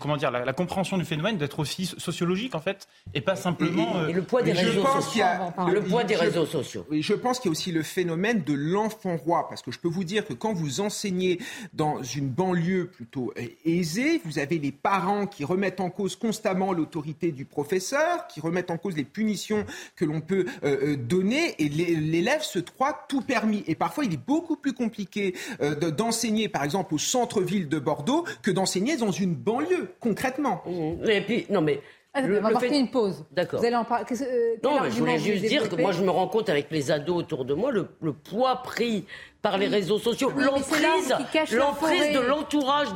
[0.00, 4.06] comment dire, la, compréhension du phénomène d'être aussi sociologique en fait, et pas simplement.
[4.06, 5.24] Et, le poids des réseaux sociaux.
[5.72, 6.86] le poids des réseaux sociaux.
[6.90, 9.78] Oui, je pense qu'il y a aussi le phénomène de l'enfant roi, parce que je
[9.78, 11.38] peux vous dire que quand vous enseignez
[11.72, 13.32] dans une banlieue plutôt
[13.64, 18.70] aisée, vous avez les parents qui remettent en cause constamment l'autorité du professeur, qui remettent
[18.70, 19.64] en cause les punitions
[19.96, 23.64] que l'on peut euh, euh, donner, et l'élève se croit tout permis.
[23.66, 28.24] Et parfois, il est beaucoup plus compliqué euh, d'enseigner, par exemple, au centre-ville de Bordeaux,
[28.42, 29.67] que d'enseigner dans une banlieue
[30.00, 30.62] concrètement.
[31.06, 31.80] Et puis, non mais.
[32.14, 33.24] Ah, on va marquer une pause.
[33.30, 33.60] D'accord.
[33.60, 34.04] Vous allez en parler.
[34.22, 36.90] Euh, non, mais je voulais juste dire que moi, je me rends compte avec les
[36.90, 39.04] ados autour de moi, le, poids pris
[39.42, 41.14] par les réseaux sociaux, l'emprise,
[41.52, 42.88] l'emprise de l'entourage,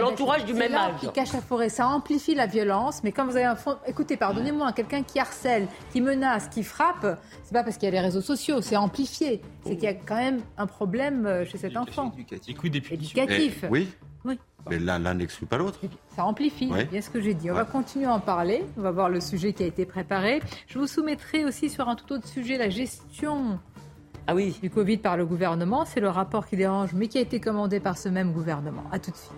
[0.00, 1.00] l'entourage du même âge.
[1.00, 3.02] qui cache la forêt, ça amplifie la violence.
[3.02, 7.18] Mais quand vous avez un fond, écoutez, pardonnez-moi, quelqu'un qui harcèle, qui menace, qui frappe,
[7.42, 9.42] c'est pas parce qu'il y a les réseaux sociaux, c'est amplifié.
[9.64, 12.12] C'est qu'il y a quand même un problème euh, chez cet enfant.
[12.14, 12.92] Éducatif.
[12.92, 13.64] Éducatif.
[13.68, 13.88] oui.
[14.24, 14.38] Oui.
[14.68, 15.78] Mais l'un n'exclut pas l'autre.
[16.14, 17.50] Ça amplifie, bien ce que j'ai dit.
[17.50, 18.64] On va continuer à en parler.
[18.76, 20.42] On va voir le sujet qui a été préparé.
[20.66, 23.58] Je vous soumettrai aussi sur un tout autre sujet la gestion
[24.26, 24.58] ah oui.
[24.62, 25.84] du Covid par le gouvernement.
[25.86, 28.84] C'est le rapport qui dérange, mais qui a été commandé par ce même gouvernement.
[28.92, 29.32] A tout de suite.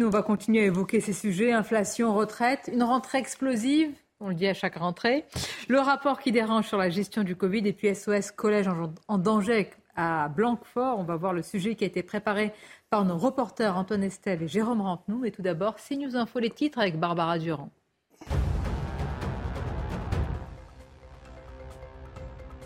[0.00, 4.34] Nous, on va continuer à évoquer ces sujets inflation, retraite, une rentrée explosive on le
[4.34, 5.24] dit à chaque rentrée.
[5.68, 8.68] Le rapport qui dérange sur la gestion du Covid et puis SOS Collège
[9.08, 10.98] en, danger à Blanquefort.
[10.98, 12.52] On va voir le sujet qui a été préparé
[12.90, 15.18] par nos reporters Antoine Estève et Jérôme Rampenou.
[15.18, 17.70] Mais tout d'abord, CNews Info, les titres avec Barbara Durand.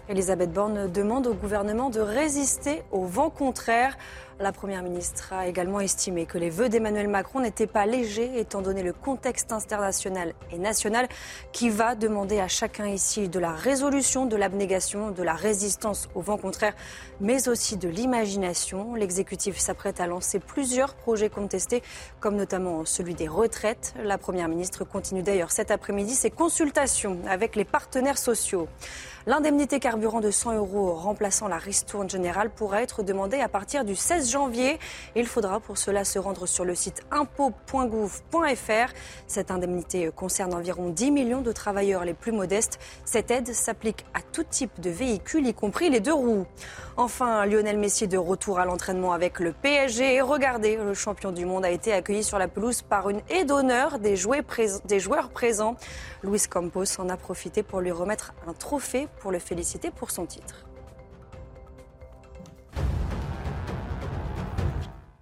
[0.08, 3.98] Elisabeth Borne demande au gouvernement de résister au vent contraire.
[4.40, 8.62] La Première ministre a également estimé que les vœux d'Emmanuel Macron n'étaient pas légers étant
[8.62, 11.08] donné le contexte international et national
[11.50, 16.20] qui va demander à chacun ici de la résolution, de l'abnégation, de la résistance au
[16.20, 16.74] vent contraire,
[17.20, 18.94] mais aussi de l'imagination.
[18.94, 21.82] L'exécutif s'apprête à lancer plusieurs projets contestés,
[22.20, 23.92] comme notamment celui des retraites.
[24.04, 28.68] La Première ministre continue d'ailleurs cet après-midi ses consultations avec les partenaires sociaux.
[29.26, 33.94] L'indemnité carburant de 100 euros remplaçant la ristourne générale pourra être demandée à partir du
[33.94, 34.78] 16 janvier.
[35.16, 38.92] Il faudra pour cela se rendre sur le site impôt.gouv.fr.
[39.26, 42.78] Cette indemnité concerne environ 10 millions de travailleurs les plus modestes.
[43.04, 46.46] Cette aide s'applique à tout type de véhicule, y compris les deux roues.
[46.96, 50.20] Enfin, Lionel Messi de retour à l'entraînement avec le PSG.
[50.20, 53.98] Regardez, le champion du monde a été accueilli sur la pelouse par une aide d'honneur
[53.98, 54.14] des,
[54.84, 55.76] des joueurs présents.
[56.22, 60.26] Luis Campos en a profité pour lui remettre un trophée pour le féliciter pour son
[60.26, 60.67] titre.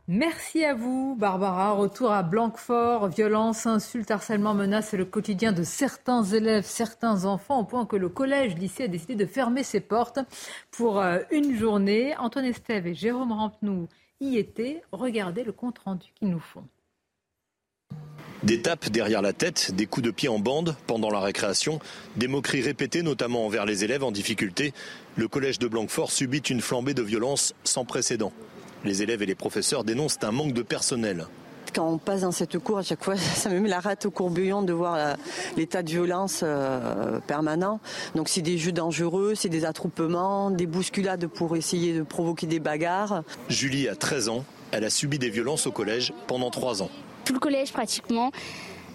[0.08, 1.72] Merci à vous, Barbara.
[1.72, 3.08] Retour à Blanquefort.
[3.08, 7.96] Violence, insultes, harcèlement, menaces, c'est le quotidien de certains élèves, certains enfants, au point que
[7.96, 10.20] le collège-lycée a décidé de fermer ses portes
[10.70, 12.16] pour euh, une journée.
[12.18, 13.88] Antoine Estève et Jérôme Rampenou
[14.20, 14.80] y étaient.
[14.92, 16.62] Regardez le compte-rendu qu'ils nous font.
[18.44, 21.80] Des tapes derrière la tête, des coups de pied en bande pendant la récréation,
[22.14, 24.72] des moqueries répétées notamment envers les élèves en difficulté.
[25.16, 28.32] Le collège de Blanquefort subit une flambée de violence sans précédent.
[28.86, 31.26] Les élèves et les professeurs dénoncent un manque de personnel.
[31.74, 34.12] Quand on passe dans cette cour, à chaque fois, ça me met la rate au
[34.12, 35.16] courbillon de voir
[35.56, 37.80] l'état de violence euh, permanent.
[38.14, 42.60] Donc c'est des jeux dangereux, c'est des attroupements, des bousculades pour essayer de provoquer des
[42.60, 43.24] bagarres.
[43.48, 46.90] Julie a 13 ans, elle a subi des violences au collège pendant 3 ans.
[47.24, 48.30] Tout le collège pratiquement.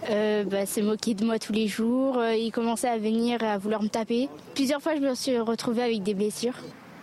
[0.10, 2.18] Euh, bah, s'est moqué de moi tous les jours.
[2.18, 4.30] Euh, il commençait à venir et à vouloir me taper.
[4.56, 6.56] Plusieurs fois, je me suis retrouvée avec des blessures.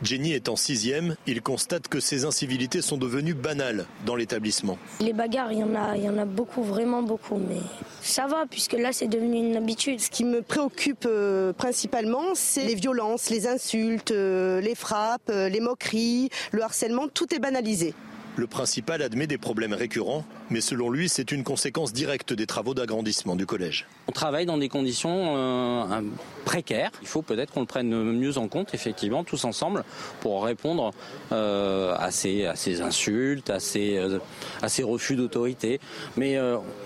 [0.02, 1.16] Jenny est en sixième.
[1.26, 4.78] Il constate que ces incivilités sont devenues banales dans l'établissement.
[5.00, 7.60] Les bagarres, il y en a, il y en a beaucoup, vraiment beaucoup, mais
[8.00, 10.00] ça va puisque là c'est devenu une habitude.
[10.00, 15.48] Ce qui me préoccupe euh, principalement, c'est les violences, les insultes, euh, les frappes, euh,
[15.48, 17.08] les moqueries, le harcèlement.
[17.08, 17.94] Tout est banalisé.
[18.38, 22.72] Le principal admet des problèmes récurrents, mais selon lui, c'est une conséquence directe des travaux
[22.72, 23.88] d'agrandissement du collège.
[24.06, 26.02] On travaille dans des conditions euh,
[26.44, 26.92] précaires.
[27.02, 29.82] Il faut peut-être qu'on le prenne mieux en compte, effectivement, tous ensemble,
[30.20, 30.92] pour répondre
[31.32, 32.46] euh, à, ces,
[32.80, 34.20] insultes, à ces, euh,
[34.62, 35.80] à ces refus d'autorité.
[36.16, 36.38] Mais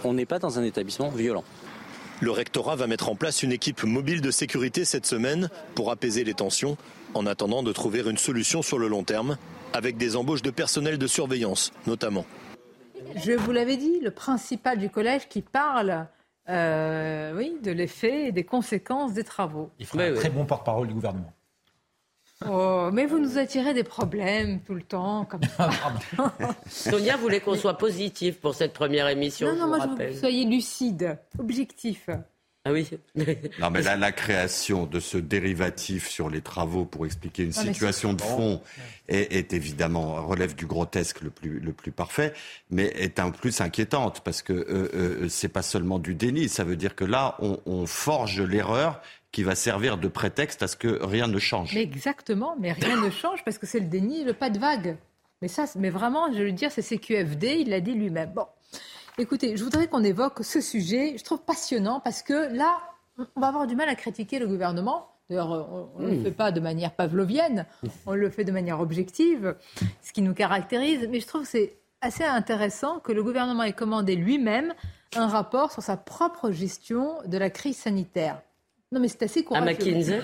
[0.04, 1.44] on n'est pas dans un établissement violent.
[2.20, 6.24] Le rectorat va mettre en place une équipe mobile de sécurité cette semaine pour apaiser
[6.24, 6.78] les tensions,
[7.12, 9.36] en attendant de trouver une solution sur le long terme
[9.72, 12.24] avec des embauches de personnel de surveillance notamment.
[13.16, 16.06] Je vous l'avais dit, le principal du collège qui parle
[16.48, 19.70] euh, oui, de l'effet et des conséquences des travaux.
[19.78, 21.32] Il faut un très bon porte-parole du gouvernement.
[22.50, 25.70] Oh, mais vous nous attirez des problèmes tout le temps, comme ça.
[26.66, 29.52] Sonia voulait qu'on soit positif pour cette première émission.
[29.52, 32.08] Non, non, moi je veux que vous soyez lucide, objectif.
[32.64, 32.88] Ah oui.
[33.58, 38.12] non, mais là, la création de ce dérivatif sur les travaux pour expliquer une situation
[38.12, 38.62] de fond
[39.08, 42.32] est, évidemment relève du grotesque le plus le plus parfait,
[42.70, 46.48] mais est un plus inquiétante parce que euh, euh, c'est pas seulement du déni.
[46.48, 49.02] Ça veut dire que là, on, on forge l'erreur
[49.32, 51.74] qui va servir de prétexte à ce que rien ne change.
[51.74, 54.96] Mais exactement, mais rien ne change parce que c'est le déni le pas de vague.
[55.40, 58.30] Mais ça, mais vraiment, je veux dire, c'est CQFD, il l'a dit lui-même.
[58.32, 58.46] Bon.
[59.18, 61.16] Écoutez, je voudrais qu'on évoque ce sujet.
[61.18, 62.78] Je trouve passionnant parce que là,
[63.36, 65.08] on va avoir du mal à critiquer le gouvernement.
[65.28, 67.66] D'ailleurs, on ne le fait pas de manière pavlovienne,
[68.06, 69.54] on le fait de manière objective,
[70.02, 71.08] ce qui nous caractérise.
[71.10, 74.74] Mais je trouve que c'est assez intéressant que le gouvernement ait commandé lui-même
[75.14, 78.42] un rapport sur sa propre gestion de la crise sanitaire.
[78.92, 79.68] Non, mais c'est assez courageux.
[79.68, 80.22] À McKinsey?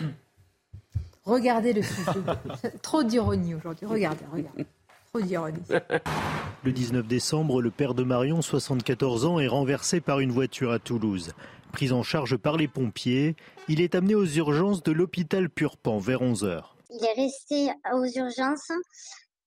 [1.24, 2.20] Regardez le sujet.
[2.82, 3.86] Trop d'ironie aujourd'hui.
[3.86, 4.66] Regardez, regardez.
[6.64, 10.78] Le 19 décembre, le père de Marion, 74 ans, est renversé par une voiture à
[10.78, 11.32] Toulouse.
[11.72, 13.36] Pris en charge par les pompiers,
[13.68, 16.62] il est amené aux urgences de l'hôpital Purpan vers 11h.
[16.90, 18.72] Il est resté aux urgences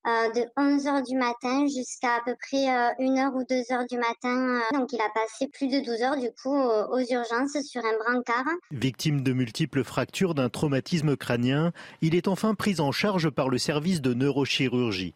[0.08, 2.66] euh, de 11h du matin jusqu'à à peu près
[3.00, 4.62] 1h euh, ou 2h du matin.
[4.62, 4.78] Euh.
[4.78, 8.46] donc il a passé plus de 12 heures du coup aux urgences sur un brancard.
[8.72, 11.72] Victime de multiples fractures d'un traumatisme crânien,
[12.02, 15.14] il est enfin pris en charge par le service de neurochirurgie.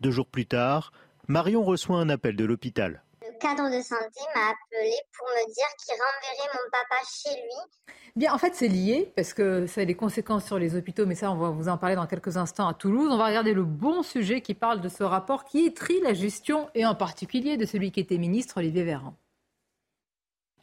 [0.00, 0.92] Deux jours plus tard,
[1.26, 3.02] Marion reçoit un appel de l'hôpital.
[3.22, 7.94] Le cadre de santé m'a appelé pour me dire qu'il renverrait mon papa chez lui.
[8.14, 11.14] Bien, en fait, c'est lié parce que ça a des conséquences sur les hôpitaux, mais
[11.14, 13.10] ça, on va vous en parler dans quelques instants à Toulouse.
[13.10, 16.68] On va regarder le bon sujet qui parle de ce rapport qui étrit la gestion
[16.74, 19.14] et en particulier de celui qui était ministre, Olivier Véran.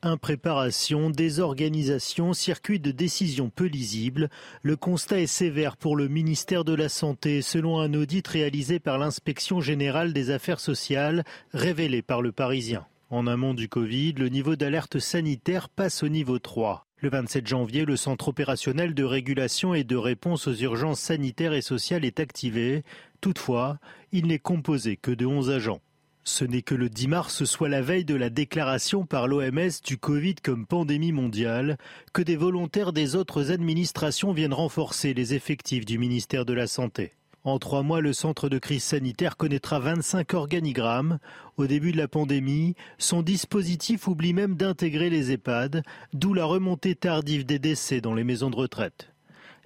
[0.06, 4.30] Impréparation, désorganisation, circuit de décision peu lisible.
[4.62, 8.98] Le constat est sévère pour le ministère de la Santé, selon un audit réalisé par
[8.98, 11.24] l'inspection générale des affaires sociales,
[11.54, 12.86] révélé par le Parisien.
[13.12, 16.86] En amont du Covid, le niveau d'alerte sanitaire passe au niveau 3.
[16.98, 21.62] Le 27 janvier, le centre opérationnel de régulation et de réponse aux urgences sanitaires et
[21.62, 22.84] sociales est activé.
[23.22, 23.80] Toutefois,
[24.12, 25.80] il n'est composé que de 11 agents.
[26.26, 29.98] Ce n'est que le 10 mars, soit la veille de la déclaration par l'OMS du
[29.98, 31.78] Covid comme pandémie mondiale,
[32.14, 37.12] que des volontaires des autres administrations viennent renforcer les effectifs du ministère de la Santé.
[37.44, 41.20] En trois mois, le centre de crise sanitaire connaîtra 25 organigrammes.
[41.58, 45.84] Au début de la pandémie, son dispositif oublie même d'intégrer les EHPAD,
[46.14, 49.10] d'où la remontée tardive des décès dans les maisons de retraite.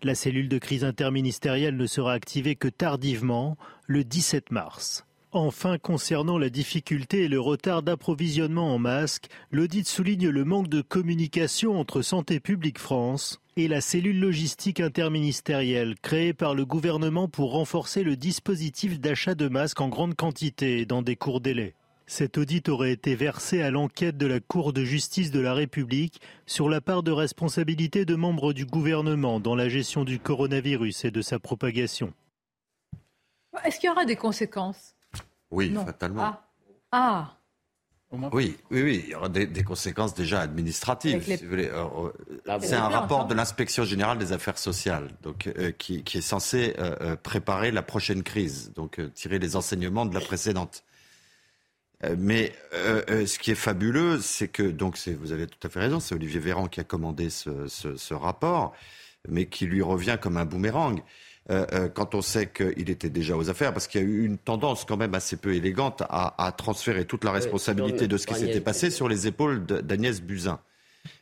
[0.02, 5.07] La cellule de crise interministérielle ne sera activée que tardivement, le 17 mars.
[5.34, 10.82] Enfin, concernant la difficulté et le retard d'approvisionnement en masques, l'audit souligne le manque de
[10.82, 17.52] communication entre Santé publique France et la cellule logistique interministérielle créée par le gouvernement pour
[17.52, 21.76] renforcer le dispositif d'achat de masques en grande quantité et dans des courts délais.
[22.06, 26.22] Cet audit aurait été versé à l'enquête de la Cour de justice de la République
[26.45, 31.12] sur la part de responsabilité de membres du gouvernement dans la gestion du coronavirus et
[31.12, 32.14] de sa propagation.
[33.66, 34.97] Est-ce qu'il y aura des conséquences?
[35.52, 36.24] Oui, fatalement.
[36.24, 36.44] Ah.
[36.91, 37.38] ah.
[38.11, 41.22] Oui, oui, oui, il y aura des, conséquences déjà administratives.
[41.24, 41.69] Si vous voulez.
[41.69, 42.10] Euh,
[42.61, 47.18] c'est un rapport de l'inspection générale des affaires sociales, donc euh, qui, est censé euh,
[47.18, 50.86] préparer la prochaine crise, donc tirer les enseignements de la précédente.
[52.18, 56.15] mais ce qui est fabuleux, c'est que donc vous avez tout à fait raison, c'est
[56.15, 58.74] Olivier Véran qui a commandé ce, ce, rapport,
[59.28, 61.02] mais qui lui revient comme un boomerang.
[61.49, 64.26] Euh, euh, quand on sait qu'il était déjà aux affaires, parce qu'il y a eu
[64.26, 68.36] une tendance quand même assez peu élégante à, transférer toute la responsabilité de ce qui
[68.36, 70.60] s'était passé sur les épaules d'Agnès Buzyn.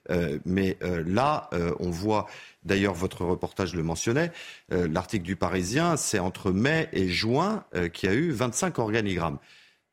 [0.10, 1.50] Euh, mais là,
[1.80, 2.28] on voit,
[2.64, 4.32] d'ailleurs votre reportage le mentionnait,
[4.70, 9.38] l'article du Parisien, c'est entre mai et juin qu'il y a eu 25 organigrammes.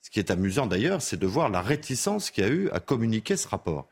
[0.00, 2.80] Ce qui est amusant d'ailleurs, c'est de voir la réticence qu'il y a eu à
[2.80, 3.86] communiquer ce rapport.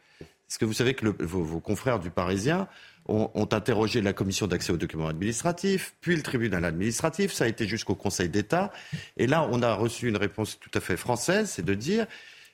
[0.51, 2.67] Est-ce que vous savez que vos, confrères du Parisien
[3.11, 7.67] ont, interrogé la commission d'accès aux documents administratifs, puis le tribunal administratif, ça a été
[7.67, 8.73] jusqu'au Conseil d'État.
[9.17, 12.07] Et là, on a reçu une réponse tout à fait française, c'est de dire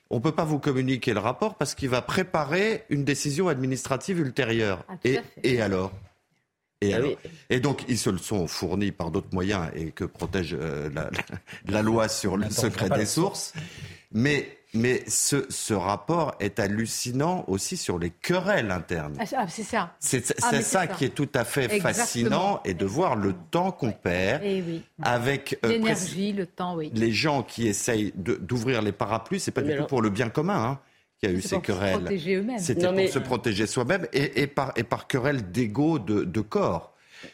[0.09, 4.19] on ne peut pas vous communiquer le rapport parce qu'il va préparer une décision administrative
[4.19, 4.85] ultérieure.
[4.87, 4.95] Ah,
[5.43, 5.91] et, alors?
[6.79, 6.99] Et, ah
[7.49, 10.89] et, donc, ils se le sont fournis par d'autres moyens et que protège euh,
[11.67, 13.53] la, loi sur le secret des sources.
[14.11, 19.15] Mais mais ce, rapport est hallucinant aussi sur les querelles internes.
[19.19, 19.95] Ah, ah c'est ça.
[19.99, 23.91] C'est ah, ça, qui est tout à fait fascinant et de voir le temps qu'on
[23.91, 24.63] perd eh
[25.01, 26.91] avec euh, l'énergie, le temps, oui.
[26.93, 30.63] Les gens qui essayent d'ouvrir les parapluies, c'est pas du tout pour le bien commun.
[30.63, 30.79] Hein
[31.19, 32.07] qui a eu ces querelles.
[32.59, 36.93] C'était pour se protéger soi-même et, par, et par querelle d'ego de, corps.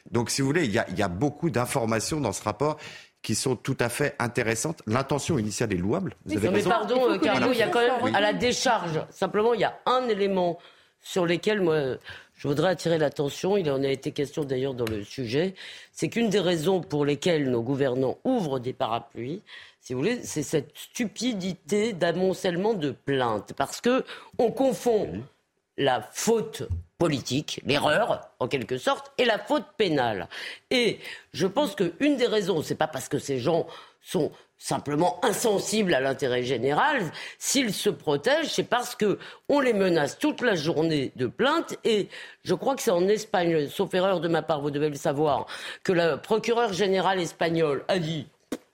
[0.10, 2.78] Donc, si vous voulez, il y a beaucoup d'informations dans ce rapport
[3.24, 4.84] qui sont tout à fait intéressantes.
[4.86, 6.16] L'intention initiale est louable.
[6.26, 9.02] Vous avez mais pardon, euh, Carlo, il y a quand même à la décharge.
[9.10, 10.60] Simplement, il y a un élément
[11.02, 11.98] sur lequel moi
[12.36, 13.58] je voudrais attirer l'attention.
[13.58, 15.56] Il en a été question d'ailleurs dans le sujet.
[15.94, 19.42] C'est qu'une des raisons pour lesquelles nos gouvernants ouvrent des parapluies,
[19.84, 24.06] si vous voulez, c'est cette stupidité d'amoncellement de plaintes, parce que
[24.38, 25.22] on confond
[25.78, 26.64] la faute
[27.04, 30.30] politique, l'erreur en quelque sorte, et la faute pénale.
[30.72, 31.00] Et
[31.34, 33.68] je pense qu'une des raisons, c'est pas parce que ces gens
[34.00, 37.02] sont simplement insensibles à l'intérêt général,
[37.40, 39.20] s'ils se protègent, c'est parce que
[39.50, 42.08] on les menace toute la journée de plaintes et
[42.46, 45.48] je crois que c'est en Espagne, sauf erreur de ma part, vous devez le savoir,
[45.84, 48.28] que le procureur général espagnol a dit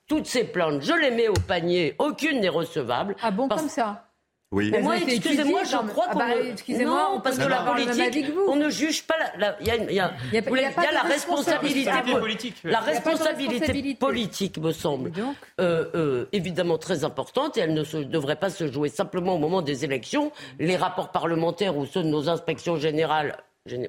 [0.05, 3.15] toutes ces plaintes, je les mets au panier, aucune n'est recevable.
[3.23, 4.08] Ah bon, comme ça
[4.51, 4.69] oui.
[4.71, 8.55] Mais moi, excusez-moi, je crois ah qu'on bah, excusez-moi, non, parce que la politique, on
[8.55, 9.55] ne juge pas la.
[9.61, 12.55] Il y a, y a, y a, y a la responsabilité politique.
[12.63, 15.11] La responsabilité politique, me semble,
[15.59, 19.37] euh, euh, évidemment très importante, et elle ne se, devrait pas se jouer simplement au
[19.37, 20.31] moment des élections.
[20.57, 23.37] Les rapports parlementaires ou ceux de nos inspections générales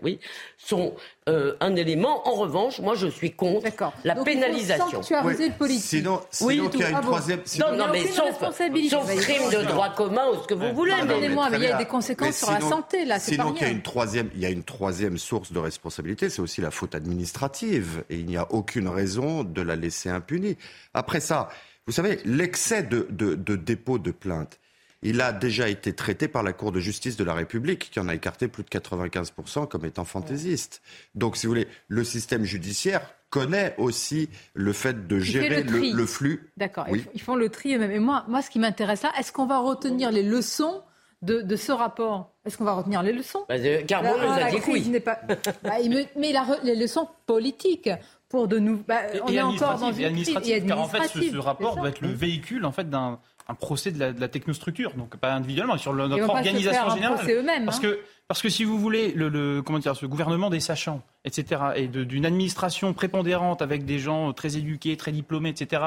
[0.03, 0.19] oui,
[0.59, 0.95] sont
[1.29, 2.27] euh, un élément.
[2.29, 3.67] En revanche, moi, je suis contre
[4.05, 5.01] la pénalisation.
[5.01, 5.83] le politique.
[5.83, 7.41] Sinon, sinon il y a une troisième.
[7.59, 10.93] Non, non, mais sauf, sauf crime de droit commun ou ce que vous voulez.
[10.93, 13.19] Pardonnez-moi, mais, il y a des conséquences sur la santé, là.
[13.19, 16.43] Sinon, il y a une troisième, il y a une troisième source de responsabilité, c'est
[16.43, 20.57] aussi la faute administrative, et il n'y a aucune raison de la laisser impunie.
[20.95, 21.49] Après ça,
[21.87, 24.59] vous savez, l'excès de, de, de dépôt de plainte
[25.03, 28.09] il a déjà été traité par la Cour de justice de la République, qui en
[28.09, 30.83] a écarté plus de 95% comme étant fantaisiste.
[31.15, 36.53] Donc, si vous voulez, le système judiciaire connaît aussi le fait de gérer le, flux.
[36.57, 37.93] D'accord, ils font le tri eux-mêmes.
[37.93, 40.83] Et moi, moi, ce qui m'intéresse là, est-ce qu'on va retenir les leçons
[41.23, 42.35] de, ce rapport?
[42.45, 43.45] Est-ce qu'on va retenir les leçons?
[43.49, 43.57] Bah
[43.87, 45.01] Car nous a dit oui.
[45.01, 45.21] Pas...
[45.63, 45.75] Bah,
[46.17, 47.91] mais les leçons politiques
[48.29, 48.83] pour de nous.
[48.87, 50.35] Bah, on est encore dans une crise.
[50.67, 53.21] Car en fait, ce, rapport doit être le véhicule en fait d'un
[53.51, 57.19] un procès de la, technostructure, donc pas individuellement, mais sur notre organisation générale.
[57.65, 57.83] parce hein.
[57.83, 61.89] que parce que si vous voulez, le, comment dire, ce gouvernement des sachants, etc., et
[61.89, 65.83] d'une administration prépondérante avec des gens très éduqués, très diplômés, etc.,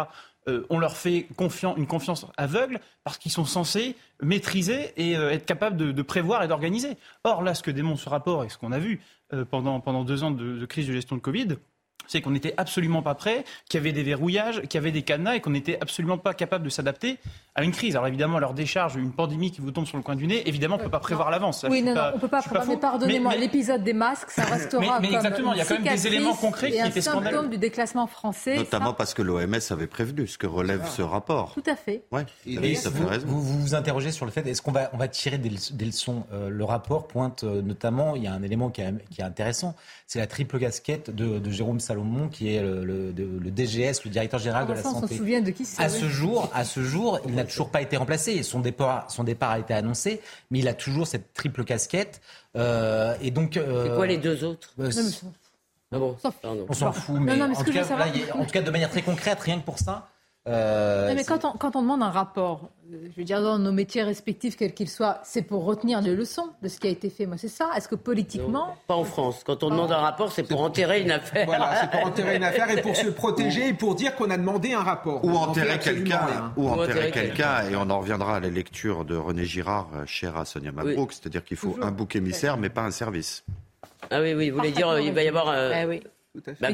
[0.49, 5.45] euh, on leur fait une confiance aveugle parce qu'ils sont censés maîtriser et euh, être
[5.45, 6.97] capables de, prévoir et d'organiser.
[7.23, 8.99] Or, là, ce que démontre ce rapport et ce qu'on a vu
[9.31, 11.47] euh, pendant, pendant deux ans de, de crise de gestion de Covid,
[12.07, 15.03] c'est qu'on n'était absolument pas prêt, qu'il y avait des verrouillages, qu'il y avait des
[15.03, 17.17] cadenas et qu'on n'était absolument pas capable de s'adapter
[17.55, 17.95] à une crise.
[17.95, 20.75] Alors évidemment, leur décharge, une pandémie qui vous tombe sur le coin du nez, évidemment,
[20.75, 21.65] on ne peut pas prévoir l'avance.
[21.69, 22.67] Oui, non, non, on ne peut pas prévoir.
[22.67, 25.93] Mais pardonnez-moi, l'épisode des masques, ça restera mais, mais exactement, il y a quand même
[25.93, 27.35] des éléments concrets qui étaient scandaleux.
[27.35, 28.57] symptôme du déclassement français.
[28.57, 31.53] Notamment parce que l'OMS avait prévenu ce que relève ce rapport.
[31.53, 32.03] Tout à fait.
[32.11, 33.27] Ouais, et ça vous, fait raison.
[33.27, 35.49] Vous, vous interrogez sur le fait, est-ce qu'on va, on va tirer des,
[35.85, 36.25] leçons?
[36.33, 39.75] Euh, Le rapport pointe euh, notamment, il y a un élément qui est, intéressant,
[40.07, 44.39] c'est la triple casquette de, de Jérôme Salomon, qui est le le, DGS, le directeur
[44.39, 44.99] général de la santé.
[45.03, 47.81] On se souvient de qui À ce jour, à ce jour, il n'a toujours pas
[47.81, 48.43] été remplacé.
[48.43, 52.21] Son départ, son départ a été annoncé, mais il a toujours cette triple casquette.
[52.55, 53.57] Euh, et donc.
[53.57, 54.73] Euh, C'est quoi les deux autres?
[54.79, 54.91] euh,
[55.91, 56.17] ah bon,
[56.69, 57.85] on s'en fout, mais, en, tout cas,
[58.33, 60.09] en, tout cas, de manière très concrète, rien que pour ça,
[60.45, 63.71] euh, mais quand on, quand on, demande un rapport, euh, je veux dire dans nos
[63.71, 67.09] métiers respectifs, quels qu'ils soient, c'est pour retenir les leçons de ce qui a été
[67.09, 67.25] fait.
[67.25, 67.69] Moi, c'est ça.
[67.77, 69.43] Est-ce que politiquement Pas en France.
[69.45, 71.45] Quand on demande un rapport, c'est pour enterrer une affaire.
[71.45, 74.37] Voilà, c'est pour enterrer une affaire et pour se protéger et pour dire qu'on a
[74.37, 75.23] demandé un rapport.
[75.23, 76.51] Ou enterrer quelqu'un.
[76.57, 77.69] Ou enterrer quelqu'un.
[77.69, 81.13] Et on en reviendra à la lecture de René Girard, euh, cher à Sonia Mabrouk,
[81.13, 83.45] c'est-à-dire qu'il faut un bouc émissaire, mais pas un service.
[84.11, 85.47] Ah oui, oui, vous voulez dire, il va y avoir.
[85.47, 86.01] Ah oui.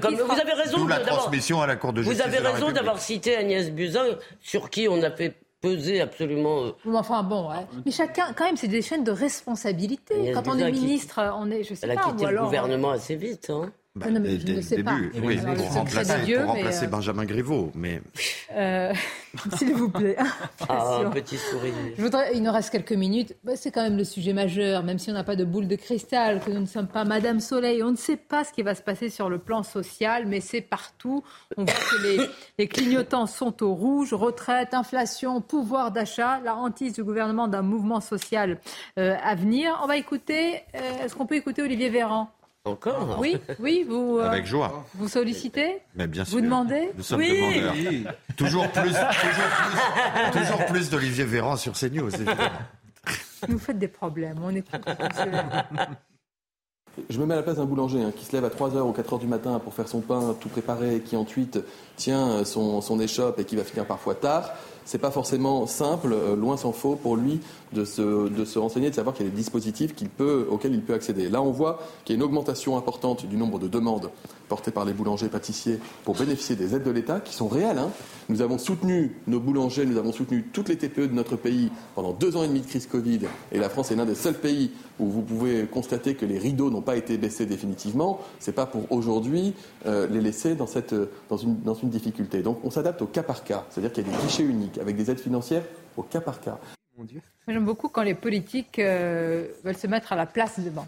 [0.01, 0.87] Comme, vous avez raison.
[0.87, 2.17] la transmission à la Cour de justice.
[2.17, 6.63] Vous avez raison d'avoir cité Agnès Buzyn, sur qui on a fait peser absolument.
[6.63, 7.49] Euh, enfin bon,
[7.85, 10.31] mais chacun, quand même, c'est des chaînes de responsabilité.
[10.33, 12.01] Quand on est ministre, on est, je sais elle pas.
[12.05, 13.49] Elle a quitté le gouvernement assez vite.
[13.49, 13.71] Hein.
[13.95, 14.97] Bah, non, mais je ne sais pas.
[15.23, 17.71] Oui, pour remplacer, Dieu, pour remplacer euh, Benjamin Griveaux.
[17.73, 18.01] Mais...
[18.55, 18.93] Euh,
[19.57, 20.15] S'il vous plaît.
[20.69, 21.73] ah, un petit sourire.
[21.97, 23.35] Je voudrais, il nous reste quelques minutes.
[23.43, 25.75] Bah, c'est quand même le sujet majeur, même si on n'a pas de boule de
[25.75, 27.81] cristal, que nous ne sommes pas Madame Soleil.
[27.81, 30.61] On ne sait pas ce qui va se passer sur le plan social, mais c'est
[30.61, 31.23] partout.
[31.57, 32.19] On voit que les,
[32.59, 34.13] les, clignotants sont au rouge.
[34.13, 38.59] Retraite, inflation, pouvoir d'achat, la hantise du gouvernement d'un mouvement social
[38.99, 39.79] euh, à venir.
[39.83, 42.29] On va écouter, est-ce qu'on peut écouter Olivier Véran?
[42.69, 44.19] Encore Oui, oui, vous.
[44.19, 44.85] Euh, Avec joie.
[44.95, 46.37] Vous sollicitez Mais bien sûr.
[46.37, 48.05] Vous demandez Nous sommes oui.
[48.35, 48.99] Toujours plus, toujours
[50.31, 52.41] plus, toujours plus d'Olivier Véran sur CNews, évidemment.
[53.47, 54.65] Vous faites des problèmes, on est
[57.09, 58.91] Je me mets à la place d'un boulanger hein, qui se lève à 3h ou
[58.91, 61.59] 4h du matin pour faire son pain tout préparé, qui ensuite
[61.95, 64.51] tient son, son échoppe et qui va finir parfois tard
[64.89, 67.41] c'est pas forcément simple, euh, loin s'en faut, pour lui
[67.73, 70.73] de se, de se renseigner, de savoir qu'il y a des dispositifs qu'il peut, auxquels
[70.73, 71.29] il peut accéder.
[71.29, 74.09] Là, on voit qu'il y a une augmentation importante du nombre de demandes
[74.47, 77.77] portées par les boulangers pâtissiers pour bénéficier des aides de l'État, qui sont réelles.
[77.77, 77.91] Hein.
[78.29, 82.13] Nous avons soutenu nos boulangers, nous avons soutenu toutes les TPE de notre pays pendant
[82.13, 83.21] deux ans et demi de crise Covid,
[83.51, 86.69] et la France est l'un des seuls pays où vous pouvez constater que les rideaux
[86.69, 88.19] n'ont pas été baissés définitivement.
[88.39, 89.53] C'est pas pour aujourd'hui
[89.85, 90.95] euh, les laisser dans, cette,
[91.29, 92.41] dans, une, dans une difficulté.
[92.41, 94.95] Donc on s'adapte au cas par cas, c'est-à-dire qu'il y a des guichets uniques avec
[94.95, 95.63] des aides financières
[95.95, 96.59] au cas par cas.
[97.49, 100.87] J'aime beaucoup quand les politiques euh, veulent se mettre à la place des banques.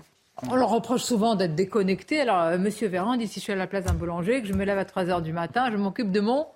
[0.50, 2.22] On leur reproche souvent d'être déconnectés.
[2.22, 2.54] Alors, M.
[2.54, 4.64] Euh, Monsieur Véran dit si je suis à la place d'un boulanger, que je me
[4.64, 6.48] lève à 3 h du matin, je m'occupe de mon.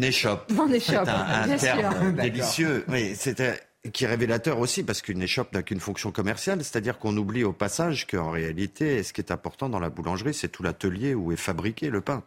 [0.00, 0.50] Échoppe.
[0.50, 1.08] Mon échoppe.
[1.08, 2.84] un, un terme délicieux.
[2.88, 3.60] Oui, c'était
[3.92, 7.52] qui est révélateur aussi, parce qu'une échoppe n'a qu'une fonction commerciale, c'est-à-dire qu'on oublie au
[7.52, 11.36] passage qu'en réalité, ce qui est important dans la boulangerie, c'est tout l'atelier où est
[11.36, 12.22] fabriqué le pain.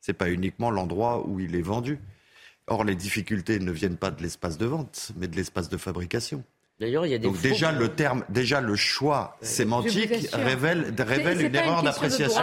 [0.00, 1.98] C'est pas uniquement l'endroit où il est vendu.
[2.68, 6.44] Or, les difficultés ne viennent pas de l'espace de vente, mais de l'espace de fabrication.
[6.80, 11.42] D'ailleurs, il y a des Donc déjà le terme, déjà le choix sémantique révèle, révèle
[11.42, 12.40] une erreur d'appréciation.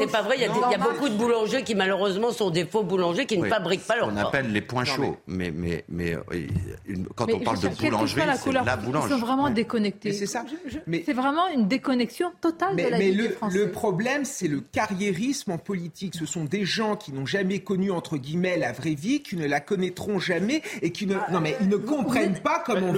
[0.00, 0.36] C'est pas vrai.
[0.38, 3.86] Il y, a beaucoup de boulangers qui malheureusement sont des faux boulangers qui ne fabriquent
[3.86, 4.08] pas leur.
[4.08, 6.22] On appelle les points chauds, mais mais mais, euh,
[7.14, 9.08] quand on parle de boulangerie, c'est la boulangerie.
[9.08, 10.12] Ils sont vraiment déconnectés.
[10.12, 10.44] C'est ça.
[11.04, 13.60] C'est vraiment une déconnexion totale de la mais le, française.
[13.60, 16.16] le problème, c'est le carriérisme en politique.
[16.16, 19.46] Ce sont des gens qui n'ont jamais connu entre guillemets la vraie vie, qui ne
[19.46, 22.92] la connaîtront jamais et qui ne non mais ils ne comprennent pas comment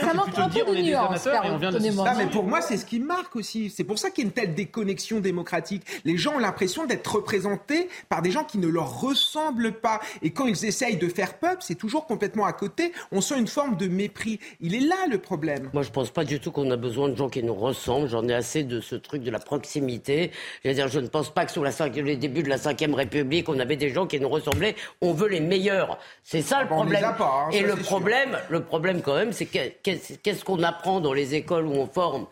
[0.00, 3.70] Ça manque un peu de nuance, ah, mais pour moi, c'est ce qui marque aussi.
[3.70, 5.82] C'est pour ça qu'il y a une telle déconnexion démocratique.
[6.04, 10.00] Les gens ont l'impression d'être représentés par des gens qui ne leur ressemblent pas.
[10.22, 12.92] Et quand ils essayent de faire peuple, c'est toujours complètement à côté.
[13.12, 14.38] On sent une forme de mépris.
[14.60, 15.70] Il est là le problème.
[15.72, 18.08] Moi, je pense pas du tout qu'on a besoin de gens qui nous ressemblent.
[18.08, 20.30] J'en ai assez de ce truc de la proximité.
[20.64, 22.94] Je veux dire, je ne pense pas que sous la les débuts de la Ve
[22.94, 24.74] République, on avait des gens qui nous ressemblaient.
[25.00, 25.98] On veut les meilleurs.
[26.22, 27.04] C'est ça le problème.
[27.04, 29.46] Hein, Et le problème, le problème quand même, c'est
[29.82, 32.26] qu'est-ce qu'on apprend dans les écoles où on forme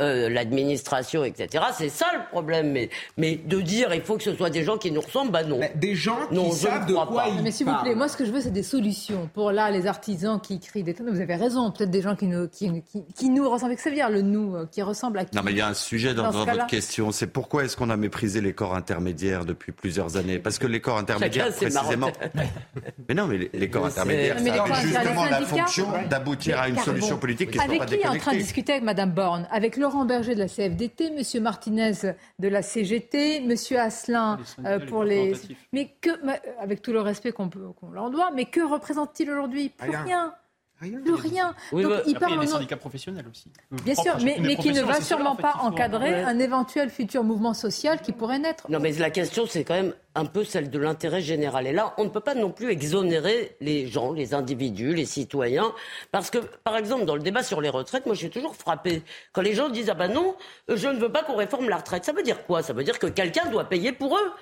[0.00, 1.64] euh, l'administration, etc.
[1.76, 2.72] C'est ça le problème.
[2.72, 5.44] Mais, mais de dire il faut que ce soit des gens qui nous ressemblent, bah
[5.44, 5.60] non.
[5.74, 8.30] des gens qui savent de quoi ils Mais s'il vous plaît, moi ce que je
[8.30, 9.28] veux, c'est des solutions.
[9.32, 11.70] Pour là, les artisans qui crient des tonnes, vous avez raison.
[11.70, 12.70] Peut-être des gens qui nous, qui,
[13.14, 13.74] qui, nous ressemblent.
[13.76, 15.60] Que ça veut dire le nous euh, qui ressemble à qui Non, mais il y
[15.60, 17.12] a un sujet dans, votre question.
[17.12, 20.38] C'est pourquoi est-ce qu'on a méprisé les corps intermédiaires depuis plusieurs années?
[20.38, 22.10] Parce que les corps intermédiaires, précisément.
[23.08, 27.50] mais non, mais les, corps intermédiaires, ça justement la fonction d'aboutir à une solution politique
[27.50, 27.94] qui soit pas déconnectée.
[27.94, 29.46] Avec qui est en train de discuter avec Madame Borne?
[29.50, 31.42] Avec Laurent Berger de la CFDT, M.
[31.44, 31.92] Martinez
[32.40, 33.54] de la CGT, M.
[33.78, 35.32] Asselin euh, pour les.
[35.72, 36.10] Mais que,
[36.58, 37.48] avec tout le respect qu'on
[37.92, 39.68] leur doit, mais que représente-t-il aujourd'hui?
[39.68, 40.02] Plus rien.
[40.02, 40.34] Rien.
[40.78, 41.54] Plus rien.
[41.72, 43.50] Donc, il, parle y a des syndicats professionnels aussi.
[43.82, 48.00] Bien sûr, mais, mais qui ne va sûrement pas encadrer un éventuel futur mouvement social
[48.02, 48.70] qui pourrait naître.
[48.70, 51.66] Non, mais la question, c'est quand même un peu celle de l'intérêt général.
[51.66, 55.72] Et là, on ne peut pas non plus exonérer les gens, les individus, les citoyens.
[56.12, 59.02] Parce que, par exemple, dans le débat sur les retraites, moi, je suis toujours frappé.
[59.32, 60.36] Quand les gens disent Ah ben non,
[60.68, 62.04] je ne veux pas qu'on réforme la retraite.
[62.04, 62.62] Ça veut dire quoi?
[62.62, 64.32] Ça veut dire que quelqu'un doit payer pour eux.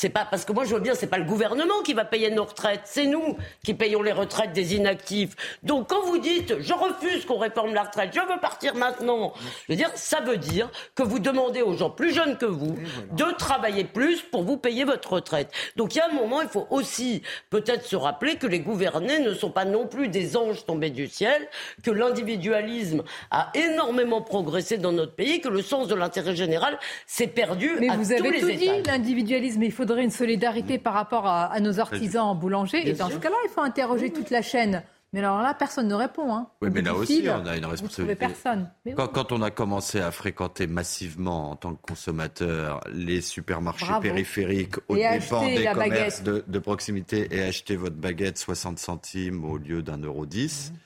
[0.00, 2.30] C'est pas parce que moi je veux bien, c'est pas le gouvernement qui va payer
[2.30, 5.36] nos retraites, c'est nous qui payons les retraites des inactifs.
[5.62, 9.34] Donc quand vous dites je refuse qu'on réforme la retraite, je veux partir maintenant,
[9.66, 12.78] je veux dire ça veut dire que vous demandez aux gens plus jeunes que vous
[13.12, 15.52] de travailler plus pour vous payer votre retraite.
[15.76, 17.20] Donc il y a un moment, il faut aussi
[17.50, 21.08] peut-être se rappeler que les gouvernés ne sont pas non plus des anges tombés du
[21.08, 21.46] ciel,
[21.82, 27.26] que l'individualisme a énormément progressé dans notre pays, que le sens de l'intérêt général s'est
[27.26, 27.72] perdu.
[27.78, 31.80] Mais à vous avez tout dit, l'individualisme, il faudrait une solidarité par rapport à, nos
[31.80, 32.88] artisans boulangers.
[32.88, 34.82] et dans ce cas-là, il faut interroger toute la chaîne.
[35.12, 36.32] Mais alors là, personne ne répond.
[36.32, 36.46] Hein.
[36.62, 38.14] Oui, mais là aussi, on a une responsabilité.
[38.14, 38.70] Personne.
[38.94, 44.94] quand, on a commencé à fréquenter massivement en tant que consommateur les supermarchés périphériques au
[44.94, 50.26] dépens des commerces de, proximité et acheter votre baguette 60 centimes au lieu d'un euro
[50.26, 50.76] 10, euh,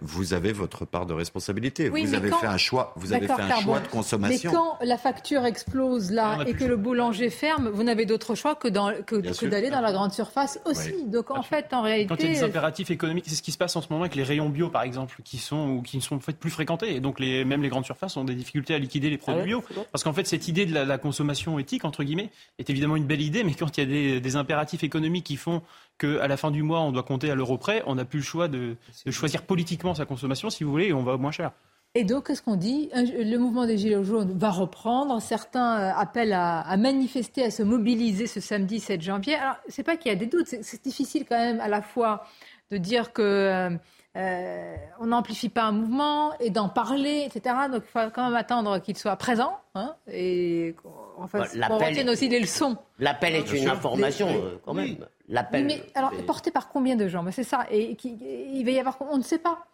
[0.00, 1.88] vous avez votre part de responsabilité.
[1.88, 4.50] vous avez fait un choix, vous avez fait un choix de consommation.
[4.50, 8.54] Mais quand la facture explose là et que le boulanger ferme, vous n'avez d'autre choix
[8.54, 11.04] que, que, d'aller dans la grande surface aussi.
[11.06, 13.52] Donc en fait, en réalité, quand il y a des impératifs économiques, c'est ce qui
[13.52, 15.96] se passe en ce moment avec les rayons bio, par exemple, qui sont ou qui
[15.96, 16.94] ne sont fait plus fréquentés.
[16.94, 19.46] Et donc les, même les grandes surfaces ont des difficultés à liquider les produits ah
[19.46, 23.06] bio, parce qu'en fait cette idée de la, consommation éthique entre guillemets est évidemment une
[23.06, 25.62] belle idée, mais quand il y a des, des impératifs économiques qui font
[25.98, 28.24] qu'à la fin du mois, on doit compter à l'euro près, on n'a plus le
[28.24, 28.76] choix de,
[29.10, 31.52] choisir politiquement sa consommation, si vous voulez, et on va moins cher.
[31.94, 32.90] Et donc, qu'est-ce qu'on dit?
[32.94, 35.20] Le mouvement des Gilets jaunes va reprendre.
[35.22, 39.34] Certains euh, appellent à, manifester, à se mobiliser ce samedi 7 janvier.
[39.34, 42.24] Alors, c'est pas qu'il y a des doutes, c'est difficile quand même à la fois
[42.70, 43.70] de dire que euh,
[44.16, 47.54] euh, on n'amplifie pas un mouvement et d'en parler, etc.
[47.72, 50.74] Donc il faut quand même attendre qu'il soit présent hein, et
[51.16, 52.76] enfin, bah, retienne aussi les leçons.
[52.98, 54.28] L'appel est une information
[54.64, 54.96] quand même.
[55.28, 55.66] L'appel.
[55.66, 57.24] Mais alors porté par combien de gens?
[57.30, 57.66] C'est ça.
[57.70, 59.66] Et il va y avoir, on ne sait pas.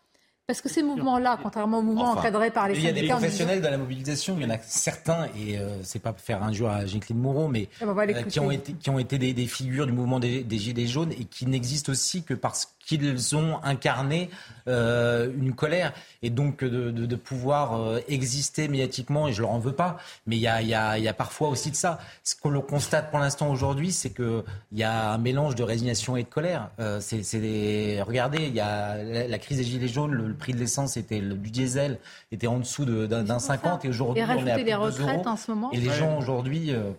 [0.46, 2.90] Parce que ces mouvements-là, contrairement aux mouvements encadrés par les syndicats...
[2.90, 5.82] Il y a des professionnels de la mobilisation, il y en a certains, et euh,
[5.82, 8.74] c'est pas faire un jour à Jacqueline Moreau, mais ah bah, euh, qui, ont été,
[8.74, 12.24] qui ont été des, figures du mouvement des, des Gilets jaunes et qui n'existent aussi
[12.24, 14.30] que parce qu'ils ont incarné
[14.68, 15.92] euh, une colère.
[16.22, 19.98] Et donc de, de, de pouvoir euh, exister médiatiquement et je leur en veux pas
[20.26, 21.98] mais il y a, y, a, y a, parfois aussi de ça.
[22.22, 25.62] Ce que l'on constate pour l'instant aujourd'hui c'est que il y a un mélange de
[25.62, 26.70] résignation et de colère.
[26.80, 30.96] Euh, c'est regardez il y a la, crise des gilets jaunes le, prix de l'essence
[30.96, 31.98] était du diesel
[32.32, 35.50] était en dessous d'un 50 et aujourd'hui on est à plus les retraites en ce
[35.50, 36.92] moment et les gens aujourd'hui euh,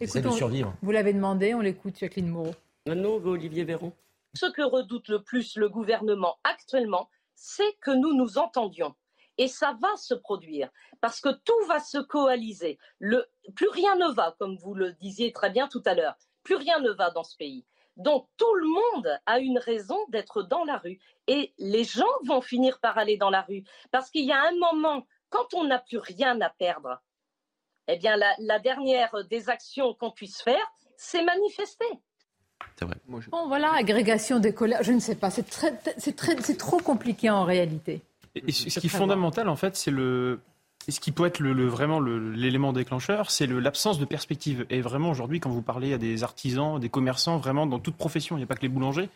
[0.00, 0.74] essaient de survivre.
[0.82, 2.54] vous l'avez demandé on l'écoute Jacqueline Moreau.
[2.86, 3.92] Non Olivier Véran
[4.34, 8.94] ce que redoute le plus le gouvernement actuellement, c'est que nous nous entendions.
[9.36, 10.70] Et ça va se produire
[11.00, 12.78] parce que tout va se coaliser.
[13.00, 16.14] plus rien ne va, comme vous le disiez très bien tout à l'heure.
[16.44, 17.66] Plus rien ne va dans ce pays.
[17.96, 21.00] Donc tout le monde a une raison d'être dans la rue.
[21.26, 23.64] Et les gens vont finir par aller dans la rue.
[23.90, 27.02] Parce qu'il y a un moment, quand on n'a plus rien à perdre,
[27.88, 32.00] eh bien la dernière des actions qu'on puisse faire, c'est manifester.
[32.76, 32.96] C'est vrai.
[33.30, 36.78] Bon, voilà, agrégation des colères, je ne sais pas, c'est très, c'est très, c'est trop
[36.78, 38.02] compliqué en réalité.
[38.34, 40.40] Et, ce qui est fondamental, en fait, c'est le,
[40.92, 44.66] ce qui peut être le, vraiment l'élément déclencheur, c'est l'absence de perspective.
[44.70, 48.36] Et vraiment, aujourd'hui, quand vous parlez à des artisans, des commerçants, vraiment dans toute profession,
[48.36, 49.08] il n'y a pas que les boulangers,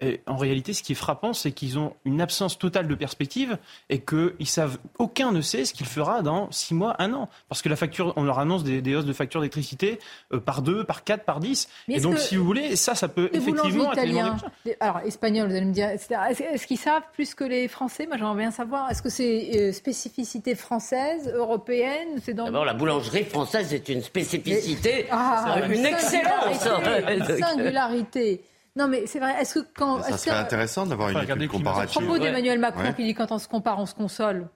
[0.00, 3.56] Et en réalité, ce qui est frappant, c'est qu'ils ont une absence totale de perspective
[3.88, 7.30] et qu'ils savent, aucun ne sait ce qu'il fera dans six mois, un an.
[7.48, 9.98] Parce que la facture, on leur annonce des, hausses de facture d'électricité
[10.34, 11.68] euh, par deux, par quatre, par dix.
[11.88, 14.44] et donc, si vous voulez, ça, ça peut effectivement être
[14.80, 18.06] Alors, espagnol, vous allez me dire, Est-ce qu'ils savent plus que les Français?
[18.06, 18.90] Moi, j'aimerais bien savoir.
[18.90, 22.44] Est-ce que c'est euh, spécificité française, européenne C'est dans...
[22.44, 26.68] D'abord, la boulangerie française est une spécificité, ah, une excellence.
[27.08, 28.42] Une singularité.
[28.76, 29.34] Non, mais c'est vrai.
[29.40, 30.02] Est-ce que quand.
[30.02, 31.96] Ça serait intéressant d'avoir une étude comparative.
[31.96, 34.48] À propos d'Emmanuel Macron qui dit quand on se compare, on se console.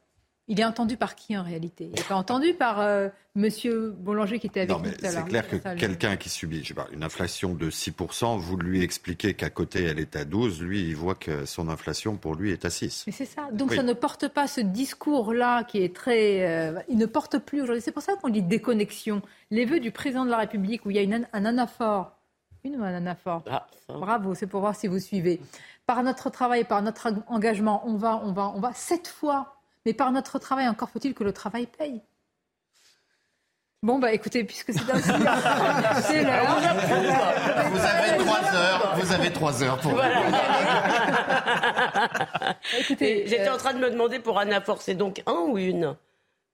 [0.51, 1.85] Il est entendu par qui en réalité?
[1.85, 5.49] Il n'est pas entendu par euh, Monsieur Boulanger qui était avec non, mais C'est clair
[5.49, 9.49] que quelqu'un qui subit je sais pas, une inflation de 6%, vous lui expliquez qu'à
[9.49, 12.71] côté elle est à 12, lui il voit que son inflation pour lui est à
[12.71, 13.05] 6.
[13.07, 13.49] Mais c'est ça.
[13.53, 16.45] Donc ça ne porte pas ce discours-là qui est très...
[16.49, 17.81] Euh, il ne porte plus aujourd'hui.
[17.81, 19.23] C'est pour ça qu'on dit déconnexion.
[19.53, 22.17] Les vœux du président de la République où il y a une, un anaphore
[22.65, 23.43] une ou un anaphore?
[23.49, 25.41] Ah, Bravo, c'est pour voir si vous suivez.
[25.87, 29.60] Par notre travail, par notre engagement, on va, on va, on va sept fois.
[29.87, 32.03] Mais par notre travail, encore faut-il que le travail paye.
[33.83, 35.09] Bon, bah écoutez, puisque c'est ainsi,
[36.03, 36.61] c'est l'heure.
[37.71, 40.23] Vous avez trois heures, vous avez trois heures pour voilà.
[42.79, 45.97] écoutez, J'étais euh, en train de me demander pour Anaphore, c'est donc un ou une?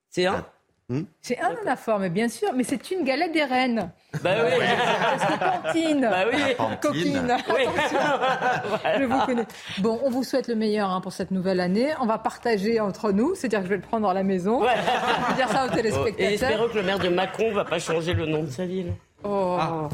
[0.09, 0.47] C'est un?
[0.89, 3.91] Hmm c'est un anaphore, mais bien sûr, mais c'est une galette des reines.
[4.23, 4.65] Bah oui.
[5.01, 6.09] Parce que Pantine.
[6.09, 6.39] Bah oui.
[6.81, 7.37] Coquine.
[8.99, 9.47] Je vous connais.
[9.79, 11.89] Bon, on vous souhaite le meilleur hein, pour cette nouvelle année.
[12.01, 14.63] On va partager entre nous, c'est-à-dire que je vais le prendre à la maison.
[14.63, 14.75] Ouais.
[14.77, 16.31] Je vais dire ça aux téléspectateurs.
[16.31, 18.93] Et espérons que le maire de Macron va pas changer le nom de sa ville.
[19.27, 19.57] Oh.
[19.61, 19.89] Ah.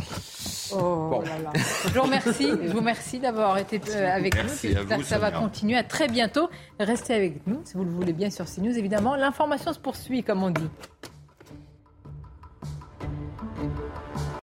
[0.74, 1.52] Oh là là.
[1.86, 4.48] Je vous remercie, je vous remercie d'avoir été euh, avec nous.
[4.48, 5.76] J'espère que ça va continuer.
[5.76, 6.48] À très bientôt.
[6.78, 8.76] Restez avec nous, si vous le voulez bien, sur CNews.
[8.76, 10.68] Évidemment, l'information se poursuit, comme on dit.